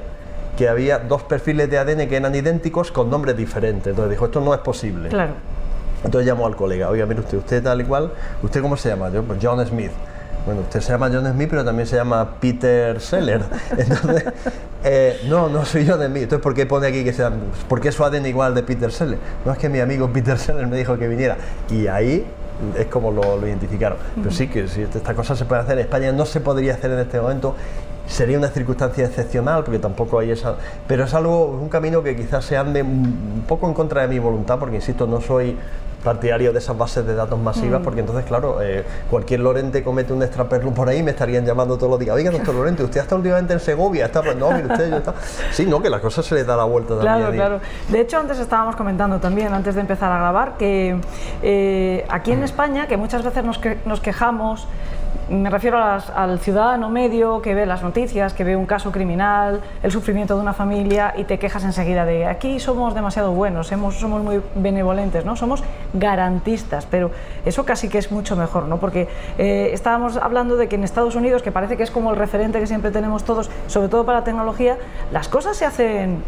Que 0.58 0.68
había 0.68 1.00
dos 1.00 1.24
perfiles 1.24 1.70
de 1.70 1.78
ADN 1.78 2.08
que 2.10 2.18
eran 2.18 2.36
idénticos 2.36 2.92
con 2.92 3.10
nombres 3.10 3.38
diferentes. 3.38 3.88
Entonces 3.88 4.12
dijo, 4.12 4.26
esto 4.26 4.42
no 4.42 4.54
es 4.54 4.60
posible. 4.60 5.08
Claro. 5.08 5.34
Entonces 6.04 6.26
llamó 6.28 6.48
al 6.48 6.56
colega, 6.58 6.90
oiga, 6.90 7.06
mire 7.06 7.22
usted, 7.22 7.38
usted 7.38 7.64
tal 7.64 7.80
y 7.82 7.84
cual, 7.86 8.12
¿usted 8.44 8.62
cómo 8.62 8.76
se 8.76 8.90
llama? 8.90 9.10
Yo, 9.10 9.24
pues 9.24 9.40
John 9.42 9.66
Smith. 9.66 9.92
Bueno, 10.46 10.62
usted 10.62 10.82
se 10.82 10.92
llama 10.92 11.10
John 11.12 11.32
Smith, 11.32 11.50
pero 11.50 11.64
también 11.66 11.88
se 11.88 11.96
llama 11.96 12.36
Peter 12.40 13.00
Seller. 13.00 13.42
Entonces, 13.78 14.26
eh, 14.84 15.22
no, 15.28 15.50
no 15.50 15.66
soy 15.66 15.88
John 15.88 16.04
Smith. 16.04 16.24
Entonces, 16.24 16.44
¿por 16.44 16.54
qué 16.54 16.66
pone 16.66 16.88
aquí 16.88 17.04
que 17.04 17.14
sea, 17.14 17.32
por 17.68 17.82
qué 17.82 17.92
su 17.92 18.04
ADN 18.04 18.26
igual 18.26 18.56
de 18.56 18.64
Peter 18.64 18.92
Seller? 18.92 19.20
No 19.46 19.52
es 19.52 19.58
que 19.58 19.70
mi 19.70 19.80
amigo 19.80 20.10
Peter 20.12 20.38
Seller 20.38 20.68
me 20.68 20.78
dijo 20.78 20.98
que 20.98 21.08
viniera. 21.08 21.38
Y 21.70 21.88
ahí 21.88 22.26
es 22.78 22.88
como 22.88 23.12
lo, 23.12 23.38
lo 23.38 23.48
identificaron. 23.48 23.98
Pero 24.16 24.32
sí 24.32 24.48
que 24.48 24.68
si 24.68 24.82
esta 24.82 25.14
cosa 25.14 25.36
se 25.36 25.46
puede 25.46 25.62
hacer 25.62 25.74
en 25.74 25.86
España, 25.86 26.12
no 26.12 26.26
se 26.26 26.42
podría 26.42 26.74
hacer 26.74 26.92
en 26.92 27.00
este 27.00 27.20
momento. 27.20 27.56
Sería 28.08 28.38
una 28.40 28.48
circunstancia 28.48 29.06
excepcional 29.06 29.64
porque 29.64 29.80
tampoco 29.80 30.20
hay 30.20 30.32
esa. 30.32 30.56
Pero 30.88 31.04
es 31.04 31.14
algo, 31.14 31.46
un 31.46 31.70
camino 31.70 32.02
que 32.02 32.16
quizás 32.16 32.44
se 32.44 32.58
ande 32.58 32.82
un 32.82 33.44
poco 33.48 33.68
en 33.68 33.74
contra 33.74 34.02
de 34.02 34.08
mi 34.08 34.20
voluntad, 34.20 34.58
porque 34.58 34.78
insisto, 34.78 35.06
no 35.06 35.22
soy 35.22 35.56
partidario 36.04 36.54
de 36.54 36.60
esas 36.60 36.78
bases 36.78 37.06
de 37.06 37.14
datos 37.14 37.38
masivas, 37.38 37.82
porque 37.84 38.00
entonces, 38.00 38.26
claro, 38.26 38.62
eh, 38.62 38.84
cualquier 39.10 39.41
Lorente 39.41 39.84
comete 39.84 40.14
un 40.14 40.24
extraperlo 40.24 40.72
por 40.74 40.88
ahí, 40.89 41.04
me 41.04 41.12
estarían 41.12 41.45
llamando 41.45 41.76
todos 41.78 41.89
los 41.91 42.00
días. 42.00 42.16
Oiga, 42.16 42.32
doctor 42.32 42.56
Lorente, 42.56 42.84
usted 42.84 43.02
está 43.02 43.16
últimamente 43.16 43.54
en 43.54 43.60
Segovia, 43.60 44.06
está, 44.06 44.22
pues 44.22 44.36
no, 44.36 44.52
mire 44.52 44.68
usted, 44.68 44.89
yo 44.89 44.97
está. 44.97 45.14
Sí, 45.52 45.66
no, 45.66 45.82
que 45.82 45.89
la 45.89 46.00
cosa 46.00 46.24
se 46.24 46.36
le 46.36 46.43
da 46.43 46.56
la 46.56 46.64
vuelta 46.64 46.95
también. 46.95 47.16
Claro, 47.16 47.34
claro. 47.34 47.60
De 47.89 48.00
hecho, 48.02 48.18
antes 48.18 48.39
estábamos 48.39 48.76
comentando 48.76 49.20
también, 49.20 49.54
antes 49.54 49.76
de 49.76 49.82
empezar 49.82 50.12
a 50.12 50.18
grabar, 50.20 50.58
que 50.58 51.00
eh, 51.43 52.06
aquí 52.10 52.32
en 52.32 52.43
España, 52.43 52.88
que 52.88 52.97
muchas 52.97 53.24
veces 53.24 53.43
nos, 53.43 53.58
que- 53.58 53.78
nos 53.86 54.00
quejamos 54.00 54.68
Me 55.30 55.52
refiero 55.52 55.78
a 55.78 55.96
las- 55.96 56.10
al 56.10 56.40
ciudadano 56.40 56.90
medio 56.90 57.40
que 57.44 57.54
ve 57.54 57.68
las 57.68 57.84
noticias, 57.84 58.34
que 58.34 58.44
ve 58.44 58.56
un 58.56 58.66
caso 58.66 58.92
criminal, 58.92 59.62
el 59.84 59.92
sufrimiento 59.92 60.36
de 60.36 60.42
una 60.42 60.54
familia 60.54 61.14
y 61.16 61.24
te 61.26 61.38
quejas 61.38 61.64
enseguida 61.64 62.04
de 62.04 62.26
aquí 62.26 62.60
somos 62.60 62.96
demasiado 62.96 63.32
buenos, 63.32 63.72
hemos- 63.72 63.96
somos 64.00 64.24
muy 64.24 64.42
benevolentes, 64.56 65.26
¿no? 65.26 65.36
somos 65.36 65.64
garantistas, 65.94 66.88
pero 66.88 67.12
eso 67.46 67.64
casi 67.64 67.90
que 67.90 68.00
es 68.00 68.12
mucho 68.12 68.36
mejor, 68.36 68.64
¿no? 68.64 68.78
porque 68.78 69.08
eh, 69.38 69.70
estábamos 69.72 70.18
hablando 70.18 70.56
de 70.56 70.68
que 70.68 70.76
en 70.78 70.84
Estados 70.84 71.14
Unidos, 71.16 71.44
que 71.44 71.52
parece 71.52 71.78
que 71.78 71.84
es 71.84 71.92
como 71.92 72.10
el 72.10 72.16
referente 72.18 72.60
que 72.60 72.66
siempre 72.66 72.90
tenemos 72.90 73.24
todos, 73.24 73.52
sobre 73.68 73.88
todo 73.88 74.06
para 74.06 74.24
tecnología, 74.24 74.78
las 75.12 75.28
cosas 75.28 75.56
se 75.58 75.66
hacen 75.66 76.24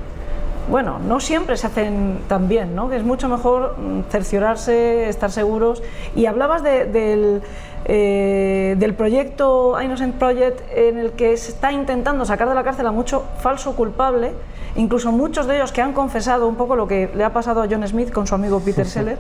bueno, 0.70 1.00
no 1.00 1.20
siempre 1.20 1.58
se 1.58 1.66
hacen 1.66 2.20
tan 2.28 2.48
bien, 2.48 2.76
¿no? 2.76 2.92
Es 2.92 3.04
mucho 3.04 3.28
mejor 3.28 3.76
mm, 3.80 4.02
cerciorarse, 4.12 5.10
estar 5.10 5.32
seguros. 5.32 5.82
Y 6.16 6.28
hablabas 6.28 6.62
de- 6.62 6.86
del, 6.86 7.42
eh, 7.86 8.76
del 8.78 8.94
proyecto 8.94 9.80
Innocent 9.82 10.16
Project 10.16 10.62
en 10.76 10.98
el 10.98 11.12
que 11.14 11.36
se 11.38 11.52
está 11.52 11.72
intentando 11.72 12.26
sacar 12.26 12.48
de 12.48 12.56
la 12.56 12.64
cárcel 12.64 12.86
a 12.88 12.92
mucho 12.92 13.24
falso 13.40 13.76
culpable, 13.76 14.34
incluso 14.76 15.12
muchos 15.12 15.48
de 15.48 15.56
ellos 15.56 15.72
que 15.72 15.82
han 15.82 15.94
confesado 15.94 16.48
un 16.48 16.56
poco 16.56 16.76
lo 16.76 16.88
que 16.88 17.10
le 17.16 17.24
ha 17.24 17.34
pasado 17.34 17.62
a 17.62 17.68
John 17.70 17.88
Smith 17.88 18.12
con 18.12 18.28
su 18.28 18.36
amigo 18.36 18.60
Peter 18.60 18.86
Seller, 18.88 19.18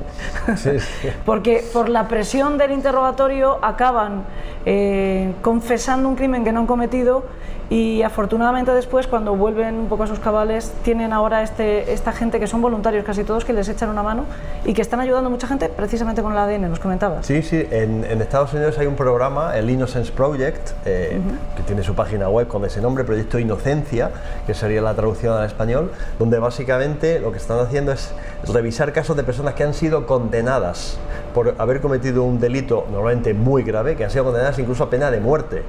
Sí, 0.55 0.79
sí. 0.79 1.09
porque 1.25 1.63
por 1.73 1.89
la 1.89 2.07
presión 2.07 2.57
del 2.57 2.71
interrogatorio 2.71 3.57
acaban 3.61 4.23
eh, 4.65 5.33
confesando 5.41 6.07
un 6.07 6.15
crimen 6.15 6.43
que 6.43 6.51
no 6.51 6.61
han 6.61 6.67
cometido 6.67 7.23
y 7.71 8.03
afortunadamente 8.03 8.73
después 8.73 9.07
cuando 9.07 9.33
vuelven 9.33 9.75
un 9.75 9.87
poco 9.87 10.03
a 10.03 10.07
sus 10.07 10.19
cabales 10.19 10.73
tienen 10.83 11.13
ahora 11.13 11.41
este, 11.41 11.93
esta 11.93 12.11
gente 12.11 12.37
que 12.37 12.45
son 12.45 12.61
voluntarios 12.61 13.05
casi 13.05 13.23
todos 13.23 13.45
que 13.45 13.53
les 13.53 13.69
echan 13.69 13.89
una 13.89 14.03
mano 14.03 14.25
y 14.65 14.73
que 14.73 14.81
están 14.81 14.99
ayudando 14.99 15.27
a 15.27 15.29
mucha 15.29 15.47
gente 15.47 15.69
precisamente 15.69 16.21
con 16.21 16.33
el 16.33 16.37
ADN, 16.37 16.69
nos 16.69 16.79
comentabas. 16.79 17.25
Sí, 17.25 17.41
sí, 17.41 17.65
en, 17.71 18.03
en 18.03 18.21
Estados 18.21 18.53
Unidos 18.53 18.77
hay 18.77 18.87
un 18.87 18.97
programa, 18.97 19.55
el 19.55 19.69
Innocence 19.69 20.11
Project, 20.11 20.71
eh, 20.83 21.17
que 21.55 21.63
tiene 21.63 21.81
su 21.81 21.95
página 21.95 22.27
web 22.27 22.49
con 22.49 22.65
ese 22.65 22.81
nombre, 22.81 23.05
Proyecto 23.05 23.39
Inocencia, 23.39 24.11
que 24.45 24.53
sería 24.53 24.81
la 24.81 24.93
traducción 24.93 25.37
al 25.37 25.45
español, 25.45 25.93
donde 26.19 26.39
básicamente 26.39 27.21
lo 27.21 27.31
que 27.31 27.37
están 27.37 27.59
haciendo 27.59 27.93
es 27.93 28.13
revisar 28.51 28.91
casos 28.91 29.15
de 29.15 29.23
personas 29.23 29.53
que 29.53 29.63
han 29.63 29.73
sido 29.73 30.05
condenadas 30.05 30.97
por 31.33 31.55
haber 31.57 31.79
cometido 31.79 32.23
un 32.23 32.41
delito 32.41 32.85
normalmente 32.91 33.33
muy 33.33 33.63
grave, 33.63 33.95
que 33.95 34.03
han 34.03 34.11
sido 34.11 34.25
condenadas 34.25 34.59
incluso 34.59 34.83
a 34.83 34.89
pena 34.89 35.09
de 35.09 35.21
muerte 35.21 35.63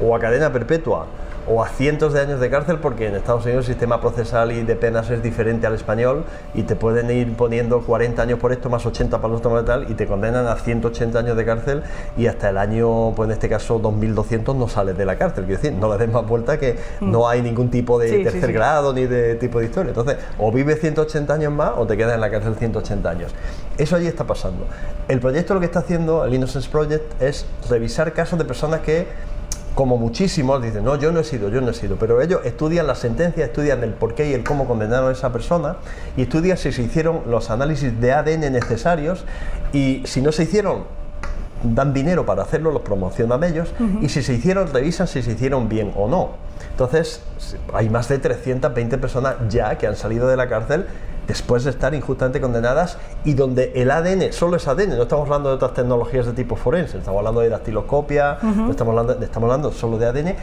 o 0.00 0.14
a 0.14 0.20
cadena 0.20 0.52
perpetua 0.52 1.06
o 1.50 1.62
a 1.62 1.68
cientos 1.68 2.12
de 2.12 2.20
años 2.20 2.40
de 2.40 2.50
cárcel 2.50 2.78
porque 2.78 3.06
en 3.08 3.14
Estados 3.14 3.44
Unidos 3.44 3.66
el 3.66 3.72
sistema 3.74 4.00
procesal 4.00 4.52
y 4.52 4.62
de 4.62 4.76
penas 4.76 5.08
es 5.10 5.22
diferente 5.22 5.66
al 5.66 5.74
español 5.74 6.24
y 6.54 6.62
te 6.64 6.76
pueden 6.76 7.10
ir 7.10 7.34
poniendo 7.36 7.80
40 7.80 8.20
años 8.22 8.38
por 8.38 8.52
esto 8.52 8.68
más 8.68 8.84
80 8.84 9.16
para 9.20 9.28
los 9.32 9.40
otro 9.40 9.64
tal 9.64 9.90
y 9.90 9.94
te 9.94 10.06
condenan 10.06 10.46
a 10.46 10.56
180 10.56 11.18
años 11.18 11.36
de 11.36 11.44
cárcel 11.44 11.82
y 12.16 12.26
hasta 12.26 12.50
el 12.50 12.58
año, 12.58 13.12
pues 13.14 13.28
en 13.28 13.32
este 13.32 13.48
caso 13.48 13.78
2200 13.78 14.54
no 14.56 14.68
sales 14.68 14.96
de 14.98 15.04
la 15.06 15.16
cárcel, 15.16 15.44
quiero 15.46 15.60
decir, 15.62 15.78
no 15.78 15.90
le 15.90 15.98
des 15.98 16.12
más 16.12 16.26
vuelta 16.26 16.58
que 16.58 16.76
no 17.00 17.28
hay 17.28 17.40
ningún 17.42 17.70
tipo 17.70 17.98
de 17.98 18.08
Sí, 18.08 18.16
sí, 18.18 18.22
tercer 18.24 18.46
sí. 18.46 18.52
grado 18.52 18.92
ni 18.92 19.06
de 19.06 19.34
tipo 19.36 19.58
de 19.60 19.66
historia. 19.66 19.90
Entonces, 19.90 20.16
o 20.38 20.52
vives 20.52 20.80
180 20.80 21.32
años 21.32 21.52
más 21.52 21.72
o 21.76 21.86
te 21.86 21.96
quedas 21.96 22.14
en 22.14 22.20
la 22.20 22.30
cárcel 22.30 22.54
180 22.56 23.08
años. 23.08 23.34
Eso 23.76 23.96
allí 23.96 24.06
está 24.06 24.24
pasando. 24.24 24.66
El 25.08 25.20
proyecto 25.20 25.54
lo 25.54 25.60
que 25.60 25.66
está 25.66 25.78
haciendo, 25.80 26.24
el 26.24 26.34
Innocence 26.34 26.68
Project, 26.68 27.22
es 27.22 27.46
revisar 27.70 28.12
casos 28.12 28.38
de 28.38 28.44
personas 28.44 28.80
que 28.80 29.06
como 29.78 29.96
muchísimos 29.96 30.60
dicen, 30.60 30.82
no, 30.82 30.96
yo 30.96 31.12
no 31.12 31.20
he 31.20 31.24
sido, 31.24 31.50
yo 31.50 31.60
no 31.60 31.70
he 31.70 31.72
sido, 31.72 31.94
pero 32.00 32.20
ellos 32.20 32.40
estudian 32.42 32.88
la 32.88 32.96
sentencia, 32.96 33.44
estudian 33.44 33.84
el 33.84 33.92
por 33.92 34.16
qué 34.16 34.28
y 34.28 34.32
el 34.32 34.42
cómo 34.42 34.66
condenaron 34.66 35.10
a 35.10 35.12
esa 35.12 35.32
persona 35.32 35.76
y 36.16 36.22
estudian 36.22 36.56
si 36.56 36.72
se 36.72 36.82
hicieron 36.82 37.20
los 37.28 37.48
análisis 37.48 38.00
de 38.00 38.12
ADN 38.12 38.52
necesarios 38.52 39.24
y 39.72 40.02
si 40.04 40.20
no 40.20 40.32
se 40.32 40.42
hicieron, 40.42 40.82
dan 41.62 41.94
dinero 41.94 42.26
para 42.26 42.42
hacerlo, 42.42 42.72
los 42.72 42.82
promocionan 42.82 43.44
ellos 43.44 43.72
y 44.00 44.08
si 44.08 44.24
se 44.24 44.34
hicieron, 44.34 44.66
revisan 44.66 45.06
si 45.06 45.22
se 45.22 45.30
hicieron 45.30 45.68
bien 45.68 45.92
o 45.94 46.08
no. 46.08 46.30
Entonces, 46.72 47.22
hay 47.72 47.88
más 47.88 48.08
de 48.08 48.18
320 48.18 48.98
personas 48.98 49.36
ya 49.48 49.78
que 49.78 49.86
han 49.86 49.94
salido 49.94 50.26
de 50.26 50.36
la 50.36 50.48
cárcel 50.48 50.86
después 51.28 51.62
de 51.64 51.70
estar 51.70 51.94
injustamente 51.94 52.40
condenadas 52.40 52.98
y 53.24 53.34
donde 53.34 53.72
el 53.76 53.90
ADN 53.90 54.32
solo 54.32 54.56
es 54.56 54.66
ADN, 54.66 54.96
no 54.96 55.02
estamos 55.02 55.26
hablando 55.26 55.50
de 55.50 55.56
otras 55.56 55.74
tecnologías 55.74 56.26
de 56.26 56.32
tipo 56.32 56.56
forense, 56.56 56.98
estamos 56.98 57.18
hablando 57.18 57.40
de 57.42 57.50
dactiloscopia, 57.50 58.38
no 58.42 58.70
estamos 58.70 58.92
hablando, 58.98 59.22
estamos 59.24 59.46
hablando 59.50 59.70
solo 59.72 59.98
de 59.98 60.06
ADN, 60.06 60.34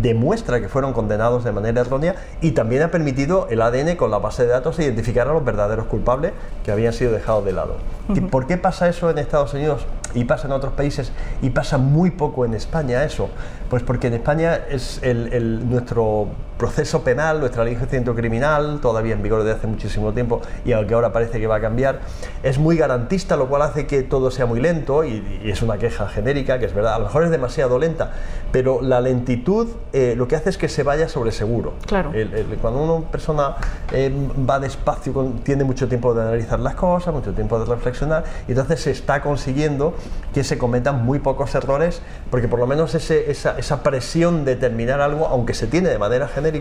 demuestra 0.00 0.60
que 0.60 0.68
fueron 0.68 0.92
condenados 0.92 1.44
de 1.44 1.52
manera 1.52 1.80
errónea 1.82 2.14
y 2.40 2.52
también 2.52 2.82
ha 2.82 2.90
permitido 2.90 3.46
el 3.50 3.60
ADN 3.62 3.96
con 3.96 4.10
la 4.10 4.18
base 4.18 4.44
de 4.44 4.48
datos 4.50 4.78
identificar 4.78 5.28
a 5.28 5.32
los 5.32 5.44
verdaderos 5.44 5.86
culpables 5.86 6.32
que 6.64 6.72
habían 6.72 6.92
sido 6.92 7.12
dejados 7.12 7.44
de 7.44 7.52
lado. 7.52 7.76
¿Y 8.08 8.20
por 8.20 8.46
qué 8.46 8.56
pasa 8.58 8.88
eso 8.88 9.10
en 9.10 9.18
Estados 9.18 9.54
Unidos 9.54 9.82
y 10.14 10.24
pasa 10.24 10.46
en 10.46 10.52
otros 10.52 10.72
países 10.74 11.12
y 11.40 11.50
pasa 11.50 11.78
muy 11.78 12.10
poco 12.10 12.44
en 12.44 12.54
España 12.54 13.04
eso? 13.04 13.28
Pues 13.70 13.82
porque 13.82 14.08
en 14.08 14.14
España 14.14 14.60
es 14.70 15.00
el, 15.02 15.32
el- 15.32 15.68
nuestro 15.70 16.28
proceso 16.62 17.02
penal, 17.02 17.40
nuestra 17.40 17.64
ley 17.64 17.72
de 17.72 17.78
enjuiciamiento 17.80 18.14
criminal, 18.14 18.78
todavía 18.80 19.14
en 19.14 19.22
vigor 19.22 19.42
desde 19.42 19.58
hace 19.58 19.66
muchísimo 19.66 20.12
tiempo 20.12 20.40
y 20.64 20.70
aunque 20.70 20.94
ahora 20.94 21.12
parece 21.12 21.40
que 21.40 21.48
va 21.48 21.56
a 21.56 21.60
cambiar, 21.60 21.98
es 22.44 22.56
muy 22.58 22.76
garantista, 22.76 23.36
lo 23.36 23.48
cual 23.48 23.62
hace 23.62 23.88
que 23.88 24.04
todo 24.04 24.30
sea 24.30 24.46
muy 24.46 24.60
lento 24.60 25.02
y, 25.02 25.40
y 25.42 25.50
es 25.50 25.60
una 25.60 25.76
queja 25.76 26.06
genérica, 26.08 26.60
que 26.60 26.66
es 26.66 26.72
verdad, 26.72 26.94
a 26.94 26.98
lo 27.00 27.06
mejor 27.06 27.24
es 27.24 27.30
demasiado 27.30 27.80
lenta, 27.80 28.12
pero 28.52 28.80
la 28.80 29.00
lentitud 29.00 29.66
eh, 29.92 30.14
lo 30.16 30.28
que 30.28 30.36
hace 30.36 30.50
es 30.50 30.56
que 30.56 30.68
se 30.68 30.84
vaya 30.84 31.08
sobre 31.08 31.32
seguro. 31.32 31.72
Claro. 31.84 32.12
El- 32.14 32.32
el- 32.32 32.46
cuando 32.62 32.80
una 32.80 33.08
persona 33.10 33.56
eh, 33.90 34.12
va 34.48 34.60
despacio, 34.60 35.12
con- 35.12 35.40
tiene 35.40 35.64
mucho 35.64 35.88
tiempo 35.88 36.14
de 36.14 36.22
analizar 36.22 36.60
las 36.60 36.76
cosas, 36.76 37.12
mucho 37.12 37.32
tiempo 37.32 37.58
de 37.58 37.64
reflexionar, 37.64 38.22
y 38.46 38.52
entonces 38.52 38.80
se 38.82 38.92
está 38.92 39.20
consiguiendo 39.20 39.94
que 40.32 40.44
se 40.44 40.58
cometan 40.58 41.04
muy 41.04 41.18
pocos 41.18 41.52
errores, 41.56 42.02
porque 42.30 42.46
por 42.46 42.60
lo 42.60 42.68
menos 42.68 42.94
ese- 42.94 43.32
esa, 43.32 43.58
esa 43.58 43.82
presión 43.82 44.44
de 44.44 44.54
terminar 44.54 45.00
algo, 45.00 45.26
aunque 45.26 45.54
se 45.54 45.66
tiene 45.66 45.88
de 45.88 45.98
manera 45.98 46.28
genérica, 46.28 46.51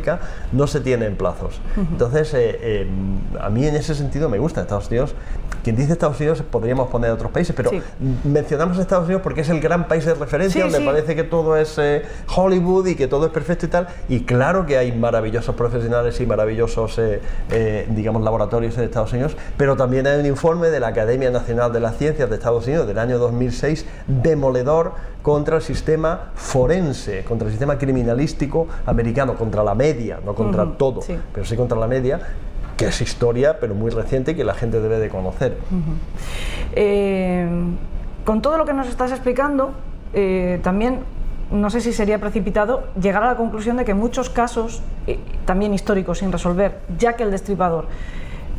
no 0.51 0.67
se 0.67 0.79
tiene 0.79 1.05
en 1.05 1.15
plazos. 1.15 1.59
Entonces, 1.77 2.33
eh, 2.33 2.57
eh, 2.61 2.87
a 3.39 3.49
mí 3.49 3.65
en 3.65 3.75
ese 3.75 3.95
sentido 3.95 4.29
me 4.29 4.37
gusta 4.39 4.61
Estados 4.61 4.87
Unidos. 4.87 5.15
Quien 5.63 5.75
dice 5.75 5.93
Estados 5.93 6.19
Unidos 6.19 6.41
podríamos 6.49 6.89
poner 6.89 7.11
otros 7.11 7.31
países, 7.31 7.55
pero 7.55 7.69
Sí. 7.69 7.81
mencionamos 8.23 8.77
Estados 8.79 9.05
Unidos 9.05 9.21
porque 9.21 9.41
es 9.41 9.49
el 9.49 9.59
gran 9.59 9.87
país 9.87 10.05
de 10.05 10.13
referencia, 10.15 10.53
Sí, 10.59 10.61
donde 10.63 10.79
sí. 10.79 10.85
parece 10.85 11.15
que 11.15 11.23
todo 11.23 11.55
es 11.57 11.77
eh, 11.77 12.03
Hollywood 12.35 12.87
y 12.87 12.95
que 12.95 13.07
todo 13.07 13.25
es 13.27 13.31
perfecto 13.31 13.65
y 13.65 13.69
tal. 13.69 13.87
Y 14.09 14.21
claro 14.23 14.65
que 14.65 14.77
hay 14.77 14.91
maravillosos 14.91 15.55
profesionales 15.55 16.19
y 16.19 16.25
maravillosos, 16.25 16.97
eh, 16.99 17.21
eh, 17.51 17.87
digamos, 17.89 18.23
laboratorios 18.23 18.77
en 18.77 18.85
Estados 18.85 19.13
Unidos, 19.13 19.35
pero 19.57 19.75
también 19.75 20.07
hay 20.07 20.19
un 20.19 20.25
informe 20.25 20.69
de 20.69 20.79
la 20.79 20.87
Academia 20.87 21.29
Nacional 21.29 21.71
de 21.71 21.79
las 21.79 21.97
Ciencias 21.97 22.29
de 22.29 22.35
Estados 22.35 22.65
Unidos 22.67 22.87
del 22.87 22.97
año 22.97 23.17
2006 23.19 23.85
demoledor 24.07 24.93
contra 25.21 25.57
el 25.57 25.61
sistema 25.61 26.31
forense, 26.35 27.23
contra 27.23 27.45
el 27.47 27.51
sistema 27.51 27.77
criminalístico 27.77 28.67
americano, 28.85 29.35
contra 29.35 29.63
la 29.63 29.75
media, 29.75 30.19
no 30.25 30.33
contra 30.33 30.65
todo, 30.77 31.01
pero 31.33 31.45
sí 31.45 31.55
contra 31.55 31.77
la 31.77 31.87
media, 31.87 32.19
que 32.77 32.85
es 32.87 33.01
historia, 33.01 33.59
pero 33.59 33.75
muy 33.75 33.91
reciente 33.91 34.31
y 34.31 34.35
que 34.35 34.43
la 34.43 34.53
gente 34.53 34.79
debe 34.79 34.99
de 34.99 35.09
conocer. 35.09 35.57
Eh, 36.73 37.47
con 38.25 38.41
todo 38.41 38.57
lo 38.57 38.65
que 38.65 38.73
nos 38.73 38.87
estás 38.87 39.11
explicando, 39.11 39.73
eh, 40.13 40.59
también 40.63 40.99
no 41.51 41.69
sé 41.69 41.81
si 41.81 41.91
sería 41.91 42.19
precipitado 42.19 42.83
llegar 42.99 43.23
a 43.23 43.27
la 43.27 43.35
conclusión 43.35 43.77
de 43.77 43.85
que 43.85 43.93
muchos 43.93 44.29
casos, 44.29 44.81
eh, 45.05 45.19
también 45.45 45.73
históricos, 45.73 46.19
sin 46.19 46.31
resolver, 46.31 46.79
ya 46.97 47.13
que 47.13 47.23
el 47.23 47.31
destripador 47.31 47.87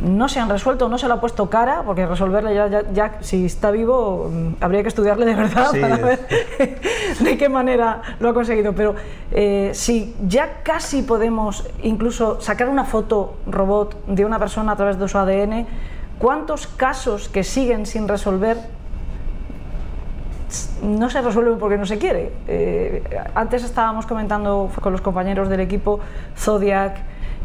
no 0.03 0.29
se 0.29 0.41
han 0.41 0.49
resuelto, 0.49 0.89
no 0.89 0.99
se 0.99 1.07
le 1.07 1.15
ha 1.15 1.21
puesto 1.21 1.49
cara, 1.49 1.83
porque 1.87 2.05
resolverle 2.07 2.55
ya, 2.55 2.67
ya- 2.67 2.91
ya, 2.93 3.13
si 3.21 3.47
está 3.47 3.71
vivo, 3.71 4.29
mm, 4.33 4.49
habría 4.61 4.83
que 4.83 4.89
estudiarle 4.89 5.25
de 5.27 5.35
verdad 5.35 5.69
Sí. 5.73 5.81
para 5.81 5.97
ver 5.97 6.19
de 7.21 7.39
qué 7.39 7.49
manera 7.49 8.03
lo 8.19 8.29
ha 8.31 8.35
conseguido. 8.35 8.73
Pero 8.75 8.95
eh, 9.31 9.71
si 9.75 10.15
ya 10.27 10.63
casi 10.65 11.03
podemos 11.03 11.69
incluso 11.83 12.41
sacar 12.41 12.69
una 12.69 12.85
foto 12.85 13.37
robot 13.47 14.07
de 14.07 14.25
una 14.25 14.39
persona 14.39 14.73
a 14.73 14.77
través 14.77 14.99
de 14.99 15.09
su 15.09 15.17
ADN, 15.19 15.67
¿cuántos 16.19 16.67
casos 16.67 17.29
que 17.29 17.45
siguen 17.45 17.87
sin 17.87 18.09
resolver 18.09 18.57
no 20.83 21.09
se 21.09 21.23
resuelven 21.23 21.59
porque 21.59 21.79
no 21.79 21.87
se 21.87 21.97
quiere. 21.99 22.33
Eh, 22.47 23.03
antes 23.35 23.65
estábamos 23.65 24.05
comentando 24.05 24.71
con 24.83 24.93
los 24.93 25.01
compañeros 25.01 25.49
del 25.49 25.61
equipo 25.61 26.01
Zodiac, 26.37 26.99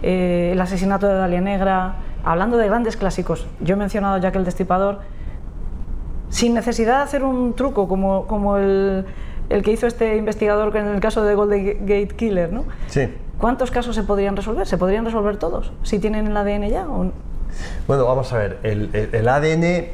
eh, 0.04 0.50
el 0.52 0.60
asesinato 0.60 1.08
de 1.08 1.14
Dalia 1.14 1.40
Negra, 1.40 1.94
hablando 2.32 2.58
de 2.58 2.68
grandes 2.68 2.98
clásicos. 2.98 3.48
Yo 3.60 3.76
he 3.76 3.78
mencionado 3.78 4.18
ya 4.18 4.32
que 4.32 4.38
el 4.38 4.46
destripador, 4.46 5.00
sin 6.30 6.54
necesidad 6.54 6.98
de 6.98 7.04
hacer 7.04 7.24
un 7.24 7.54
truco 7.56 7.88
como, 7.88 8.28
como 8.28 8.58
el, 8.58 9.06
el 9.50 9.64
que 9.64 9.72
hizo 9.72 9.88
este 9.88 10.18
investigador 10.18 10.76
en 10.76 10.88
el 10.88 11.00
caso 11.00 11.24
de 11.24 11.36
Golden 11.36 11.86
Gate 11.86 12.10
Killer, 12.16 12.52
¿no? 12.52 12.66
Sí. 12.88 13.08
¿Cuántos 13.38 13.72
casos 13.72 13.96
se 13.96 14.04
podrían 14.04 14.36
resolver? 14.36 14.68
¿Se 14.68 14.78
podrían 14.78 15.06
resolver 15.06 15.38
todos? 15.38 15.72
Si 15.84 16.00
tienen 16.00 16.28
el 16.28 16.36
ADN 16.36 16.70
ya. 16.70 16.88
o- 16.90 17.12
Bueno, 17.88 18.06
vamos 18.06 18.34
a 18.34 18.38
ver, 18.40 18.58
el, 18.64 18.90
el- 18.94 19.16
el 19.16 19.28
ADN 19.30 19.88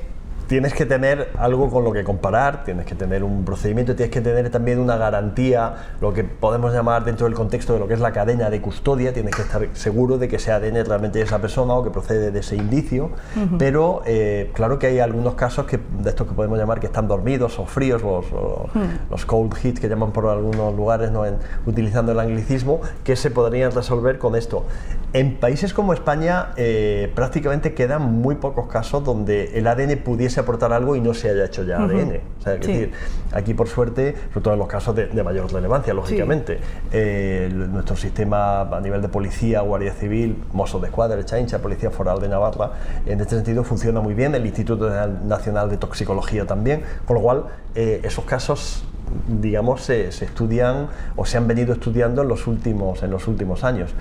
tienes 0.53 0.75
que 0.75 0.85
tener 0.85 1.31
algo 1.39 1.67
con 1.71 1.83
lo 1.83 1.91
que 1.91 2.03
comparar, 2.03 2.63
tienes 2.63 2.85
que 2.85 2.93
tener 2.93 3.23
un 3.23 3.43
procedimiento, 3.43 3.95
tienes 3.95 4.13
que 4.13 4.21
tener 4.21 4.51
también 4.51 4.77
una 4.77 4.97
garantía, 4.97 5.73
lo 5.99 6.13
que 6.13 6.23
podemos 6.23 6.71
llamar 6.71 7.03
dentro 7.05 7.25
del 7.25 7.33
contexto 7.33 7.73
de 7.73 7.79
lo 7.79 7.87
que 7.87 7.95
es 7.95 7.99
la 7.99 8.11
cadena 8.11 8.51
de 8.51 8.61
custodia, 8.61 9.13
tienes 9.13 9.35
que 9.35 9.41
estar 9.41 9.67
seguro 9.73 10.19
de 10.19 10.27
que 10.27 10.35
ese 10.35 10.51
ADN 10.51 10.85
realmente 10.85 11.17
de 11.17 11.25
esa 11.25 11.39
persona 11.41 11.73
o 11.73 11.83
que 11.83 11.89
procede 11.89 12.29
de 12.29 12.39
ese 12.41 12.55
indicio, 12.55 13.09
pero 13.57 14.03
eh, 14.05 14.51
claro 14.53 14.77
que 14.77 14.85
hay 14.85 14.99
algunos 14.99 15.33
casos 15.33 15.65
que, 15.65 15.79
de 16.03 16.09
estos 16.11 16.27
que 16.27 16.35
podemos 16.35 16.59
llamar 16.59 16.79
que 16.79 16.85
están 16.85 17.07
dormidos 17.07 17.57
o 17.57 17.65
fríos, 17.65 18.03
los, 18.03 18.31
o- 18.31 18.67
los 19.09 19.25
cold 19.25 19.55
hits 19.63 19.79
que 19.79 19.89
llaman 19.89 20.11
por 20.11 20.27
algunos 20.27 20.75
lugares, 20.75 21.09
¿no? 21.09 21.25
En- 21.25 21.37
utilizando 21.65 22.11
el 22.11 22.19
anglicismo, 22.19 22.79
que 23.03 23.15
se 23.15 23.31
podrían 23.31 23.71
resolver 23.71 24.19
con 24.19 24.35
esto. 24.35 24.67
En 25.13 25.35
países 25.39 25.73
como 25.73 25.93
España 25.93 26.49
eh, 26.57 27.11
prácticamente 27.15 27.73
quedan 27.73 28.01
muy 28.21 28.35
pocos 28.35 28.67
casos 28.67 29.03
donde 29.03 29.57
el 29.57 29.65
ADN 29.67 29.97
pudiese 30.03 30.42
aportar 30.43 30.71
algo 30.71 30.95
y 30.95 31.01
no 31.01 31.13
se 31.13 31.29
haya 31.29 31.45
hecho 31.45 31.63
ya 31.63 31.77
ADN. 31.83 32.21
O 32.39 32.43
sea, 32.43 32.53
es 32.55 32.65
Sí. 32.65 32.71
decir, 32.71 32.91
aquí 33.33 33.53
por 33.53 33.67
suerte, 33.67 34.15
sobre 34.29 34.41
todo 34.43 34.53
en 34.53 34.59
los 34.59 34.67
casos 34.67 34.95
de, 34.95 35.07
de 35.07 35.23
mayor 35.23 35.51
relevancia, 35.51 35.93
lógicamente, 35.93 36.59
eh, 36.91 37.49
nuestro 37.51 37.95
sistema 37.95 38.61
a 38.61 38.79
nivel 38.81 39.01
de 39.01 39.09
policía, 39.09 39.61
guardia 39.61 39.93
civil, 39.93 40.43
Mossos 40.53 40.81
de 40.81 40.87
Escuadra, 40.87 41.17
el 41.17 41.25
Chaincha, 41.25 41.59
Policía 41.59 41.89
Foral 41.91 42.19
de 42.19 42.29
Navarra, 42.29 42.71
en 43.05 43.19
este 43.19 43.35
sentido 43.35 43.63
funciona 43.63 43.99
muy 44.01 44.13
bien, 44.13 44.35
el 44.35 44.45
Instituto 44.45 44.89
Nacional 45.25 45.69
de 45.69 45.77
Toxicología 45.77 46.45
también, 46.45 46.83
con 47.05 47.15
lo 47.15 47.21
cual 47.21 47.45
eh, 47.75 48.01
esos 48.03 48.25
casos 48.25 48.83
digamos, 49.27 49.81
se, 49.83 50.11
se 50.11 50.25
estudian 50.25 50.87
o 51.15 51.25
se 51.25 51.37
han 51.37 51.47
venido 51.47 51.73
estudiando 51.73 52.23
en 52.23 52.27
los, 52.27 52.47
últimos, 52.47 53.03
en 53.03 53.11
los 53.11 53.27
últimos 53.27 53.63
años. 53.63 53.91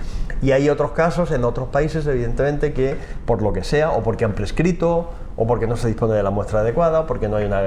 Y 0.41 0.51
hay 0.51 0.69
otros 0.69 0.91
casos 0.91 1.29
en 1.31 1.43
otros 1.43 1.67
países, 1.67 2.07
evidentemente, 2.07 2.73
que 2.73 2.95
por 3.25 3.41
lo 3.43 3.53
que 3.53 3.63
sea, 3.63 3.91
o 3.91 4.01
porque 4.01 4.25
han 4.25 4.31
prescrito, 4.33 5.11
o 5.35 5.47
porque 5.47 5.67
no 5.67 5.75
se 5.75 5.87
dispone 5.87 6.13
de 6.13 6.23
la 6.23 6.29
muestra 6.29 6.59
adecuada, 6.59 7.01
o 7.01 7.07
porque 7.07 7.27
no 7.27 7.37
hay 7.37 7.45
una, 7.45 7.61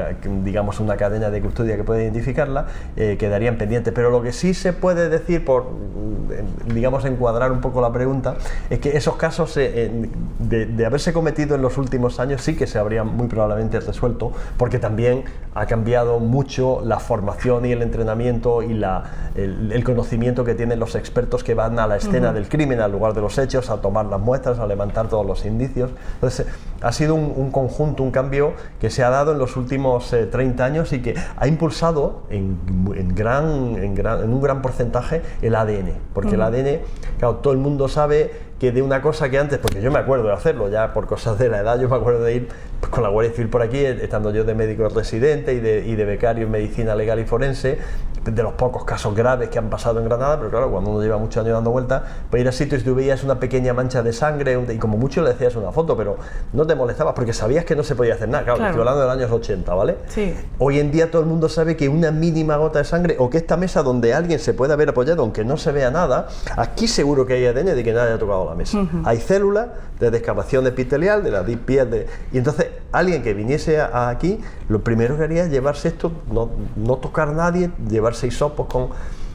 digamos, 0.45 0.81
una 0.81 0.97
cadena 0.97 1.31
de 1.31 1.41
custodia 1.41 1.77
que 1.77 1.85
pueda 1.85 2.03
identificarla, 2.03 2.67
eh, 2.97 3.17
quedarían 3.19 3.59
pendientes. 3.59 3.93
Pero 3.93 4.11
lo 4.11 4.23
que 4.23 4.33
sí 4.33 4.55
se 4.55 4.73
puede 4.73 5.09
decir, 5.09 5.45
por, 5.45 5.65
mm, 5.65 6.75
digamos, 6.75 7.05
encuadrar 7.05 7.53
un 7.53 7.61
poco 7.61 7.81
la 7.81 7.93
pregunta, 7.93 8.37
es 8.71 8.79
que 8.79 8.97
esos 8.97 9.17
casos 9.17 9.57
eh, 9.57 10.09
de, 10.39 10.67
de 10.67 10.87
haberse 10.87 11.13
cometido 11.13 11.55
en 11.55 11.63
los 11.63 11.79
últimos 11.79 12.21
años 12.21 12.43
sí 12.43 12.57
que 12.57 12.67
se 12.67 12.79
habrían 12.79 13.09
muy 13.09 13.27
probablemente 13.27 13.81
resuelto, 13.81 14.33
porque 14.57 14.79
también 14.79 15.25
ha 15.55 15.67
cambiado 15.67 16.21
mucho 16.21 16.83
la 16.85 16.99
formación 16.99 17.65
y 17.67 17.73
el 17.73 17.83
entrenamiento 17.83 18.63
y 18.63 18.75
la, 18.75 19.05
el, 19.35 19.73
el 19.73 19.85
conocimiento 19.85 20.45
que 20.45 20.55
tienen 20.55 20.79
los 20.79 20.95
expertos 20.95 21.43
que 21.43 21.55
van 21.55 21.79
a 21.79 21.87
la 21.87 21.97
escena 21.97 22.33
del 22.33 22.49
crimen, 22.49 22.81
al 22.81 22.93
lugar 22.93 23.15
de 23.15 23.21
los 23.21 23.39
hechos, 23.39 23.71
a 23.71 23.81
tomar 23.81 24.07
las 24.07 24.21
muestras, 24.21 24.59
a 24.59 24.67
levantar 24.67 25.09
todos 25.09 25.27
los 25.27 25.45
indicios. 25.45 25.91
Entonces, 26.15 26.47
ha 26.87 26.93
sido 26.93 27.17
un, 27.17 27.33
un 27.35 27.51
conjunto, 27.51 28.05
un 28.05 28.13
cambio 28.13 28.53
que 28.81 28.91
se 28.91 29.03
ha 29.03 29.11
dado 29.11 29.33
en 29.33 29.39
los 29.39 29.57
últimos 29.57 30.13
eh, 30.13 30.27
30 30.27 30.65
años 30.65 30.93
y 30.93 31.03
que 31.03 31.15
ha 31.37 31.49
impulsado 31.49 32.23
en, 32.31 32.59
en 32.95 33.13
gran, 33.13 33.77
en, 33.77 33.95
gran, 33.97 34.23
en 34.23 34.33
un 34.33 34.41
gran 34.41 34.63
porcentaje 34.63 35.21
el 35.43 35.57
ADN, 35.57 35.95
porque 36.15 36.37
el 36.37 36.43
ADN, 36.43 36.81
claro, 37.19 37.37
todo 37.37 37.53
el 37.53 37.59
mundo 37.59 37.89
sabe 37.89 38.31
que 38.59 38.73
de 38.73 38.81
una 38.83 39.03
cosa 39.03 39.29
que 39.29 39.39
antes, 39.39 39.59
porque 39.59 39.81
yo 39.83 39.91
me 39.91 39.99
acuerdo 39.99 40.29
de 40.29 40.33
hacerlo, 40.33 40.69
ya 40.69 40.93
por 40.95 41.07
cosas 41.07 41.39
de 41.39 41.49
la 41.49 41.59
edad, 41.59 41.79
yo 41.79 41.89
me 41.89 41.97
acuerdo 41.97 42.23
de 42.25 42.35
ir 42.35 42.49
pues, 42.81 42.91
con 42.91 43.03
la 43.03 43.11
Guardia 43.11 43.33
Civil 43.33 43.51
por 43.51 43.61
aquí, 43.63 43.79
eh, 43.79 43.99
estando 44.03 44.31
yo 44.31 44.45
de 44.45 44.55
médico 44.55 44.89
residente 44.89 45.53
y 45.55 45.61
de, 45.61 45.81
y 45.87 45.95
de 45.95 46.05
becario 46.07 46.47
en 46.47 46.51
medicina 46.51 46.95
legal 46.95 47.19
y 47.21 47.25
forense, 47.25 47.79
de 48.25 48.43
los 48.43 48.55
pocos 48.55 48.85
casos 48.85 49.15
graves 49.15 49.51
que 49.51 49.59
han 49.59 49.71
pasado 49.71 50.01
en 50.01 50.07
Granada, 50.07 50.37
pero 50.39 50.51
claro, 50.51 50.69
cuando 50.71 50.91
uno 50.91 51.01
lleva 51.01 51.17
muchos 51.17 51.45
años 51.45 51.55
dando 51.55 51.71
vueltas, 51.71 52.03
pues 52.29 52.41
ir 52.43 52.49
a 52.49 52.53
sitios 52.53 52.83
y 52.83 52.85
tú 52.85 52.95
veías 52.97 53.23
una 53.23 53.39
pequeña 53.39 53.73
mancha 53.73 54.03
de 54.03 54.13
sangre 54.13 54.59
y 54.73 54.79
como 54.79 54.97
mucho 54.99 55.23
le 55.23 55.31
hacías 55.31 55.55
una 55.55 55.71
foto, 55.71 55.97
pero 55.97 56.17
no 56.53 56.67
te 56.67 56.75
molestabas 56.75 57.15
porque 57.15 57.33
sabías 57.33 57.65
que 57.65 57.77
no 57.77 57.85
se 57.85 57.95
podía 57.95 58.15
hacer 58.15 58.29
nada. 58.29 58.43
Claro, 58.43 58.57
Claro. 58.57 58.71
estoy 58.71 58.81
hablando 58.81 59.01
de 59.03 59.07
los 59.07 59.17
años 59.17 59.31
80, 59.31 59.75
¿vale? 59.75 59.97
Sí. 60.09 60.35
Hoy 60.59 60.81
en 60.81 60.91
día 60.91 61.09
todo 61.11 61.23
el 61.23 61.29
mundo 61.29 61.49
sabe 61.49 61.77
que 61.77 61.89
una 61.89 62.11
mínima 62.11 62.57
gota 62.57 62.81
de 62.81 62.85
sangre 62.85 63.15
o 63.21 63.31
que 63.31 63.37
esta 63.37 63.57
mesa 63.57 63.85
donde 63.85 64.13
alguien 64.13 64.41
se 64.41 64.55
puede 64.55 64.73
haber 64.73 64.89
apoyado 64.89 65.23
aunque 65.23 65.45
no 65.45 65.57
se 65.57 65.71
vea 65.71 65.93
nada, 65.93 66.27
aquí 66.57 66.89
seguro 66.89 67.27
que 67.27 67.35
hay 67.35 67.47
ADN 67.47 67.77
de 67.77 67.85
que 67.85 67.93
nadie 67.93 68.09
haya 68.09 68.19
tocado 68.19 68.46
la 68.51 68.55
mesa. 68.57 68.79
Hay 69.05 69.21
células 69.21 69.69
de 70.01 70.11
descamación 70.11 70.67
epitelial, 70.67 71.23
de 71.25 71.31
la 71.31 71.43
piel, 71.45 71.91
de... 71.91 72.07
y 72.33 72.39
entonces 72.39 72.67
alguien 72.93 73.23
que 73.23 73.35
viniese 73.35 73.81
a- 73.81 73.87
a 73.87 74.09
aquí, 74.11 74.41
lo 74.69 74.81
primero 74.83 75.17
que 75.17 75.25
haría 75.25 75.45
es 75.45 75.51
llevarse 75.51 75.89
esto, 75.89 76.13
no, 76.31 76.51
no 76.77 76.97
tocar 76.97 77.29
a 77.29 77.33
nadie, 77.33 77.71
llevarse 77.89 78.27
hisopos 78.27 78.67
con... 78.67 78.89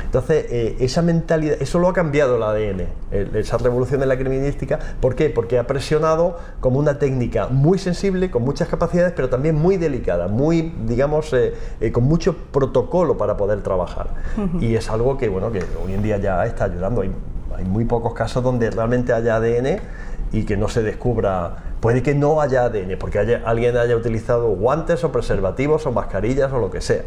Entonces, 0.03 0.45
eh, 0.49 0.76
esa 0.82 1.01
mentalidad, 1.01 1.55
eso 1.62 1.80
lo 1.80 1.88
ha 1.88 1.93
cambiado 1.93 2.36
el 2.36 2.43
ADN, 2.43 2.88
el- 3.12 3.34
esa 3.38 3.57
revolución 3.57 4.01
en 4.03 4.09
la 4.09 4.18
criminalística. 4.18 4.78
¿Por 4.99 5.16
qué? 5.16 5.30
Porque 5.30 5.57
ha 5.57 5.66
presionado 5.66 6.38
como 6.59 6.80
una 6.80 6.99
técnica 6.99 7.47
muy 7.47 7.78
sensible, 7.80 8.30
con 8.30 8.41
muchas 8.43 8.68
capacidades, 8.68 9.14
pero 9.16 9.30
también 9.30 9.55
muy 9.55 9.78
delicada, 9.78 10.28
muy, 10.28 10.74
digamos, 10.86 11.32
eh, 11.32 11.53
eh, 11.80 11.91
con 11.93 12.03
mucho 12.03 12.36
protocolo 12.51 13.18
para 13.18 13.38
poder 13.38 13.62
trabajar. 13.62 14.09
Y 14.59 14.76
es 14.76 14.89
algo 14.89 15.18
que, 15.18 15.30
bueno, 15.30 15.49
que 15.49 15.64
hoy 15.82 15.93
en 15.93 16.01
día 16.03 16.18
ya 16.18 16.45
está 16.45 16.66
ayudando. 16.66 17.01
Hay, 17.01 17.12
hay 17.58 17.66
muy 17.66 17.86
pocos 17.86 18.14
casos 18.14 18.43
donde 18.43 18.70
realmente 18.72 19.14
haya 19.14 19.36
ADN 19.36 19.80
y 20.32 20.45
que 20.45 20.58
no 20.58 20.68
se 20.70 20.82
descubra. 20.84 21.56
Puede 21.82 22.04
que 22.04 22.14
no 22.14 22.41
haya 22.41 22.64
ADN, 22.66 22.95
porque 22.97 23.18
haya- 23.20 23.41
alguien 23.45 23.76
haya 23.76 23.95
utilizado 23.95 24.49
guantes 24.49 25.04
o 25.04 25.12
preservativos 25.12 25.86
o 25.88 25.91
mascarillas 25.91 26.52
o 26.54 26.60
lo 26.60 26.70
que 26.70 26.80
sea. 26.82 27.02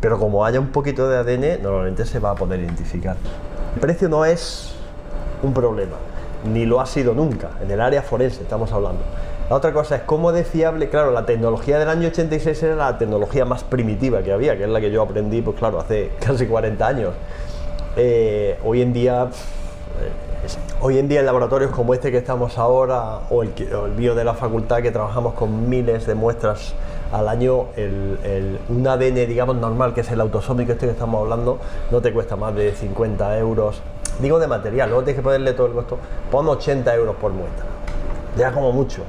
Pero 0.00 0.18
como 0.18 0.44
haya 0.44 0.60
un 0.60 0.68
poquito 0.68 1.08
de 1.08 1.18
ADN, 1.18 1.62
normalmente 1.62 2.04
se 2.06 2.18
va 2.20 2.30
a 2.30 2.34
poder 2.36 2.60
identificar. 2.60 3.16
El 3.74 3.80
precio 3.80 4.08
no 4.08 4.24
es 4.24 4.74
un 5.42 5.52
problema, 5.52 5.96
ni 6.50 6.64
lo 6.66 6.80
ha 6.80 6.86
sido 6.86 7.14
nunca, 7.14 7.50
en 7.62 7.70
el 7.70 7.80
área 7.80 8.00
forense 8.02 8.42
estamos 8.42 8.72
hablando. 8.72 9.02
La 9.50 9.56
otra 9.56 9.72
cosa 9.72 9.96
es 9.96 10.02
cómo 10.02 10.32
de 10.32 10.44
fiable, 10.44 10.88
claro, 10.88 11.10
la 11.12 11.26
tecnología 11.26 11.78
del 11.78 11.88
año 11.88 12.08
86 12.08 12.62
era 12.62 12.74
la 12.76 12.98
tecnología 12.98 13.44
más 13.44 13.62
primitiva 13.64 14.22
que 14.22 14.32
había, 14.32 14.56
que 14.56 14.64
es 14.64 14.68
la 14.70 14.80
que 14.80 14.90
yo 14.90 15.02
aprendí, 15.02 15.42
pues 15.42 15.56
claro, 15.58 15.78
hace 15.78 16.10
casi 16.20 16.46
40 16.46 16.86
años. 16.86 17.12
Eh, 17.96 18.58
hoy 18.64 18.82
en 18.82 18.92
día, 18.92 19.28
hoy 20.80 20.98
en 20.98 21.08
día 21.08 21.20
en 21.20 21.26
laboratorios 21.26 21.70
como 21.70 21.94
este 21.94 22.10
que 22.12 22.18
estamos 22.18 22.58
ahora, 22.58 23.20
o 23.30 23.42
el, 23.42 23.52
bio 23.96 24.14
de 24.14 24.24
la 24.24 24.34
facultad, 24.34 24.82
que 24.82 24.90
trabajamos 24.90 25.34
con 25.34 25.68
miles 25.68 26.06
de 26.06 26.14
muestras 26.14 26.74
al 27.12 27.28
año, 27.28 27.66
el- 27.76 28.58
un 28.68 28.86
ADN, 28.86 29.26
digamos, 29.26 29.56
normal, 29.56 29.94
que 29.94 30.00
es 30.02 30.10
el 30.10 30.20
autosómico 30.20 30.72
este 30.72 30.86
que 30.86 30.92
estamos 30.92 31.20
hablando, 31.22 31.58
no 31.90 32.00
te 32.00 32.12
cuesta 32.12 32.36
más 32.36 32.54
de 32.54 32.72
50 32.74 33.38
euros. 33.38 33.80
Digo 34.20 34.38
de 34.38 34.46
material, 34.46 34.88
luego 34.88 35.04
tienes 35.04 35.20
que 35.20 35.22
ponerle 35.24 35.52
todo 35.52 35.66
el 35.66 35.72
costo. 35.74 35.98
Pon 36.30 36.48
80 36.48 36.94
euros 36.94 37.16
por 37.16 37.32
muestra. 37.32 37.64
Ya 38.36 38.52
como 38.52 38.72
mucho. 38.72 39.02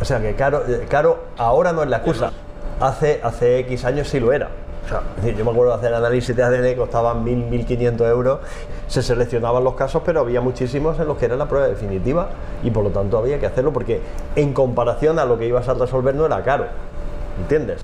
O 0.00 0.04
sea 0.04 0.20
que 0.20 0.34
caro, 0.34 0.62
eh, 0.66 0.86
caro 0.88 1.18
ahora 1.36 1.72
no 1.72 1.82
es 1.82 1.88
la 1.88 1.98
excusa. 1.98 2.32
Hace, 2.80 3.20
hace 3.22 3.58
X 3.60 3.84
años 3.84 4.08
sí 4.08 4.18
lo 4.20 4.32
era. 4.32 4.48
Yo 4.88 5.44
me 5.44 5.50
acuerdo 5.50 5.72
de 5.72 5.78
hacer 5.78 5.94
análisis 5.94 6.36
de 6.36 6.42
ADN, 6.42 6.76
costaban 6.76 7.24
1.000, 7.24 7.66
1.500 7.66 8.08
euros. 8.08 8.40
Se 8.86 9.02
seleccionaban 9.02 9.64
los 9.64 9.74
casos, 9.74 10.02
pero 10.04 10.20
había 10.20 10.40
muchísimos 10.40 10.98
en 11.00 11.08
los 11.08 11.16
que 11.16 11.24
era 11.26 11.36
la 11.36 11.46
prueba 11.46 11.66
definitiva 11.68 12.28
y 12.62 12.70
por 12.70 12.84
lo 12.84 12.90
tanto 12.90 13.18
había 13.18 13.40
que 13.40 13.46
hacerlo 13.46 13.72
porque 13.72 14.00
en 14.36 14.52
comparación 14.52 15.18
a 15.18 15.24
lo 15.24 15.38
que 15.38 15.46
ibas 15.46 15.68
a 15.68 15.74
resolver 15.74 16.14
no 16.14 16.26
era 16.26 16.42
caro. 16.42 16.66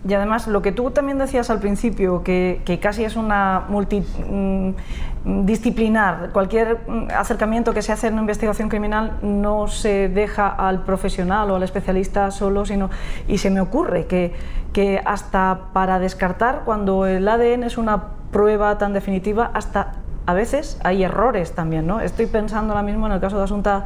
Y 0.07 0.15
además, 0.15 0.47
lo 0.47 0.63
que 0.63 0.71
tú 0.73 0.91
también 0.91 1.19
decías 1.19 1.51
al 1.51 1.61
principio, 1.61 2.23
que, 2.23 2.63
que 2.65 2.79
casi 2.79 3.05
es 3.05 3.17
una 3.17 3.65
multidisciplinar, 3.69 6.31
cualquier 6.33 6.79
mm, 6.87 7.09
acercamiento 7.17 7.75
que 7.75 7.83
se 7.83 7.93
hace 7.93 8.07
en 8.07 8.15
una 8.15 8.23
investigación 8.23 8.69
criminal 8.69 9.19
no 9.23 9.67
se 9.69 10.09
deja 10.09 10.49
al 10.49 10.85
profesional 10.85 11.51
o 11.51 11.57
al 11.57 11.63
especialista 11.63 12.31
solo, 12.31 12.65
sino. 12.65 12.89
Y 13.29 13.37
se 13.39 13.51
me 13.51 13.61
ocurre 13.61 14.07
que, 14.07 14.33
que 14.73 15.03
hasta 15.05 15.73
para 15.73 15.99
descartar, 15.99 16.63
cuando 16.65 17.07
el 17.07 17.29
ADN 17.29 17.65
es 17.65 17.77
una 17.79 18.05
prueba 18.31 18.79
tan 18.79 18.93
definitiva, 18.93 19.51
hasta 19.55 19.95
a 20.31 20.35
veces 20.35 20.79
hay 20.85 21.03
errores 21.03 21.53
también, 21.53 21.89
¿no? 21.89 22.01
Estoy 22.01 22.27
pensando 22.27 22.73
ahora 22.73 22.85
mismo 22.85 23.07
en 23.07 23.13
el 23.13 23.21
caso 23.21 23.37
de 23.37 23.45
Asunta 23.45 23.85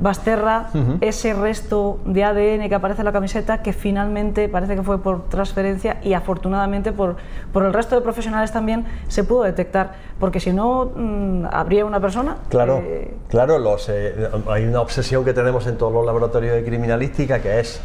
Basterra, 0.00 0.66
ese 1.00 1.32
resto 1.32 2.00
de 2.04 2.24
ADN 2.24 2.68
que 2.68 2.74
aparece 2.74 3.00
en 3.02 3.04
la 3.06 3.12
camiseta 3.12 3.62
que 3.62 3.72
finalmente 3.72 4.48
parece 4.48 4.74
que 4.74 4.82
fue 4.82 5.00
por 5.00 5.28
transferencia 5.28 5.98
y 6.02 6.12
afortunadamente 6.12 6.92
por, 6.92 7.16
por 7.52 7.64
el 7.64 7.72
resto 7.72 7.94
de 7.94 8.02
profesionales 8.02 8.52
también 8.52 8.84
se 9.08 9.22
pudo 9.24 9.44
detectar, 9.44 9.92
porque 10.18 10.40
si 10.40 10.52
no 10.52 10.90
mm, 10.94 11.46
habría 11.50 11.86
una 11.86 12.00
persona 12.00 12.36
Claro, 12.50 12.80
que- 12.80 13.14
claro, 13.28 13.58
los, 13.58 13.88
eh, 13.88 14.28
hay 14.50 14.64
una 14.64 14.80
obsesión 14.80 15.24
que 15.24 15.32
tenemos 15.32 15.66
en 15.68 15.78
todos 15.78 15.92
los 15.92 16.04
laboratorios 16.04 16.54
de 16.56 16.64
criminalística 16.64 17.38
que 17.38 17.60
es 17.60 17.80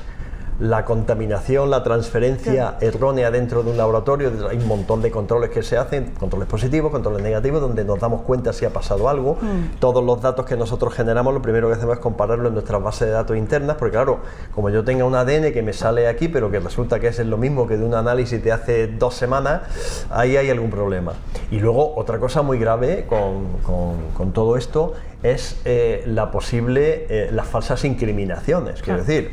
la 0.62 0.86
contaminación, 0.86 1.72
la 1.72 1.82
transferencia 1.84 2.76
errónea 2.82 3.32
dentro 3.32 3.64
de 3.64 3.72
un 3.72 3.78
laboratorio. 3.78 4.32
Hay 4.48 4.58
un 4.58 4.68
montón 4.68 5.02
de 5.02 5.10
controles 5.10 5.50
que 5.50 5.64
se 5.64 5.76
hacen, 5.76 6.12
controles 6.20 6.48
positivos, 6.48 6.92
controles 6.92 7.24
negativos, 7.24 7.60
donde 7.62 7.84
nos 7.84 8.00
damos 8.00 8.22
cuenta 8.22 8.54
si 8.54 8.64
ha 8.66 8.70
pasado 8.70 9.10
algo. 9.10 9.38
Todos 9.80 10.04
los 10.04 10.22
datos 10.22 10.46
que 10.46 10.56
nosotros 10.56 10.94
generamos, 10.94 11.34
lo 11.34 11.42
primero 11.42 11.68
que 11.68 11.74
hacemos 11.74 11.96
es 11.96 12.00
compararlo 12.00 12.48
en 12.50 12.54
nuestras 12.54 12.82
bases 12.82 13.08
de 13.08 13.14
datos 13.14 13.36
internas, 13.38 13.76
porque 13.78 13.94
claro, 13.94 14.20
como 14.54 14.70
yo 14.70 14.84
tenga 14.84 15.04
un 15.04 15.16
ADN 15.16 15.52
que 15.52 15.64
me 15.64 15.74
sale 15.74 16.08
aquí, 16.08 16.28
pero 16.28 16.52
que 16.52 16.60
resulta 16.60 17.00
que 17.00 17.08
es 17.08 17.18
lo 17.26 17.38
mismo 17.38 17.66
que 17.68 17.78
de 17.78 17.84
un 17.84 17.96
análisis 17.96 18.44
de 18.44 18.52
hace 18.52 18.86
dos 18.88 19.16
semanas, 19.16 20.06
ahí 20.12 20.38
hay 20.38 20.52
algún 20.52 20.70
problema. 20.70 21.14
Y 21.50 21.60
luego, 21.60 21.96
otra 21.96 22.20
cosa 22.20 22.44
muy 22.44 22.60
grave 22.60 23.06
con, 23.10 23.48
con- 23.66 24.12
con 24.16 24.32
todo 24.32 24.58
esto 24.58 24.94
es 25.24 25.60
eh, 25.66 26.04
la 26.06 26.30
posible, 26.30 27.08
eh, 27.10 27.30
las 27.32 27.48
falsas 27.48 27.84
incriminaciones. 27.84 28.82
Quiero 28.82 29.00
Claro. 29.00 29.04
decir, 29.06 29.32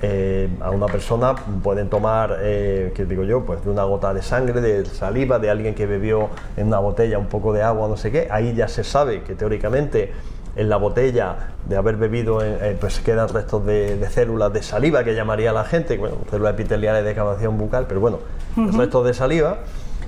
eh, 0.00 0.48
a 0.60 0.70
una 0.70 0.86
persona 0.86 1.34
pueden 1.62 1.88
tomar, 1.88 2.38
eh, 2.40 2.92
¿qué 2.94 3.04
digo 3.04 3.24
yo? 3.24 3.44
Pues 3.44 3.64
de 3.64 3.70
una 3.70 3.84
gota 3.84 4.14
de 4.14 4.22
sangre, 4.22 4.60
de 4.60 4.84
saliva, 4.84 5.38
de 5.38 5.50
alguien 5.50 5.74
que 5.74 5.86
bebió 5.86 6.28
en 6.56 6.68
una 6.68 6.78
botella 6.78 7.18
un 7.18 7.26
poco 7.26 7.52
de 7.52 7.62
agua, 7.62 7.88
no 7.88 7.96
sé 7.96 8.12
qué. 8.12 8.28
Ahí 8.30 8.54
ya 8.54 8.68
se 8.68 8.84
sabe 8.84 9.22
que 9.22 9.34
teóricamente 9.34 10.12
en 10.56 10.68
la 10.68 10.76
botella 10.76 11.52
de 11.68 11.76
haber 11.76 11.96
bebido, 11.96 12.42
eh, 12.42 12.58
eh, 12.60 12.76
pues 12.78 13.00
quedan 13.00 13.28
restos 13.28 13.64
de, 13.64 13.96
de 13.96 14.10
células 14.10 14.52
de 14.52 14.62
saliva 14.62 15.04
que 15.04 15.14
llamaría 15.14 15.52
la 15.52 15.64
gente, 15.64 15.96
bueno, 15.98 16.16
células 16.30 16.54
epiteliales 16.54 17.04
de 17.04 17.14
cavación 17.14 17.58
bucal, 17.58 17.86
pero 17.88 18.00
bueno, 18.00 18.18
restos 18.56 19.06
de 19.06 19.14
saliva. 19.14 19.58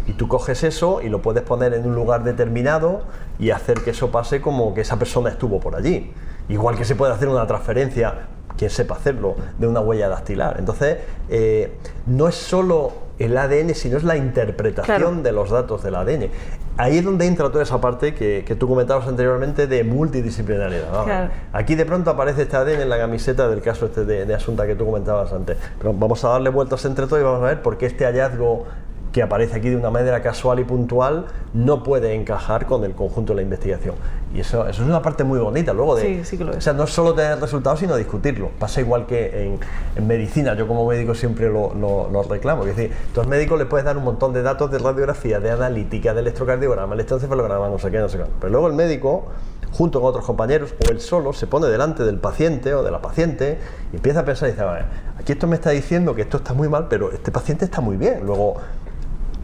Y 0.07 0.14
tú 0.14 0.26
coges 0.26 0.64
eso 0.64 1.03
y 1.03 1.09
lo 1.09 1.22
puedes 1.22 1.45
poner 1.45 1.72
en 1.74 1.86
un 1.86 1.95
lugar 1.95 2.24
determinado 2.24 3.03
y 3.38 3.51
hacer 3.51 3.82
que 3.82 3.91
eso 3.91 4.11
pase 4.11 4.41
como 4.41 4.74
que 4.74 4.80
esa 4.80 4.99
persona 4.99 5.30
estuvo 5.30 5.61
por 5.61 5.76
allí. 5.76 6.12
Igual 6.49 6.76
que 6.76 6.84
se 6.84 6.97
puede 6.97 7.12
hacer 7.12 7.28
una 7.28 7.47
transferencia, 7.47 8.26
quien 8.61 8.70
sepa 8.70 8.94
hacerlo, 8.96 9.36
de 9.58 9.66
una 9.66 9.80
huella 9.80 10.11
dactilar. 10.11 10.56
Entonces, 10.58 10.98
eh, 11.30 11.72
no 12.04 12.28
es 12.28 12.34
solo 12.34 12.92
el 13.18 13.34
ADN, 13.38 13.72
sino 13.74 13.96
es 13.96 14.04
la 14.04 14.18
interpretación 14.18 14.98
Claro. 14.98 15.22
de 15.22 15.32
los 15.32 15.48
datos 15.48 15.82
del 15.82 15.94
ADN. 15.94 16.28
Ahí 16.76 16.98
es 16.98 17.04
donde 17.04 17.24
entra 17.26 17.48
toda 17.50 17.62
esa 17.62 17.80
parte 17.80 18.14
que, 18.14 18.44
que 18.46 18.54
tú 18.56 18.68
comentabas 18.68 19.08
anteriormente 19.08 19.66
de 19.66 19.82
multidisciplinariedad. 19.82 20.92
¿no? 20.92 21.04
Claro. 21.04 21.30
Aquí 21.54 21.74
de 21.74 21.86
pronto 21.86 22.11
aparece 22.11 22.42
este 22.42 22.56
ADN 22.56 22.82
en 22.82 22.88
la 22.90 22.98
camiseta 22.98 23.48
del 23.48 23.62
caso 23.62 23.86
este 23.86 24.04
de, 24.04 24.26
de 24.26 24.34
Asunta 24.34 24.66
que 24.66 24.74
tú 24.76 24.84
comentabas 24.84 25.32
antes. 25.32 25.56
Pero 25.78 25.94
vamos 25.94 26.22
a 26.24 26.28
darle 26.28 26.50
vueltas 26.50 26.84
entre 26.84 27.06
todo 27.06 27.18
y 27.18 27.22
vamos 27.22 27.42
a 27.42 27.46
ver 27.46 27.62
por 27.62 27.78
qué 27.78 27.86
este 27.86 28.04
hallazgo 28.04 28.66
que 29.12 29.22
aparece 29.22 29.56
aquí 29.56 29.68
de 29.70 29.76
una 29.76 29.90
manera 29.90 30.22
casual 30.22 30.61
y 30.61 30.64
puntual 30.64 31.26
no 31.52 31.82
puede 31.82 32.14
encajar 32.14 32.66
con 32.66 32.84
el 32.84 32.92
conjunto 32.92 33.32
de 33.32 33.36
la 33.38 33.42
investigación. 33.42 33.96
Y 34.32 34.38
eso, 34.40 34.68
eso 34.68 34.82
es 34.82 34.88
una 34.88 35.02
parte 35.02 35.24
muy 35.24 35.40
bonita 35.40 35.72
luego 35.72 35.96
de... 35.96 36.02
Sí, 36.02 36.24
sí 36.24 36.38
que 36.38 36.44
lo 36.44 36.52
es. 36.52 36.58
O 36.58 36.61
sea, 36.61 36.72
no 36.74 36.86
solo 36.86 37.12
tener 37.14 37.40
resultados, 37.40 37.80
sino 37.80 37.96
discutirlo. 37.96 38.50
Pasa 38.61 38.80
igual 38.80 39.06
que 39.06 39.46
en, 39.46 39.58
en 39.96 40.06
medicina, 40.06 40.54
yo 40.54 40.68
como 40.68 40.86
médico 40.86 41.16
siempre 41.16 41.48
lo, 41.48 41.74
lo- 41.74 42.08
lo 42.08 42.22
reclamo. 42.22 42.64
Es 42.64 42.76
decir, 42.76 42.94
tú 43.12 43.20
al 43.20 43.26
médico 43.26 43.56
le 43.56 43.66
puedes 43.66 43.84
dar 43.84 43.96
un 43.96 44.04
montón 44.04 44.32
de 44.32 44.42
datos 44.42 44.70
de 44.70 44.78
radiografía, 44.78 45.40
de 45.40 45.50
analítica, 45.50 46.14
de 46.14 46.20
electrocardiograma, 46.20 46.94
electroencefalograma, 46.94 47.68
no 47.68 47.78
sé 47.80 47.90
qué, 47.90 47.98
no 47.98 48.08
sé 48.08 48.18
qué. 48.18 48.24
Pero 48.40 48.52
luego 48.52 48.68
el 48.68 48.74
médico, 48.74 49.24
junto 49.72 50.00
con 50.00 50.11
otros 50.11 50.24
compañeros, 50.24 50.72
o 50.86 50.90
él 50.92 51.00
solo, 51.00 51.32
se 51.32 51.48
pone 51.48 51.66
delante 51.66 52.04
del 52.04 52.18
paciente 52.20 52.72
o 52.74 52.84
de 52.84 52.92
la 52.92 53.02
paciente 53.02 53.58
y 53.92 53.96
empieza 53.96 54.20
a 54.20 54.24
pensar 54.24 54.48
y 54.48 54.52
dice, 54.52 54.62
"A 54.62 54.72
ver, 54.72 54.84
aquí 55.18 55.32
esto 55.32 55.48
me 55.48 55.56
está 55.56 55.70
diciendo 55.70 56.14
que 56.14 56.22
esto 56.22 56.36
está 56.36 56.54
muy 56.54 56.68
mal, 56.68 56.86
pero 56.88 57.11
este 57.11 57.32
paciente 57.32 57.64
está 57.64 57.80
muy 57.80 57.96
bien. 57.96 58.24
Luego, 58.24 58.54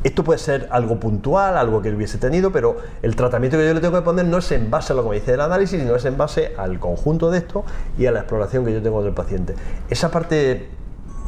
esto 0.07 0.23
puede 0.23 0.39
ser 0.39 0.69
algo 0.71 1.01
puntual, 1.01 1.57
algo 1.57 1.83
que 1.83 1.91
hubiese 1.91 2.19
tenido, 2.19 2.53
pero 2.53 2.77
el 3.03 3.17
tratamiento 3.17 3.59
que 3.59 3.67
yo 3.67 3.75
le 3.75 3.81
tengo 3.81 3.97
que 3.97 4.05
poner 4.05 4.25
no 4.25 4.39
es 4.39 4.53
en 4.53 4.71
base 4.71 4.93
a 4.93 4.97
lo 4.97 5.03
que 5.03 5.09
me 5.11 5.15
dice 5.17 5.35
el 5.35 5.41
análisis, 5.41 5.81
sino 5.81 5.97
es 5.97 6.05
en 6.05 6.17
base 6.17 6.53
al 6.57 6.79
conjunto 6.79 7.31
de 7.31 7.39
esto 7.39 7.65
y 7.99 8.07
a 8.07 8.13
la 8.13 8.21
exploración 8.21 8.65
que 8.65 8.73
yo 8.73 8.81
tengo 8.81 9.03
del 9.03 9.15
paciente. 9.15 9.57
Esa 9.91 10.11
parte 10.13 10.69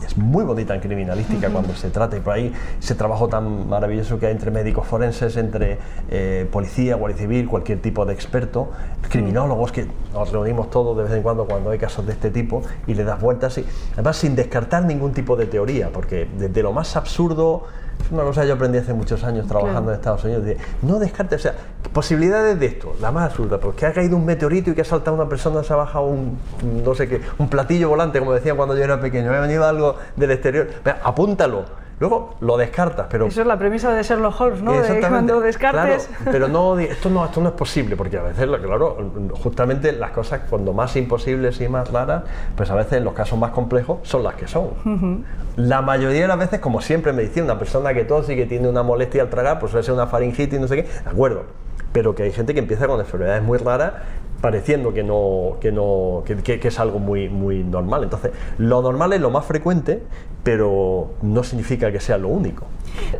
es 0.06 0.16
muy 0.16 0.44
bonita 0.44 0.76
en 0.76 0.80
criminalística 0.80 1.50
cuando 1.50 1.74
se 1.74 1.90
trata 1.90 2.16
y 2.16 2.20
por 2.20 2.34
ahí 2.34 2.52
ese 2.80 2.94
trabajo 2.94 3.26
tan 3.26 3.68
maravilloso 3.68 4.20
que 4.20 4.26
hay 4.26 4.32
entre 4.32 4.52
médicos 4.52 4.86
forenses, 4.86 5.36
entre 5.36 5.78
eh, 6.08 6.48
policía, 6.52 6.94
guardia 6.94 7.18
civil, 7.18 7.48
cualquier 7.48 7.82
tipo 7.82 8.06
de 8.06 8.14
experto, 8.14 8.70
criminólogos 9.08 9.72
que 9.72 9.88
nos 10.12 10.30
reunimos 10.30 10.70
todos 10.70 10.96
de 10.96 11.02
vez 11.02 11.12
en 11.14 11.22
cuando 11.22 11.46
cuando 11.46 11.70
hay 11.70 11.78
casos 11.78 12.06
de 12.06 12.12
este 12.12 12.30
tipo 12.30 12.62
y 12.86 12.94
le 12.94 13.02
das 13.02 13.20
vueltas 13.20 13.58
y 13.58 13.66
además 13.94 14.16
sin 14.16 14.36
descartar 14.36 14.84
ningún 14.84 15.12
tipo 15.14 15.34
de 15.34 15.46
teoría, 15.46 15.90
porque 15.92 16.28
desde 16.38 16.62
lo 16.62 16.72
más 16.72 16.94
absurdo 16.96 17.64
es 18.04 18.10
una 18.12 18.22
cosa 18.22 18.42
que 18.42 18.48
yo 18.48 18.54
aprendí 18.54 18.78
hace 18.78 18.94
muchos 18.94 19.22
años 19.24 19.46
trabajando 19.46 19.80
Claro. 19.82 19.90
en 19.92 19.96
Estados 19.96 20.24
Unidos. 20.24 20.44
de, 20.44 20.56
no 20.82 20.98
descartes, 20.98 21.40
o 21.40 21.42
sea, 21.42 21.54
posibilidades 21.92 22.58
de 22.58 22.66
esto, 22.66 22.94
la 23.00 23.10
más 23.12 23.30
absurda, 23.30 23.58
pues 23.58 23.74
que 23.76 23.86
ha 23.86 23.92
caído 23.92 24.16
un 24.16 24.24
meteorito 24.24 24.70
y 24.70 24.74
que 24.74 24.82
ha 24.82 24.84
saltado 24.84 25.16
una 25.16 25.28
persona, 25.28 25.62
se 25.62 25.72
ha 25.72 25.76
bajado 25.76 26.06
un, 26.06 26.38
no 26.84 26.94
sé 26.94 27.08
qué, 27.08 27.20
un 27.38 27.48
platillo 27.48 27.88
volante, 27.88 28.18
como 28.18 28.32
decían 28.32 28.56
cuando 28.56 28.76
yo 28.76 28.84
era 28.84 29.00
pequeño, 29.00 29.30
me 29.30 29.36
ha 29.36 29.40
venido 29.40 29.64
algo 29.64 29.96
del 30.16 30.30
exterior, 30.30 30.68
apúntalo. 31.02 31.64
Luego 32.00 32.36
lo 32.40 32.56
descartas, 32.56 33.06
pero 33.10 33.26
Eso 33.26 33.40
es 33.40 33.46
la 33.46 33.58
premisa 33.58 33.92
de 33.92 34.02
Sherlock 34.02 34.40
Holmes, 34.40 34.62
¿no? 34.62 34.80
De 34.80 35.00
cuando 35.00 35.40
descartes. 35.40 36.06
Claro, 36.06 36.30
pero 36.30 36.48
no, 36.48 36.78
esto 36.78 37.10
no, 37.10 37.24
esto 37.24 37.40
no 37.40 37.48
es 37.48 37.54
posible, 37.54 37.96
porque 37.96 38.18
a 38.18 38.22
veces, 38.22 38.46
claro, 38.46 38.96
justamente 39.42 39.92
las 39.92 40.12
cosas 40.12 40.42
cuando 40.48 40.72
más 40.72 40.94
imposibles 40.96 41.60
y 41.60 41.68
más 41.68 41.90
raras, 41.90 42.22
pues 42.56 42.70
a 42.70 42.74
veces 42.74 43.02
los 43.02 43.14
casos 43.14 43.38
más 43.38 43.50
complejos 43.50 43.98
son 44.02 44.22
las 44.22 44.34
que 44.34 44.46
son. 44.46 45.24
La 45.56 45.82
mayoría 45.82 46.22
de 46.22 46.28
las 46.28 46.38
veces, 46.38 46.60
como 46.60 46.80
siempre 46.80 47.12
me 47.12 47.22
decía 47.22 47.42
una 47.42 47.58
persona 47.58 47.92
que 47.92 48.04
tose 48.04 48.34
y 48.34 48.36
que 48.36 48.46
tiene 48.46 48.68
una 48.68 48.82
molestia 48.82 49.22
al 49.22 49.30
tragar, 49.30 49.58
pues 49.58 49.72
suele 49.72 49.84
ser 49.84 49.94
una 49.94 50.06
faringitis, 50.06 50.60
no 50.60 50.68
sé 50.68 50.76
qué, 50.76 50.82
de 50.82 51.10
acuerdo. 51.10 51.44
Pero 51.92 52.14
que 52.14 52.22
hay 52.22 52.32
gente 52.32 52.54
que 52.54 52.60
empieza 52.60 52.86
con 52.86 53.00
enfermedades 53.00 53.42
muy 53.42 53.58
raras 53.58 53.94
pareciendo 54.40 54.92
que 54.94 55.02
no 55.02 55.56
que 55.60 55.72
no 55.72 56.22
que, 56.24 56.36
que- 56.36 56.68
es 56.68 56.78
algo 56.78 56.98
muy 56.98 57.28
muy 57.28 57.64
normal 57.64 58.04
entonces 58.04 58.30
lo 58.58 58.80
normal 58.82 59.12
es 59.12 59.20
lo 59.20 59.30
más 59.30 59.44
frecuente 59.44 60.02
pero 60.44 61.10
no 61.22 61.42
significa 61.42 61.90
que 61.90 62.00
sea 62.00 62.18
lo 62.18 62.28
único 62.28 62.64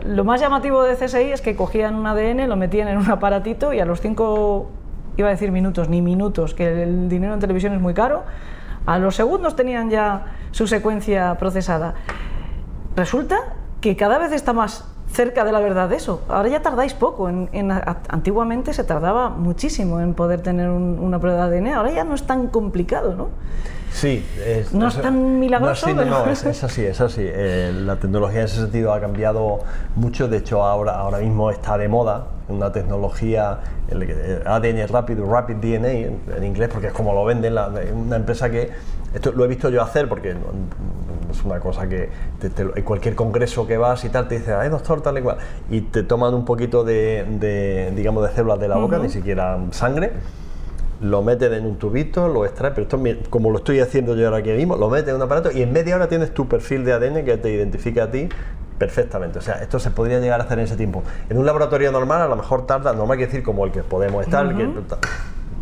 Lo 0.05 0.25
más 0.25 0.41
llamativo 0.41 0.83
de 0.85 0.95
CSI 0.95 1.33
es 1.33 1.41
que 1.41 1.55
cogían 1.57 1.95
un 1.97 2.07
ADN, 2.07 2.49
lo 2.49 2.57
metían 2.57 2.89
en 2.89 2.99
un 2.99 3.11
aparatito 3.11 3.73
y 3.73 3.81
a 3.81 3.85
los 3.85 4.01
cinco, 4.01 4.71
iba 5.17 5.29
a 5.29 5.31
decir 5.33 5.51
minutos, 5.53 5.89
ni 5.89 6.01
minutos, 6.03 6.55
que 6.55 6.83
el 6.85 7.09
dinero 7.09 7.35
en 7.35 7.41
televisión 7.41 7.73
es 7.75 7.81
muy 7.81 7.93
caro, 7.95 8.23
a 8.87 8.99
los 8.99 9.15
segundos 9.17 9.57
tenían 9.57 9.91
ya 9.91 10.27
su 10.53 10.67
secuencia 10.67 11.35
procesada. 11.39 11.95
Resulta 12.97 13.37
que 13.81 13.95
cada 13.97 14.19
vez 14.19 14.33
está 14.33 14.53
más 14.53 14.85
cerca 15.11 15.45
de 15.45 15.53
la 15.53 15.61
verdad 15.61 15.93
eso. 15.93 16.23
Ahora 16.29 16.49
ya 16.49 16.61
tardáis 16.63 16.95
poco. 16.95 17.29
En, 17.29 17.49
en- 17.53 17.73
a- 17.73 17.99
antiguamente 18.09 18.73
se 18.73 18.85
tardaba 18.85 19.31
muchísimo 19.31 20.01
en 20.01 20.15
poder 20.15 20.41
tener 20.43 20.69
un- 20.69 20.99
una 21.01 21.19
prueba 21.19 21.49
de 21.49 21.59
ADN. 21.59 21.75
Ahora 21.75 21.91
ya 21.93 22.05
no 22.05 22.15
es 22.15 22.23
tan 22.25 22.49
complicado, 22.49 23.15
¿no? 23.15 23.29
Sí, 23.91 24.25
es, 24.47 24.73
No 24.75 24.87
es 24.89 25.01
tan 25.01 25.41
milagroso, 25.41 25.87
No, 25.87 25.93
sí, 25.93 25.97
no, 25.97 26.03
pero- 26.15 26.27
no, 26.27 26.31
es, 26.31 26.45
es 26.45 26.63
así, 26.63 26.85
es 26.85 27.01
así. 27.01 27.23
Eh, 27.25 27.73
la 27.75 27.97
tecnología 27.97 28.41
en 28.41 28.45
ese 28.45 28.57
sentido 28.57 28.93
ha 28.93 29.01
cambiado 29.01 29.61
mucho. 29.97 30.29
De 30.29 30.37
hecho, 30.37 30.63
ahora, 30.63 30.93
ahora 30.99 31.19
mismo 31.19 31.51
está 31.51 31.79
de 31.79 31.89
moda 31.89 32.27
una 32.49 32.71
tecnología, 32.71 33.59
el, 33.89 34.03
el 34.03 34.47
ADN 34.47 34.87
rápido, 34.89 35.25
Rapid 35.27 35.57
DNA 35.57 35.89
en, 35.91 36.21
en 36.37 36.45
inglés, 36.45 36.69
porque 36.71 36.89
es 36.89 36.93
como 36.93 37.15
lo 37.15 37.25
venden, 37.25 37.55
la- 37.55 37.71
una 37.95 38.17
empresa 38.17 38.51
que. 38.51 38.71
Esto 39.19 39.33
lo 39.33 39.45
he 39.45 39.49
visto 39.49 39.69
yo 39.69 39.83
hacer 39.83 40.09
porque 40.09 40.31
es 40.31 41.45
una 41.45 41.59
cosa 41.59 41.89
que 41.89 42.09
te- 42.41 42.51
te- 42.51 42.63
en 42.63 42.85
cualquier 42.85 43.17
congreso 43.17 43.67
que 43.67 43.77
vas 43.77 44.05
y 44.05 44.11
tal 44.11 44.29
te 44.29 44.39
dicen, 44.39 44.55
ay 44.61 44.69
doctor, 44.69 45.01
tal 45.01 45.19
y 45.19 45.23
cual, 45.23 45.39
y 45.71 45.81
te 45.81 46.05
toman 46.05 46.35
un 46.35 46.45
poquito 46.45 46.85
de, 46.85 47.27
de, 47.29 47.93
digamos, 47.97 48.23
de 48.29 48.33
células 48.35 48.61
de 48.61 48.69
la 48.69 48.77
boca, 48.77 48.97
ni 48.99 49.11
siquiera 49.11 49.59
sangre, 49.73 50.13
lo 51.01 51.23
meten 51.23 51.53
en 51.53 51.67
un 51.67 51.77
tubito, 51.79 52.29
lo 52.29 52.45
extraes, 52.45 52.75
pero 52.77 52.85
esto 52.85 53.01
como 53.29 53.51
lo 53.51 53.59
estoy 53.59 53.81
haciendo 53.81 54.15
yo 54.15 54.27
ahora 54.27 54.39
aquí 54.39 54.51
mismo, 54.51 54.77
lo 54.77 54.89
metes 54.89 55.09
en 55.09 55.17
un 55.17 55.23
aparato 55.23 55.51
y 55.51 55.63
en 55.63 55.73
media 55.73 55.97
hora 55.97 56.09
tienes 56.09 56.33
tu 56.33 56.47
perfil 56.47 56.85
de 56.85 56.93
ADN 56.93 57.25
que 57.25 57.37
te 57.39 57.51
identifica 57.53 58.05
a 58.05 58.11
ti 58.13 58.29
perfectamente. 58.79 59.41
O 59.41 59.43
sea, 59.43 59.55
esto 59.57 59.81
se 59.81 59.91
podría 59.91 60.21
llegar 60.21 60.41
a 60.41 60.45
hacer 60.45 60.61
en 60.61 60.67
ese 60.67 60.77
tiempo. 60.77 61.03
En 61.29 61.39
un 61.39 61.45
laboratorio 61.45 61.91
normal 61.91 62.23
a 62.23 62.29
lo 62.29 62.37
mejor 62.37 62.65
tarda, 62.67 62.93
normal 62.93 63.17
quiere 63.17 63.33
decir 63.33 63.45
como 63.45 63.65
el 63.65 63.73
que 63.73 63.83
podemos 63.83 64.25
estar, 64.25 64.47
el 64.47 64.57
que 64.57 64.65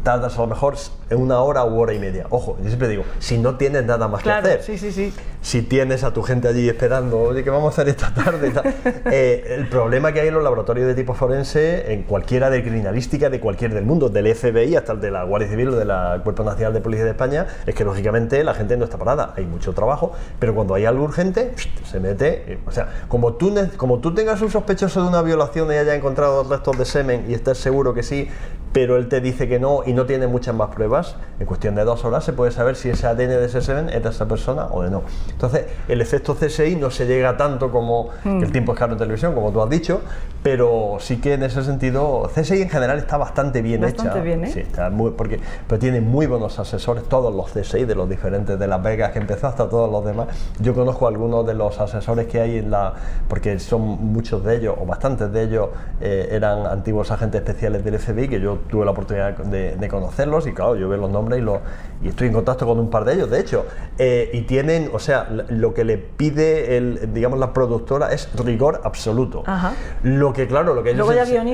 tardas 0.06 0.38
a 0.38 0.42
lo 0.42 0.46
mejor 0.46 0.76
una 1.10 1.40
hora 1.40 1.64
u 1.64 1.80
hora 1.80 1.92
y 1.92 1.98
media. 1.98 2.26
Ojo, 2.30 2.56
yo 2.62 2.68
siempre 2.68 2.86
digo, 2.86 3.02
si 3.18 3.38
no 3.38 3.56
tienes 3.56 3.84
nada 3.84 4.06
más 4.06 4.22
Claro, 4.22 4.46
que 4.46 4.54
hacer, 4.54 4.62
sí, 4.62 4.78
sí, 4.78 4.92
sí. 4.92 5.12
si 5.40 5.62
tienes 5.62 6.04
a 6.04 6.12
tu 6.12 6.22
gente 6.22 6.46
allí 6.46 6.68
esperando, 6.68 7.18
oye, 7.18 7.42
¿qué 7.42 7.50
vamos 7.50 7.66
a 7.76 7.82
hacer 7.82 7.88
esta 7.88 8.14
tarde? 8.14 8.52
Eh, 9.10 9.56
el 9.56 9.68
problema 9.68 10.12
que 10.12 10.20
hay 10.20 10.28
en 10.28 10.34
los 10.34 10.42
laboratorios 10.42 10.86
de 10.86 10.94
tipo 10.94 11.14
forense, 11.14 11.92
en 11.92 12.04
cualquiera 12.04 12.50
de 12.50 12.62
criminalística, 12.62 13.30
de 13.30 13.40
cualquier 13.40 13.74
del 13.74 13.84
mundo, 13.84 14.08
del 14.08 14.32
FBI 14.34 14.76
hasta 14.76 14.92
el 14.92 15.00
de 15.00 15.10
la 15.10 15.24
Guardia 15.24 15.48
Civil 15.48 15.68
o 15.68 15.76
del 15.76 15.88
Cuerpo 16.22 16.44
Nacional 16.44 16.72
de 16.72 16.80
Policía 16.80 17.04
de 17.04 17.10
España, 17.10 17.46
es 17.66 17.74
que 17.74 17.84
lógicamente 17.84 18.42
la 18.44 18.54
gente 18.54 18.76
no 18.76 18.84
está 18.84 18.96
parada, 18.98 19.34
hay 19.36 19.46
mucho 19.46 19.72
trabajo, 19.72 20.12
pero 20.38 20.54
cuando 20.54 20.74
hay 20.74 20.84
algo 20.84 21.04
urgente, 21.04 21.52
se 21.84 21.98
mete, 22.00 22.44
eh, 22.46 22.58
o 22.66 22.70
sea, 22.70 22.88
como 23.08 23.34
tú, 23.34 23.52
como 23.76 23.98
tú 23.98 24.14
tengas 24.14 24.40
un 24.40 24.50
sospechoso 24.50 25.02
de 25.02 25.08
una 25.08 25.22
violación 25.22 25.72
y 25.72 25.76
haya 25.76 25.94
encontrado 25.94 26.44
restos 26.44 26.78
de 26.78 26.84
semen 26.84 27.24
y 27.28 27.34
estés 27.34 27.58
seguro 27.58 27.94
que 27.94 28.02
sí, 28.02 28.28
pero 28.72 28.98
él 28.98 29.08
te 29.08 29.22
dice 29.22 29.48
que 29.48 29.58
no 29.58 29.82
y 29.86 29.94
no 29.96 30.06
tiene 30.06 30.26
muchas 30.26 30.54
más 30.54 30.68
pruebas, 30.74 31.16
en 31.40 31.46
cuestión 31.46 31.74
de 31.74 31.84
dos 31.84 32.04
horas 32.04 32.22
se 32.22 32.32
puede 32.32 32.52
saber 32.52 32.76
si 32.76 32.90
ese 32.90 33.06
ADN 33.06 33.28
de 33.28 33.44
ese 33.46 33.60
semen 33.60 33.88
es 33.88 34.02
de 34.02 34.10
esa 34.10 34.28
persona 34.28 34.66
o 34.70 34.82
de 34.82 34.90
no. 34.90 35.02
Entonces, 35.30 35.66
el 35.88 36.00
efecto 36.00 36.36
CSI 36.36 36.76
no 36.76 36.90
se 36.90 37.06
llega 37.06 37.36
tanto 37.36 37.70
como 37.70 38.10
que 38.22 38.44
el 38.44 38.52
tiempo 38.52 38.72
es 38.72 38.78
caro 38.78 38.92
en 38.92 38.98
televisión, 38.98 39.34
como 39.34 39.50
tú 39.50 39.60
has 39.60 39.70
dicho, 39.70 40.02
pero 40.42 40.98
sí 41.00 41.20
que 41.20 41.34
en 41.34 41.42
ese 41.42 41.64
sentido, 41.64 42.30
CSI 42.34 42.62
en 42.62 42.70
general 42.70 42.98
está 42.98 43.16
bastante 43.16 43.62
bien 43.62 43.80
Bastante 43.80 44.12
hecha. 44.12 44.22
bien, 44.22 44.44
¿eh? 44.44 44.50
Sí, 44.52 44.60
está 44.60 44.90
muy, 44.90 45.10
porque, 45.12 45.40
pero 45.66 45.78
tiene 45.78 46.00
muy 46.00 46.26
buenos 46.26 46.58
asesores, 46.58 47.04
todos 47.04 47.34
los 47.34 47.50
CSI, 47.50 47.84
de 47.84 47.94
los 47.94 48.08
diferentes, 48.08 48.58
de 48.58 48.66
Las 48.66 48.82
Vegas 48.82 49.12
que 49.12 49.18
empezó 49.18 49.48
hasta 49.48 49.68
todos 49.68 49.90
los 49.90 50.04
demás. 50.04 50.28
Yo 50.60 50.74
conozco 50.74 51.08
algunos 51.08 51.46
de 51.46 51.54
los 51.54 51.80
asesores 51.80 52.26
que 52.26 52.40
hay 52.40 52.58
en 52.58 52.70
la, 52.70 52.94
porque 53.28 53.58
son 53.58 53.82
muchos 53.82 54.44
de 54.44 54.56
ellos, 54.56 54.74
o 54.80 54.86
bastantes 54.86 55.32
de 55.32 55.42
ellos, 55.42 55.68
eh, 56.00 56.28
eran 56.30 56.66
antiguos 56.66 57.10
agentes 57.10 57.40
especiales 57.40 57.84
del 57.84 57.98
FBI, 57.98 58.28
que 58.28 58.40
yo 58.40 58.58
tuve 58.68 58.84
la 58.84 58.90
oportunidad 58.92 59.36
de, 59.36 59.76
de 59.76 59.85
de 59.86 59.90
conocerlos 59.90 60.46
y 60.46 60.52
claro, 60.52 60.76
yo 60.76 60.88
veo 60.88 60.98
los 60.98 61.10
nombres 61.10 61.38
y, 61.38 61.42
lo, 61.42 61.60
y 62.02 62.08
estoy 62.08 62.28
en 62.28 62.32
contacto 62.34 62.66
con 62.66 62.78
un 62.78 62.90
par 62.90 63.04
de 63.04 63.14
ellos, 63.14 63.30
de 63.30 63.40
hecho, 63.40 63.66
eh, 63.98 64.30
y 64.32 64.42
tienen, 64.42 64.90
o 64.92 64.98
sea, 64.98 65.28
lo 65.48 65.72
que 65.74 65.84
le 65.84 65.96
pide, 65.98 66.76
el, 66.76 67.12
digamos, 67.14 67.38
la 67.38 67.52
productora 67.52 68.12
es 68.12 68.28
rigor 68.44 68.80
absoluto. 68.84 69.42
Ajá. 69.46 69.72
Lo 70.02 70.32
que, 70.32 70.46
claro, 70.46 70.74
lo 70.74 70.82
que, 70.82 70.90
ellos 70.90 71.06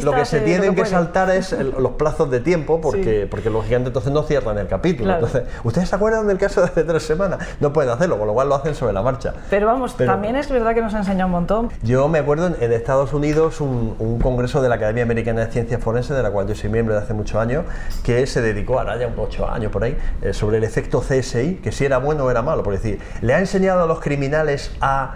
lo 0.04 0.12
que 0.12 0.24
se 0.24 0.38
lo 0.40 0.44
tienen 0.44 0.74
que 0.74 0.82
que, 0.82 0.88
saltar 0.88 1.30
es 1.30 1.52
el- 1.52 1.74
los 1.78 1.92
plazos 1.92 2.30
de 2.30 2.40
tiempo 2.40 2.80
porque, 2.80 3.26
porque 3.30 3.50
lógicamente 3.50 3.88
entonces 3.88 4.12
no 4.12 4.22
cierran 4.22 4.58
el 4.58 4.66
capítulo. 4.66 5.04
Claro. 5.06 5.26
Entonces, 5.26 5.52
¿ustedes 5.64 5.88
se 5.88 5.94
acuerdan 5.96 6.26
del 6.26 6.38
caso 6.38 6.60
de 6.60 6.66
hace 6.66 6.84
tres 6.84 7.02
semanas? 7.04 7.38
No 7.60 7.72
pueden 7.72 7.90
hacerlo, 7.90 8.18
con 8.18 8.26
lo 8.26 8.34
cual 8.34 8.48
lo 8.48 8.54
hacen 8.54 8.74
sobre 8.74 8.92
la 8.92 9.02
marcha. 9.02 9.34
Pero 9.50 9.66
vamos, 9.66 9.94
Pero- 9.96 10.10
también 10.12 10.36
es 10.36 10.48
verdad 10.50 10.74
que 10.74 10.82
nos 10.82 10.94
ha 10.94 10.98
enseñado 10.98 11.26
un 11.26 11.32
montón. 11.32 11.68
Yo 11.82 12.08
me 12.08 12.18
acuerdo 12.18 12.46
en, 12.48 12.56
en 12.60 12.72
Estados 12.72 13.12
Unidos 13.12 13.60
un, 13.60 13.94
un 13.98 14.18
congreso 14.18 14.60
de 14.62 14.68
la 14.68 14.76
Academia 14.76 15.02
Americana 15.04 15.44
de 15.46 15.52
Ciencias 15.52 15.80
Forenses, 15.82 16.16
de 16.16 16.22
la 16.22 16.30
cual 16.30 16.46
yo 16.48 16.54
soy 16.54 16.70
miembro 16.70 16.94
de 16.94 17.00
hace 17.02 17.14
muchos 17.14 17.36
años, 17.36 17.64
que 18.02 18.21
se 18.26 18.40
dedicó, 18.42 18.78
ahora 18.78 18.96
ya 18.98 19.06
unos 19.06 19.26
ocho 19.26 19.48
años 19.48 19.72
por 19.72 19.84
ahí, 19.84 19.96
eh, 20.22 20.32
sobre 20.32 20.58
el 20.58 20.64
efecto 20.64 21.00
CSI, 21.00 21.60
que 21.62 21.72
si 21.72 21.84
era 21.84 21.98
bueno 21.98 22.24
o 22.24 22.30
era 22.30 22.42
malo. 22.42 22.62
Por 22.62 22.74
decir, 22.74 23.00
le 23.20 23.34
ha 23.34 23.38
enseñado 23.38 23.82
a 23.82 23.86
los 23.86 24.00
criminales 24.00 24.72
a 24.80 25.14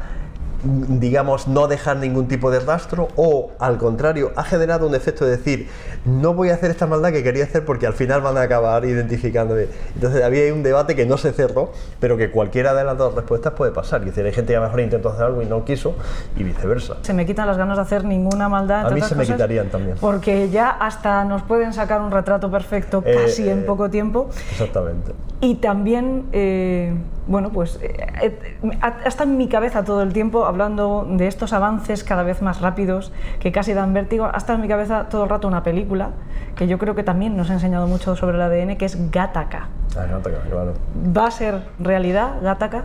digamos, 0.66 1.48
no 1.48 1.68
dejar 1.68 1.96
ningún 1.96 2.28
tipo 2.28 2.50
de 2.50 2.60
rastro 2.60 3.08
o 3.16 3.52
al 3.58 3.78
contrario, 3.78 4.32
ha 4.36 4.44
generado 4.44 4.86
un 4.86 4.94
efecto 4.94 5.24
de 5.24 5.36
decir, 5.36 5.68
no 6.04 6.34
voy 6.34 6.50
a 6.50 6.54
hacer 6.54 6.70
esta 6.70 6.86
maldad 6.86 7.12
que 7.12 7.22
quería 7.22 7.44
hacer 7.44 7.64
porque 7.64 7.86
al 7.86 7.94
final 7.94 8.20
van 8.20 8.36
a 8.36 8.42
acabar 8.42 8.84
identificándome. 8.84 9.66
Entonces 9.94 10.22
había 10.22 10.52
un 10.52 10.62
debate 10.62 10.94
que 10.94 11.06
no 11.06 11.16
se 11.16 11.32
cerró, 11.32 11.72
pero 12.00 12.16
que 12.16 12.30
cualquiera 12.30 12.74
de 12.74 12.84
las 12.84 12.98
dos 12.98 13.14
respuestas 13.14 13.52
puede 13.54 13.72
pasar. 13.72 14.00
Es 14.00 14.06
decir, 14.06 14.24
hay 14.24 14.32
gente 14.32 14.52
que 14.52 14.56
a 14.56 14.60
lo 14.60 14.66
mejor 14.66 14.80
intentó 14.80 15.10
hacer 15.10 15.24
algo 15.24 15.42
y 15.42 15.46
no 15.46 15.64
quiso 15.64 15.94
y 16.36 16.44
viceversa. 16.44 16.96
Se 17.02 17.14
me 17.14 17.26
quitan 17.26 17.46
las 17.46 17.56
ganas 17.56 17.76
de 17.76 17.82
hacer 17.82 18.04
ninguna 18.04 18.48
maldad. 18.48 18.86
A 18.86 18.90
mí 18.90 19.00
se 19.00 19.14
me 19.14 19.26
quitarían 19.26 19.68
también. 19.68 19.96
Porque 20.00 20.50
ya 20.50 20.70
hasta 20.70 21.24
nos 21.24 21.42
pueden 21.42 21.72
sacar 21.72 22.00
un 22.00 22.10
retrato 22.10 22.50
perfecto 22.50 23.02
Eh, 23.04 23.14
casi 23.14 23.48
en 23.48 23.60
eh, 23.60 23.62
poco 23.62 23.90
tiempo. 23.90 24.28
Exactamente. 24.50 25.12
Y 25.40 25.56
también, 25.56 26.26
eh, 26.32 26.94
bueno, 27.26 27.50
pues 27.50 27.78
eh, 27.82 27.96
eh, 28.22 28.38
ha- 28.82 28.98
está 29.04 29.24
en 29.24 29.36
mi 29.36 29.48
cabeza 29.48 29.84
todo 29.84 30.02
el 30.02 30.12
tiempo 30.12 30.44
hablando 30.46 31.06
de 31.10 31.26
estos 31.26 31.52
avances 31.52 32.04
cada 32.04 32.22
vez 32.22 32.40
más 32.42 32.60
rápidos 32.60 33.12
que 33.40 33.50
casi 33.52 33.72
dan 33.74 33.92
vértigo. 33.94 34.26
Hasta 34.32 34.54
en 34.54 34.60
mi 34.60 34.68
cabeza 34.68 35.08
todo 35.10 35.24
el 35.24 35.30
rato 35.30 35.48
una 35.48 35.62
película 35.62 36.10
que 36.54 36.66
yo 36.68 36.78
creo 36.78 36.94
que 36.94 37.02
también 37.02 37.36
nos 37.36 37.50
ha 37.50 37.54
enseñado 37.54 37.86
mucho 37.86 38.14
sobre 38.16 38.36
el 38.36 38.42
ADN, 38.42 38.76
que 38.76 38.84
es 38.84 39.10
Gattaca. 39.10 39.68
Ah, 39.98 40.06
no, 40.10 40.20
claro. 40.20 40.72
¿Va 41.16 41.26
a 41.26 41.30
ser 41.30 41.62
realidad 41.80 42.36
Gattaca? 42.42 42.84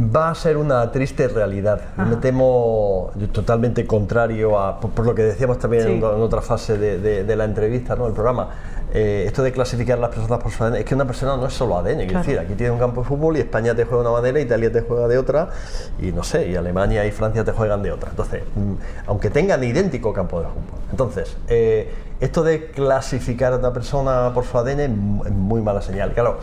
Va 0.00 0.30
a 0.30 0.34
ser 0.36 0.56
una 0.56 0.92
triste 0.92 1.26
realidad. 1.26 1.80
Yo 1.98 2.04
Me 2.04 2.16
temo 2.16 3.10
totalmente 3.32 3.84
contrario 3.84 4.56
a, 4.58 4.78
por, 4.78 4.92
por 4.92 5.04
lo 5.04 5.12
que 5.14 5.22
decíamos 5.22 5.58
también 5.58 5.82
Sí. 5.82 5.90
en, 5.90 5.96
en 5.98 6.04
otra 6.22 6.40
fase 6.40 6.78
de, 6.78 7.00
de- 7.00 7.24
de 7.24 7.36
la 7.36 7.42
entrevista, 7.44 7.96
¿no? 7.96 8.06
el 8.06 8.12
programa. 8.12 8.48
Eh, 8.92 9.24
esto 9.26 9.42
de 9.42 9.52
clasificar 9.52 9.98
a 9.98 10.00
las 10.00 10.10
personas 10.10 10.42
por 10.42 10.50
su 10.50 10.64
ADN, 10.64 10.76
es 10.76 10.84
que 10.86 10.94
una 10.94 11.06
persona 11.06 11.36
no 11.36 11.46
es 11.46 11.52
solo 11.52 11.76
ADN, 11.76 12.06
Claro. 12.06 12.18
decir, 12.20 12.38
aquí 12.38 12.54
tiene 12.54 12.72
un 12.72 12.78
campo 12.78 13.02
de 13.02 13.06
fútbol 13.08 13.36
y 13.36 13.40
España 13.40 13.74
te 13.74 13.84
juega 13.84 14.02
una 14.02 14.12
manera, 14.18 14.40
Italia 14.40 14.72
te 14.72 14.80
juega 14.80 15.06
de 15.08 15.18
otra, 15.18 15.50
y 16.00 16.10
no 16.12 16.22
sé, 16.22 16.48
y 16.48 16.56
Alemania 16.56 17.04
y 17.04 17.10
Francia 17.10 17.44
te 17.44 17.52
juegan 17.52 17.82
de 17.82 17.92
otra. 17.92 18.08
Entonces, 18.10 18.42
mm, 18.56 18.72
aunque 19.06 19.28
tengan 19.30 19.62
idéntico 19.62 20.12
campo 20.14 20.40
de 20.40 20.46
fútbol. 20.46 20.80
Entonces, 20.90 21.36
eh, 21.48 21.92
esto 22.20 22.42
de 22.42 22.70
clasificar 22.70 23.52
a 23.52 23.56
una 23.56 23.72
persona 23.72 24.32
por 24.32 24.44
su 24.44 24.56
ADN 24.56 24.80
es 24.84 24.90
mu- 24.90 25.24
es 25.24 25.32
muy 25.32 25.60
mala 25.60 25.82
señal. 25.82 26.12
Claro, 26.14 26.38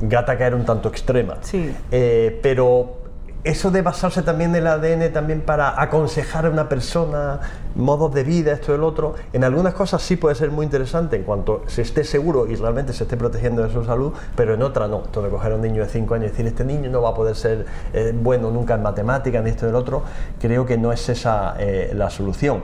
Gata 0.00 0.32
era 0.34 0.54
un 0.56 0.64
tanto 0.64 0.88
extrema. 0.88 1.36
Sí. 1.42 1.74
Eh, 1.90 2.38
pero 2.42 3.01
eso 3.44 3.72
de 3.72 3.82
basarse 3.82 4.22
también 4.22 4.50
en 4.50 4.62
el 4.62 4.66
ADN 4.68 5.12
también 5.12 5.40
para 5.40 5.80
aconsejar 5.80 6.46
a 6.46 6.50
una 6.50 6.68
persona 6.68 7.40
modos 7.74 8.14
de 8.14 8.22
vida, 8.22 8.52
esto 8.52 8.72
y 8.72 8.76
el 8.76 8.84
otro, 8.84 9.14
en 9.32 9.42
algunas 9.42 9.74
cosas 9.74 10.00
sí 10.02 10.16
puede 10.16 10.34
ser 10.36 10.50
muy 10.50 10.64
interesante 10.64 11.16
en 11.16 11.24
cuanto 11.24 11.62
se 11.66 11.82
esté 11.82 12.04
seguro 12.04 12.46
y 12.46 12.54
realmente 12.54 12.92
se 12.92 13.04
esté 13.04 13.16
protegiendo 13.16 13.62
de 13.62 13.72
su 13.72 13.84
salud, 13.84 14.12
pero 14.36 14.54
en 14.54 14.62
otra 14.62 14.86
no. 14.86 15.02
Esto 15.04 15.22
de 15.22 15.30
coger 15.30 15.52
a 15.52 15.54
un 15.56 15.62
niño 15.62 15.82
de 15.82 15.88
5 15.88 16.14
años 16.14 16.26
y 16.26 16.30
decir 16.30 16.46
este 16.46 16.64
niño 16.64 16.88
no 16.90 17.02
va 17.02 17.10
a 17.10 17.14
poder 17.14 17.34
ser 17.34 17.66
eh, 17.92 18.14
bueno 18.14 18.50
nunca 18.50 18.74
en 18.74 18.82
matemáticas 18.82 19.42
ni 19.42 19.50
esto 19.50 19.66
y 19.66 19.70
el 19.70 19.74
otro, 19.74 20.02
creo 20.40 20.64
que 20.64 20.78
no 20.78 20.92
es 20.92 21.08
esa 21.08 21.56
eh, 21.58 21.92
la 21.94 22.10
solución. 22.10 22.62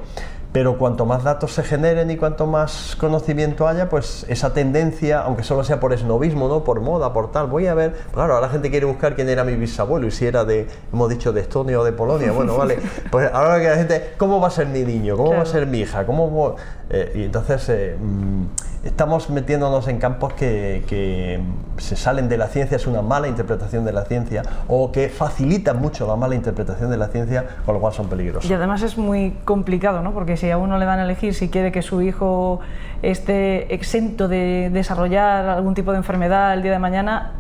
Pero 0.53 0.79
cuanto 0.79 1.05
más 1.05 1.25
datos 1.25 1.53
se 1.53 1.63
generen 1.63 2.11
y 2.11 2.17
cuanto 2.17 2.47
más 2.47 2.97
conocimiento 2.99 3.69
haya, 3.69 3.89
pues 3.89 4.25
esa 4.29 4.55
tendencia, 4.55 5.21
aunque 5.21 5.43
solo 5.43 5.63
sea 5.63 5.79
por 5.79 5.93
esnovismo, 5.93 6.49
¿no? 6.49 6.65
por 6.65 6.81
moda, 6.81 7.13
por 7.13 7.31
tal, 7.31 7.49
voy 7.49 7.67
a 7.67 7.75
ver, 7.75 7.95
claro, 8.13 8.35
ahora 8.35 8.47
la 8.47 8.53
gente 8.53 8.71
quiere 8.71 8.87
buscar 8.87 9.15
quién 9.15 9.29
era 9.29 9.45
mi 9.45 9.55
bisabuelo 9.57 10.07
y 10.07 10.11
si 10.11 10.27
era 10.27 10.45
de, 10.45 10.67
hemos 10.93 11.11
dicho, 11.11 11.33
de 11.33 11.43
Estonia 11.43 11.79
o 11.79 11.85
de 11.85 11.93
Polonia, 11.93 12.33
bueno, 12.33 12.57
vale, 12.57 12.79
pues 13.11 13.31
ahora 13.33 13.61
que 13.61 13.69
la 13.69 13.77
gente, 13.77 14.15
¿cómo 14.17 14.41
va 14.41 14.49
a 14.49 14.51
ser 14.51 14.69
mi 14.69 14.85
niño? 14.85 15.17
¿Cómo 15.17 15.33
va 15.33 15.43
a 15.43 15.47
ser 15.47 15.67
mi 15.67 15.81
hija? 15.81 16.07
¿Cómo 16.07 16.57
eh, 16.91 17.13
y 17.15 17.25
entonces 17.25 17.69
eh, 17.69 17.97
mm, 18.01 18.45
estamos 18.85 19.31
metiéndonos 19.31 19.89
en 19.89 19.99
campos 19.99 20.33
que, 20.35 20.85
que 20.87 21.41
se 21.79 21.97
salen 21.97 22.29
de 22.29 22.37
la 22.37 22.47
ciencia, 22.47 22.77
es 22.77 22.87
una 22.87 23.03
mala 23.03 23.29
interpretación 23.29 23.85
de 23.85 23.93
la 23.93 24.05
ciencia 24.05 24.43
o 24.69 24.93
que 24.93 25.09
facilitan 25.09 25.81
mucho 25.81 26.07
la 26.07 26.17
mala 26.17 26.35
interpretación 26.35 26.91
de 26.91 26.97
la 26.97 27.09
ciencia, 27.09 27.45
con 27.65 27.75
lo 27.75 27.81
cual 27.81 27.93
son 27.93 28.09
peligrosos. 28.09 28.51
Y 28.51 28.55
además 28.55 28.83
es 28.83 28.97
muy 28.97 29.37
complicado, 29.45 30.03
¿no? 30.03 30.13
Porque 30.13 30.37
si 30.37 30.51
a 30.51 30.59
uno 30.59 30.79
le 30.79 30.85
dan 30.85 31.01
a 31.01 31.05
elegir 31.05 31.35
si 31.35 31.49
quiere 31.49 31.73
que 31.73 31.83
su 31.83 32.03
hijo 32.03 32.61
esté 33.03 33.75
exento 33.75 34.29
de 34.29 34.71
desarrollar 34.73 35.49
algún 35.49 35.75
tipo 35.75 35.93
de 35.93 35.99
enfermedad 35.99 36.55
el 36.55 36.63
día 36.63 36.73
de 36.73 36.79
mañana, 36.79 37.33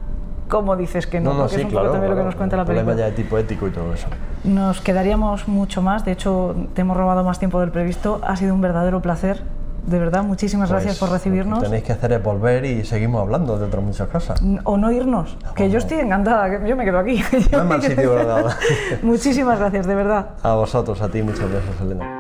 ¿cómo 0.48 0.76
dices 0.76 1.06
que 1.06 1.20
no? 1.20 1.32
No, 1.32 1.38
no, 1.40 1.48
sí, 1.48 1.56
es 1.56 1.64
un 1.64 1.70
poco 1.70 1.82
claro. 1.82 1.92
también 1.92 2.10
lo 2.10 2.16
que 2.16 2.24
nos 2.24 2.34
cuenta 2.34 2.56
la 2.56 2.64
película. 2.64 2.96
ya 2.96 3.06
de 3.06 3.12
tipo 3.12 3.38
ético 3.38 3.68
y 3.68 3.70
todo 3.70 3.92
eso. 3.92 4.08
Nos 4.44 4.80
quedaríamos 4.80 5.48
mucho 5.48 5.82
más, 5.82 6.04
de 6.04 6.12
hecho 6.12 6.54
te 6.74 6.82
hemos 6.82 6.96
robado 6.96 7.24
más 7.24 7.38
tiempo 7.38 7.60
del 7.60 7.70
previsto, 7.70 8.20
ha 8.24 8.36
sido 8.36 8.54
un 8.54 8.60
verdadero 8.60 9.02
placer, 9.02 9.42
de 9.88 9.98
verdad, 9.98 10.22
muchísimas 10.22 10.70
gracias 10.70 10.98
por 10.98 11.08
Pues, 11.08 11.20
recibirnos. 11.20 11.58
Lo 11.58 11.62
que 11.62 11.68
tenéis 11.68 11.84
que 11.84 11.92
hacer 11.92 12.12
es 12.12 12.22
volver 12.22 12.64
y 12.64 12.84
seguimos 12.84 13.22
hablando 13.22 13.58
de 13.58 13.66
otras 13.66 13.82
muchas 13.82 14.08
cosas. 14.08 14.40
O 14.64 14.76
no 14.76 14.90
irnos, 14.92 15.36
que 15.54 15.70
yo 15.70 15.78
estoy 15.78 16.00
encantada, 16.00 16.60
que 16.60 16.68
yo 16.68 16.76
me 16.76 16.84
quedo 16.84 16.98
aquí. 16.98 17.22
No 17.52 17.58
es 17.58 17.64
mal 17.64 17.82
sitio 17.82 18.14
nada. 18.16 18.56
Muchísimas 19.02 19.58
gracias, 19.58 19.86
de 19.86 19.94
verdad. 19.94 20.30
A 20.42 20.54
vosotros, 20.54 21.00
a 21.02 21.08
ti, 21.08 21.22
muchas 21.22 21.50
gracias, 21.50 21.80
Elena. 21.80 22.17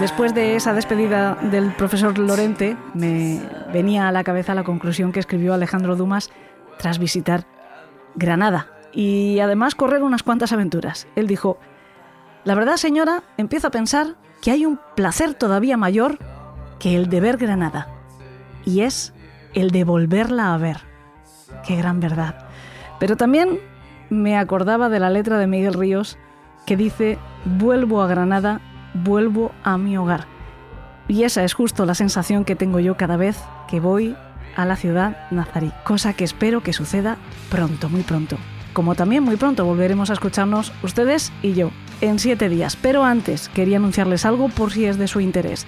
Después 0.00 0.34
de 0.34 0.56
esa 0.56 0.74
despedida 0.74 1.36
del 1.36 1.72
profesor 1.72 2.18
Lorente, 2.18 2.76
me 2.92 3.40
venía 3.72 4.08
a 4.08 4.12
la 4.12 4.24
cabeza 4.24 4.54
la 4.54 4.62
conclusión 4.62 5.10
que 5.10 5.20
escribió 5.20 5.54
Alejandro 5.54 5.96
Dumas 5.96 6.30
tras 6.76 6.98
visitar 6.98 7.46
Granada 8.14 8.68
y 8.92 9.40
además 9.40 9.74
correr 9.74 10.02
unas 10.02 10.22
cuantas 10.22 10.52
aventuras. 10.52 11.08
Él 11.16 11.26
dijo, 11.26 11.58
la 12.44 12.54
verdad 12.54 12.76
señora, 12.76 13.22
empiezo 13.38 13.68
a 13.68 13.70
pensar 13.70 14.16
que 14.42 14.50
hay 14.50 14.66
un 14.66 14.78
placer 14.96 15.32
todavía 15.32 15.78
mayor 15.78 16.18
que 16.78 16.94
el 16.94 17.08
de 17.08 17.20
ver 17.20 17.38
Granada, 17.38 17.88
y 18.66 18.82
es 18.82 19.14
el 19.54 19.70
de 19.70 19.84
volverla 19.84 20.52
a 20.52 20.58
ver. 20.58 20.76
Qué 21.66 21.74
gran 21.74 22.00
verdad. 22.00 22.46
Pero 23.00 23.16
también 23.16 23.60
me 24.10 24.36
acordaba 24.36 24.90
de 24.90 25.00
la 25.00 25.08
letra 25.08 25.38
de 25.38 25.46
Miguel 25.46 25.72
Ríos 25.72 26.18
que 26.66 26.76
dice, 26.76 27.18
vuelvo 27.44 28.02
a 28.02 28.06
Granada, 28.08 28.60
vuelvo 28.96 29.52
a 29.62 29.78
mi 29.78 29.96
hogar. 29.96 30.26
Y 31.08 31.22
esa 31.22 31.44
es 31.44 31.54
justo 31.54 31.86
la 31.86 31.94
sensación 31.94 32.44
que 32.44 32.56
tengo 32.56 32.80
yo 32.80 32.96
cada 32.96 33.16
vez 33.16 33.38
que 33.68 33.80
voy 33.80 34.16
a 34.56 34.64
la 34.64 34.76
ciudad 34.76 35.16
nazarí, 35.30 35.70
cosa 35.84 36.14
que 36.14 36.24
espero 36.24 36.62
que 36.62 36.72
suceda 36.72 37.18
pronto, 37.50 37.88
muy 37.88 38.02
pronto. 38.02 38.36
Como 38.72 38.94
también 38.94 39.22
muy 39.22 39.36
pronto 39.36 39.64
volveremos 39.64 40.10
a 40.10 40.14
escucharnos 40.14 40.72
ustedes 40.82 41.32
y 41.42 41.54
yo, 41.54 41.70
en 42.00 42.18
siete 42.18 42.48
días. 42.48 42.76
Pero 42.76 43.04
antes 43.04 43.48
quería 43.50 43.76
anunciarles 43.76 44.26
algo 44.26 44.48
por 44.48 44.72
si 44.72 44.84
es 44.86 44.98
de 44.98 45.08
su 45.08 45.20
interés. 45.20 45.66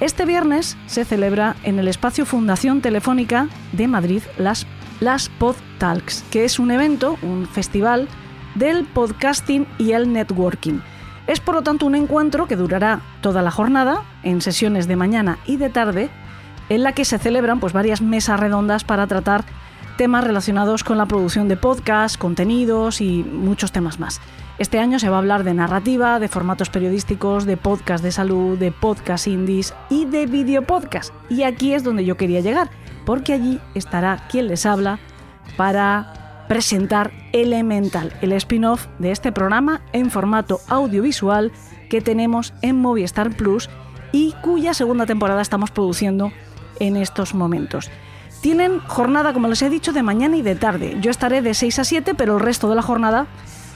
Este 0.00 0.24
viernes 0.24 0.76
se 0.86 1.04
celebra 1.04 1.56
en 1.64 1.78
el 1.78 1.88
espacio 1.88 2.26
Fundación 2.26 2.80
Telefónica 2.80 3.48
de 3.72 3.88
Madrid 3.88 4.22
las, 4.38 4.66
las 5.00 5.28
Pod 5.28 5.56
Talks, 5.78 6.24
que 6.30 6.44
es 6.44 6.58
un 6.58 6.70
evento, 6.70 7.18
un 7.22 7.46
festival 7.46 8.08
del 8.54 8.84
podcasting 8.84 9.66
y 9.78 9.92
el 9.92 10.12
networking. 10.12 10.80
Es 11.26 11.40
por 11.40 11.56
lo 11.56 11.62
tanto 11.62 11.86
un 11.86 11.94
encuentro 11.94 12.46
que 12.46 12.56
durará 12.56 13.00
toda 13.20 13.42
la 13.42 13.50
jornada, 13.50 14.02
en 14.22 14.40
sesiones 14.40 14.86
de 14.86 14.96
mañana 14.96 15.38
y 15.46 15.56
de 15.56 15.70
tarde, 15.70 16.08
en 16.68 16.82
la 16.82 16.92
que 16.92 17.04
se 17.04 17.18
celebran 17.18 17.60
pues, 17.60 17.72
varias 17.72 18.00
mesas 18.00 18.38
redondas 18.38 18.84
para 18.84 19.06
tratar 19.06 19.44
temas 19.96 20.24
relacionados 20.24 20.84
con 20.84 20.98
la 20.98 21.06
producción 21.06 21.48
de 21.48 21.56
podcasts, 21.56 22.18
contenidos 22.18 23.00
y 23.00 23.24
muchos 23.24 23.72
temas 23.72 23.98
más. 23.98 24.20
Este 24.58 24.78
año 24.78 24.98
se 24.98 25.08
va 25.08 25.16
a 25.16 25.18
hablar 25.18 25.44
de 25.44 25.52
narrativa, 25.52 26.18
de 26.18 26.28
formatos 26.28 26.70
periodísticos, 26.70 27.44
de 27.44 27.56
podcast 27.56 28.02
de 28.02 28.12
salud, 28.12 28.58
de 28.58 28.72
podcast 28.72 29.26
indies 29.26 29.74
y 29.90 30.06
de 30.06 30.26
videopodcast. 30.26 31.12
Y 31.28 31.42
aquí 31.42 31.74
es 31.74 31.82
donde 31.82 32.04
yo 32.04 32.16
quería 32.16 32.40
llegar, 32.40 32.70
porque 33.04 33.32
allí 33.32 33.60
estará 33.74 34.26
quien 34.28 34.46
les 34.46 34.64
habla 34.64 34.98
para 35.56 36.12
presentar 36.48 37.12
Elemental, 37.32 38.12
el 38.22 38.32
spin-off 38.32 38.86
de 38.98 39.10
este 39.10 39.32
programa 39.32 39.82
en 39.92 40.10
formato 40.10 40.60
audiovisual 40.68 41.52
que 41.88 42.00
tenemos 42.00 42.54
en 42.62 42.76
Movistar 42.76 43.30
Plus 43.30 43.68
y 44.12 44.34
cuya 44.42 44.74
segunda 44.74 45.06
temporada 45.06 45.42
estamos 45.42 45.70
produciendo 45.70 46.32
en 46.80 46.96
estos 46.96 47.34
momentos. 47.34 47.90
Tienen 48.40 48.80
jornada, 48.80 49.32
como 49.32 49.48
les 49.48 49.62
he 49.62 49.70
dicho, 49.70 49.92
de 49.92 50.02
mañana 50.02 50.36
y 50.36 50.42
de 50.42 50.54
tarde. 50.54 50.96
Yo 51.00 51.10
estaré 51.10 51.42
de 51.42 51.54
6 51.54 51.78
a 51.80 51.84
7, 51.84 52.14
pero 52.14 52.34
el 52.36 52.40
resto 52.40 52.68
de 52.68 52.76
la 52.76 52.82
jornada 52.82 53.26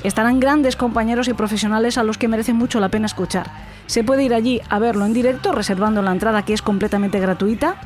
estarán 0.05 0.41
grandes 0.41 0.77
compañeros 0.77 1.29
y 1.29 1.35
profesionales 1.35 1.99
a 1.99 2.05
los 2.05 2.19
que 2.19 2.29
merece 2.29 2.53
mucho 2.53 2.81
la 2.81 2.89
pena 2.89 3.07
escuchar. 3.07 3.51
Se 3.87 4.05
puede 4.05 4.25
ir 4.25 4.35
allí 4.35 4.61
a 4.69 4.79
verlo 4.79 5.07
en 5.07 5.13
directo, 5.13 5.53
reservando 5.53 6.03
la 6.03 6.13
entrada 6.13 6.45
que 6.45 6.55
es 6.55 6.63
completamente 6.63 7.19
gratuita, 7.19 7.77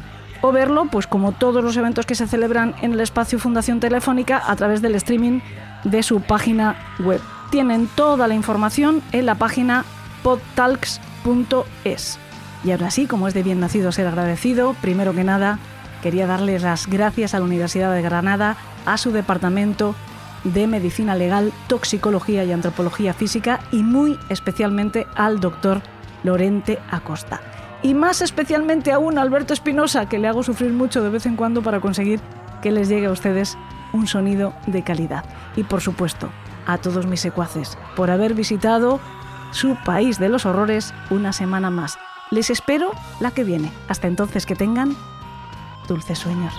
o 0.46 0.52
verlo, 0.52 0.84
pues 0.90 1.06
como 1.06 1.32
todos 1.32 1.64
los 1.64 1.74
eventos 1.74 2.04
que 2.04 2.14
se 2.14 2.26
celebran 2.26 2.74
en 2.82 2.92
el 2.92 3.00
espacio 3.00 3.38
Fundación 3.38 3.80
Telefónica, 3.80 4.42
a 4.46 4.54
través 4.56 4.82
del 4.82 4.94
streaming 4.94 5.40
de 5.84 6.02
su 6.02 6.20
página 6.20 6.76
web. 6.98 7.22
Tienen 7.50 7.86
toda 7.86 8.28
la 8.28 8.34
información 8.34 9.02
en 9.12 9.24
la 9.24 9.36
página 9.36 9.86
podtalks.es. 10.22 12.18
Y 12.62 12.72
ahora 12.72 12.90
sí, 12.90 13.06
como 13.06 13.26
es 13.26 13.32
de 13.32 13.42
bien 13.42 13.58
nacido 13.58 13.90
ser 13.90 14.06
agradecido, 14.06 14.74
primero 14.82 15.14
que 15.14 15.24
nada, 15.24 15.58
quería 16.02 16.26
darles 16.26 16.62
las 16.62 16.88
gracias 16.88 17.32
a 17.32 17.38
la 17.38 17.46
Universidad 17.46 17.94
de 17.94 18.02
Granada, 18.02 18.58
a 18.84 18.98
su 18.98 19.12
departamento 19.12 19.94
de 20.44 20.66
Medicina 20.66 21.14
Legal, 21.14 21.54
Toxicología 21.68 22.44
y 22.44 22.52
Antropología 22.52 23.14
Física 23.14 23.60
y 23.72 23.82
muy 23.82 24.18
especialmente 24.28 25.06
al 25.14 25.40
doctor 25.40 25.80
Lorente 26.22 26.78
Acosta. 26.90 27.40
Y 27.84 27.92
más 27.92 28.22
especialmente 28.22 28.92
aún 28.92 29.18
a 29.18 29.20
Alberto 29.20 29.52
Espinosa, 29.52 30.08
que 30.08 30.18
le 30.18 30.26
hago 30.26 30.42
sufrir 30.42 30.72
mucho 30.72 31.02
de 31.02 31.10
vez 31.10 31.26
en 31.26 31.36
cuando 31.36 31.62
para 31.62 31.80
conseguir 31.80 32.18
que 32.62 32.72
les 32.72 32.88
llegue 32.88 33.06
a 33.06 33.10
ustedes 33.10 33.58
un 33.92 34.06
sonido 34.06 34.54
de 34.66 34.82
calidad. 34.82 35.26
Y 35.54 35.64
por 35.64 35.82
supuesto, 35.82 36.30
a 36.66 36.78
todos 36.78 37.06
mis 37.06 37.20
secuaces 37.20 37.76
por 37.94 38.10
haber 38.10 38.32
visitado 38.32 39.00
su 39.50 39.76
país 39.84 40.18
de 40.18 40.30
los 40.30 40.46
horrores 40.46 40.94
una 41.10 41.34
semana 41.34 41.68
más. 41.68 41.98
Les 42.30 42.48
espero 42.48 42.90
la 43.20 43.32
que 43.32 43.44
viene. 43.44 43.70
Hasta 43.86 44.08
entonces 44.08 44.46
que 44.46 44.56
tengan 44.56 44.96
dulces 45.86 46.18
sueños. 46.18 46.54